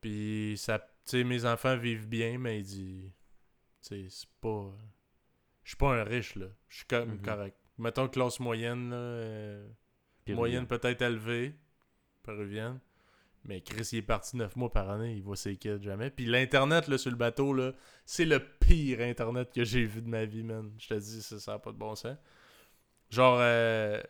[0.00, 3.12] puis ça, tu sais, mes enfants vivent bien, mais il dit,
[3.82, 4.72] tu sais, c'est pas,
[5.64, 7.22] je suis pas un riche là, je suis comme Mhm.
[7.22, 7.56] correct.
[7.78, 9.68] Mettons classe moyenne là, euh,
[10.28, 11.54] moyenne peut-être élevée,
[12.22, 12.78] péruvienne.
[13.44, 16.10] Mais Chris, il est parti 9 mois par année, il voit ses kids jamais.
[16.10, 17.72] Puis l'internet là sur le bateau là,
[18.04, 20.70] c'est le pire internet que j'ai vu de ma vie, man.
[20.78, 22.18] Je te dis, ça, ça a pas de bon sens.
[23.08, 24.00] Genre, euh,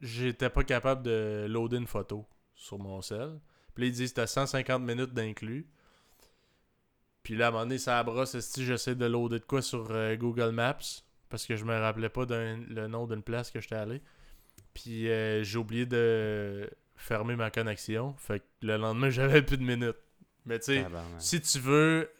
[0.00, 3.38] j'étais pas capable de loader une photo sur mon sel.
[3.74, 5.66] Puis là, ils disent c'était 150 minutes d'inclus.
[7.22, 9.90] Puis là, à un moment donné, ça brosse, si j'essaie de loader de quoi sur
[9.90, 13.76] euh, Google Maps, parce que je me rappelais pas le nom d'une place que j'étais
[13.76, 14.02] allé.
[14.74, 18.14] Puis euh, j'ai oublié de fermer ma connexion.
[18.18, 19.96] Fait que le lendemain, j'avais plus de minutes.
[20.44, 20.86] Mais tu sais,
[21.18, 22.10] si tu veux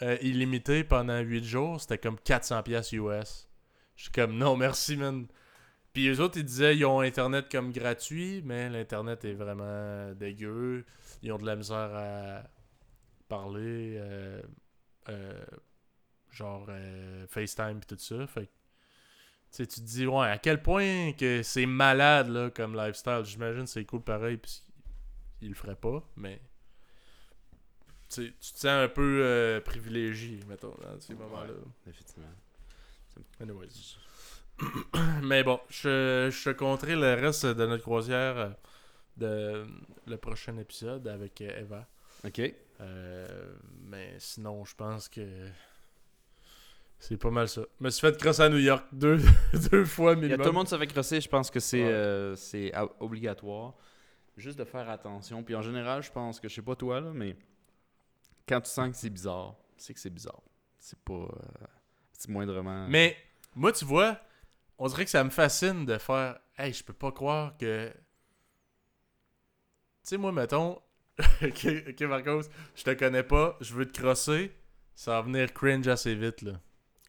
[0.00, 3.48] euh, illimité pendant 8 jours, c'était comme 400 pièces US.
[3.96, 5.26] Je suis comme non, merci man.
[5.92, 10.86] Puis les autres ils disaient ils ont internet comme gratuit, mais l'internet est vraiment dégueu.
[11.22, 12.42] Ils ont de la misère à
[13.28, 14.42] parler euh,
[15.08, 15.44] euh,
[16.30, 18.26] genre euh, FaceTime et tout ça.
[18.26, 18.52] Fait que
[19.56, 23.22] tu te dis ouais, à quel point que c'est malade là comme lifestyle.
[23.24, 24.62] J'imagine que c'est cool pareil puis
[25.40, 26.40] il le ferait pas, mais
[28.08, 31.52] tu te sens un peu privilégié, mettons, dans ces moments-là.
[31.86, 32.26] Effectivement.
[33.40, 33.96] Anyways.
[35.22, 38.54] Mais bon, je, je te compterai le reste de notre croisière
[39.16, 39.66] de
[40.06, 41.86] le prochain épisode avec Eva.
[42.24, 42.40] Ok.
[42.80, 45.48] Euh, mais sinon, je pense que
[46.98, 47.62] c'est pas mal ça.
[47.80, 49.18] Je me suis fait crosser à New York deux,
[49.70, 50.38] deux fois Il y a minimum.
[50.42, 51.90] tout le monde se fait crosser, je pense que c'est Ouais.
[51.92, 53.74] euh, c'est obligatoire.
[54.36, 55.42] Juste de faire attention.
[55.42, 57.36] Puis en général, je pense que, je sais pas toi, là, mais
[58.48, 60.40] quand tu sens que c'est bizarre, c'est que c'est bizarre.
[60.78, 61.12] C'est pas.
[61.14, 61.28] euh,
[62.12, 62.86] c'est moindrement.
[62.88, 63.16] Mais
[63.56, 64.20] moi, tu vois,
[64.78, 67.90] on dirait que ça me fascine de faire Hey, je peux pas croire que.
[67.90, 67.98] Tu
[70.04, 70.80] sais, moi, mettons.
[71.42, 72.42] ok, ok, Marcos,
[72.76, 74.52] je te connais pas, je veux te crosser,
[74.94, 76.52] ça va venir cringe assez vite, là.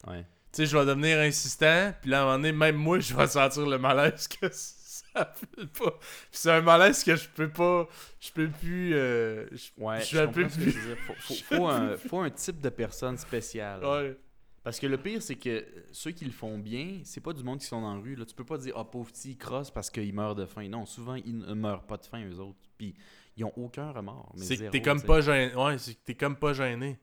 [0.06, 0.22] Ouais.
[0.52, 3.14] Tu sais, je vais devenir insistant, puis là, à un moment donné, même moi, je
[3.14, 5.96] vais sentir le malaise que ça file pas.
[6.32, 7.86] C'est un malaise que je peux pas.
[8.18, 8.94] Je peux plus.
[8.94, 10.96] euh, je- Ouais, Je je, suis un comprends peu ce que plus- dire.
[11.06, 13.84] Faut, faut- faut un, faut un type de personne spéciale.
[13.84, 14.16] Ouais.
[14.64, 17.60] Parce que le pire, c'est que ceux qui le font bien, c'est pas du monde
[17.60, 18.14] qui sont la rue.
[18.16, 18.24] Là.
[18.24, 20.68] Tu peux pas dire, ah, pauvre petit, il crosse parce qu'il meurt de faim.
[20.68, 22.58] Non, souvent, ils ne meurent pas de faim, eux autres.
[22.76, 22.94] Puis,
[23.40, 24.32] ils ont aucun remords.
[24.36, 25.54] C'est que t'es comme pas gêné.
[25.54, 26.98] Ouais, c'est que t'es comme pas gêné.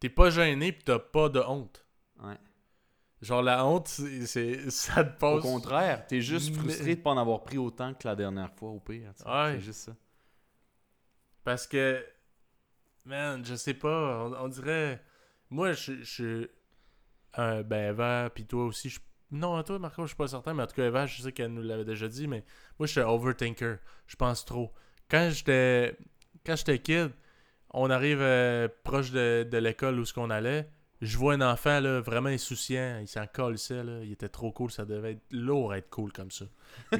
[0.00, 1.84] T'es pas gêné pis t'as pas de honte.
[2.22, 2.36] Ouais.
[3.22, 5.42] Genre la honte, c'est, ça te Au passe.
[5.42, 8.68] contraire, t'es juste Mais- frustré de pas en avoir pris autant que la dernière fois,
[8.70, 9.12] au pire.
[9.24, 9.52] Ouais.
[9.54, 9.96] C'est juste ça.
[11.42, 12.04] Parce que,
[13.06, 15.02] man, je sais pas, on, on dirait.
[15.50, 16.48] Moi, je je suis.
[17.34, 18.88] un ben, Eva, pis toi aussi.
[18.90, 19.00] Je,
[19.30, 21.52] non, toi, Marco, je suis pas certain, mais en tout cas, Eva, je sais qu'elle
[21.52, 22.44] nous l'avait déjà dit, mais
[22.78, 23.78] moi, je suis overthinker.
[24.06, 24.72] Je pense trop.
[25.10, 25.96] Quand j'étais.
[26.44, 27.10] Quand j'étais kid,
[27.74, 30.68] on arrive euh, proche de, l'école où ce allait.
[31.00, 34.00] Je vois un enfant là, vraiment insouciant, il s'en colissait, là.
[34.02, 36.46] il était trop cool, ça devait être lourd à être cool comme ça.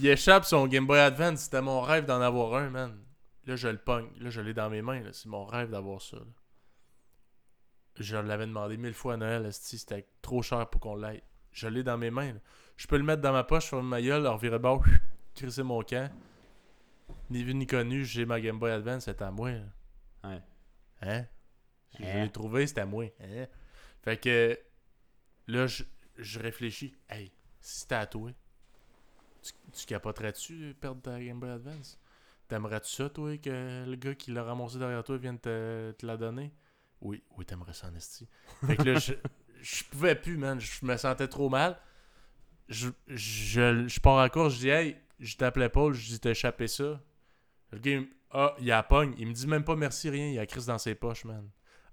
[0.00, 2.98] Il, échappe son Game Boy Advance, c'était mon rêve d'en avoir un, man.
[3.46, 6.18] Là, je le pogne, là, je l'ai dans mes mains, c'est mon rêve d'avoir ça.
[7.94, 11.22] Je l'avais demandé mille fois à Noël, c'était trop cher pour qu'on l'aille.
[11.52, 12.34] Je l'ai dans mes mains.
[12.76, 14.84] Je peux le mettre dans ma poche, faire ma gueule, leur virer bord,
[15.36, 16.10] crisser mon camp.
[17.30, 19.50] Ni vu ni connu, j'ai ma Game Boy Advance, c'est à moi.
[20.24, 20.42] Ouais.
[21.02, 21.26] Hein?
[21.98, 22.24] Je Hein?
[22.24, 23.06] l'ai trouvé, c'était à moi.
[23.20, 23.46] Hein?
[24.02, 24.58] Fait que
[25.48, 25.84] là, je,
[26.16, 26.94] je réfléchis.
[27.08, 28.32] Hey, si c'était à toi,
[29.42, 31.98] tu, tu capoterais-tu perdre ta Game Boy Advance?
[32.48, 36.16] T'aimerais-tu ça, toi, que le gars qui l'a ramassé derrière toi vienne te, te la
[36.16, 36.52] donner?
[37.00, 38.28] Oui, oui, t'aimerais ça en esti.
[38.66, 39.14] Fait que là, je,
[39.60, 40.60] je pouvais plus, man.
[40.60, 41.78] Je me sentais trop mal.
[42.68, 46.20] Je, je, je pars à la course, je dis, hey, je t'appelais Paul, je dis,
[46.20, 47.00] t'as échappé ça.
[47.72, 49.14] Le gars, il ah, il a pogne.
[49.18, 50.28] Il me dit même pas merci, rien.
[50.28, 51.48] Il a crise dans ses poches, man.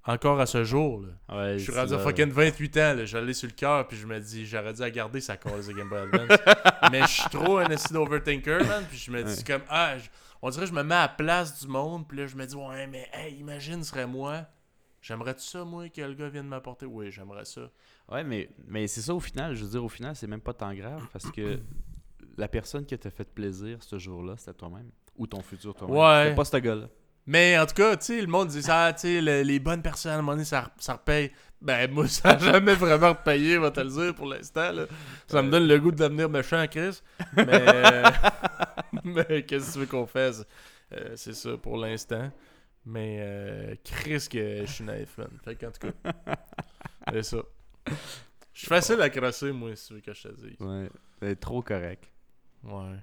[0.06, 1.36] Encore à ce jour, là.
[1.38, 3.06] Ouais, Je suis rendu à fucking 28 ans, là.
[3.06, 5.68] Je l'ai sur le cœur, puis je me dis, j'aurais dû la garder sa cause
[5.68, 6.38] de Game Boy Advance.
[6.91, 8.84] Mais je suis trop un acid overthinker, man.
[8.90, 9.44] Puis je me dis, Ouais.
[9.48, 10.10] comme, ah, je-
[10.41, 12.45] on dirait que je me mets à la place du monde, puis là, je me
[12.45, 14.45] dis, ouais, mais, hey, imagine, ce serait moi.
[15.02, 16.86] J'aimerais-tu ça, moi, que le gars vienne m'apporter?
[16.86, 17.70] Oui, j'aimerais ça.
[18.10, 19.54] Ouais, mais, mais c'est ça au final.
[19.56, 21.60] Je veux dire, au final, c'est même pas tant grave parce que
[22.38, 24.89] la personne qui t'a fait plaisir ce jour-là, c'était toi-même?
[25.18, 25.95] Ou ton futur toi-même?
[25.97, 26.23] Ouais.
[26.26, 26.88] C'était pas ce gars-là.
[27.26, 29.81] Mais en tout cas, tu sais, le monde dit ça, tu sais, le- les bonnes
[29.81, 31.31] personnes, à un moment donné, ça, ça repaye.
[31.61, 34.72] Ben, moi, ça n'a jamais vraiment repayé, va te le dire, pour l'instant.
[34.73, 34.85] là.
[35.27, 37.01] Ça me donne le goût de devenir méchant, Chris.
[37.38, 38.03] Mais, euh,
[39.05, 40.45] mais qu'est-ce que tu veux qu'on fasse?
[40.93, 42.30] Euh, c'est ça pour l'instant.
[42.85, 45.30] Mais euh, Chris, que je suis naïf, man.
[45.45, 46.35] Fait qu'en tout cas,
[47.14, 47.38] c'est ça.
[47.88, 50.57] Je suis facile à crosser, moi, si tu veux que je te dise.
[50.60, 50.89] Ouais.
[51.22, 52.11] C'est trop correct.
[52.64, 52.95] Ouais.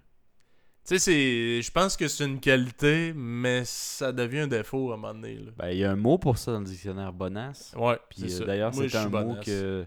[0.87, 1.63] Tu sais, c'est.
[1.63, 5.35] Je pense que c'est une qualité, mais ça devient un défaut à un moment donné.
[5.37, 5.51] Là.
[5.57, 7.75] Ben, il y a un mot pour ça dans le dictionnaire bonasse.
[7.77, 9.45] Ouais, Puis euh, d'ailleurs, c'est un mot bonasse.
[9.45, 9.85] que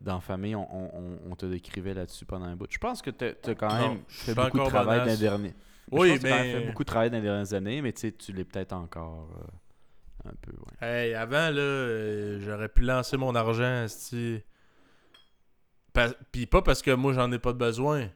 [0.00, 2.66] dans la famille, on, on- on- te décrivait là-dessus pendant un bout.
[2.70, 5.54] Je pense que tu as quand même fait beaucoup de travail dans les derniers.
[5.92, 9.28] Oui, mais- fait beaucoup de travail dans les dernières années, mais tu l'es peut-être encore
[9.36, 10.52] euh, un peu.
[10.52, 10.88] Ouais.
[10.88, 13.86] Hey, avant, là, euh, j'aurais pu lancer mon argent,
[16.32, 18.08] Puis pas parce que moi, j'en ai pas de besoin,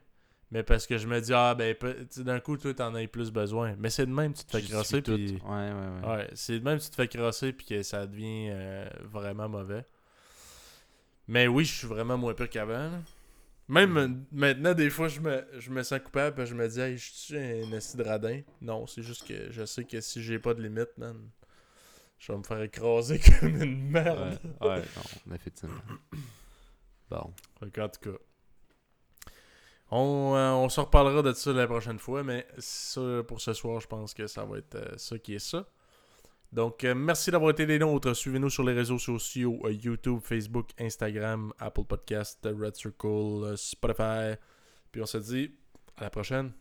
[0.55, 1.75] mais parce que je me dis, ah, ben,
[2.19, 3.75] d'un coup, toi, t'en as plus besoin.
[3.77, 5.33] Mais c'est de même, tu te fais crosser, puis...
[5.45, 6.09] Ouais, ouais, ouais.
[6.09, 9.85] Ouais, c'est de même, tu te fais crosser, puis que ça devient euh, vraiment mauvais.
[11.27, 12.89] Mais oui, je suis vraiment moins pire qu'avant.
[13.67, 16.69] Même euh, maintenant, des fois, je me, je me sens coupable, parce que je me
[16.69, 18.43] dis, hey, je suis un assis de radin?
[18.61, 21.17] Non, c'est juste que je sais que si j'ai pas de limite, man,
[22.21, 24.39] je vais me faire écraser comme une merde.
[24.61, 24.83] Ouais, ouais,
[25.27, 25.75] non, effectivement.
[27.11, 27.35] Bon.
[27.59, 28.19] Fait qu'en tout cas.
[29.91, 32.47] On, euh, on se reparlera de ça la prochaine fois, mais
[33.27, 35.67] pour ce soir, je pense que ça va être euh, ça qui est ça.
[36.55, 38.15] Donc, euh, merci d'avoir été des nôtres.
[38.15, 44.37] Suivez-nous sur les réseaux sociaux euh, YouTube, Facebook, Instagram, Apple Podcast, Red Circle, Spotify.
[44.93, 45.51] Puis on se dit
[45.97, 46.53] à la prochaine.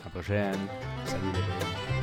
[0.00, 0.68] À la prochaine.
[1.06, 1.95] Salut les.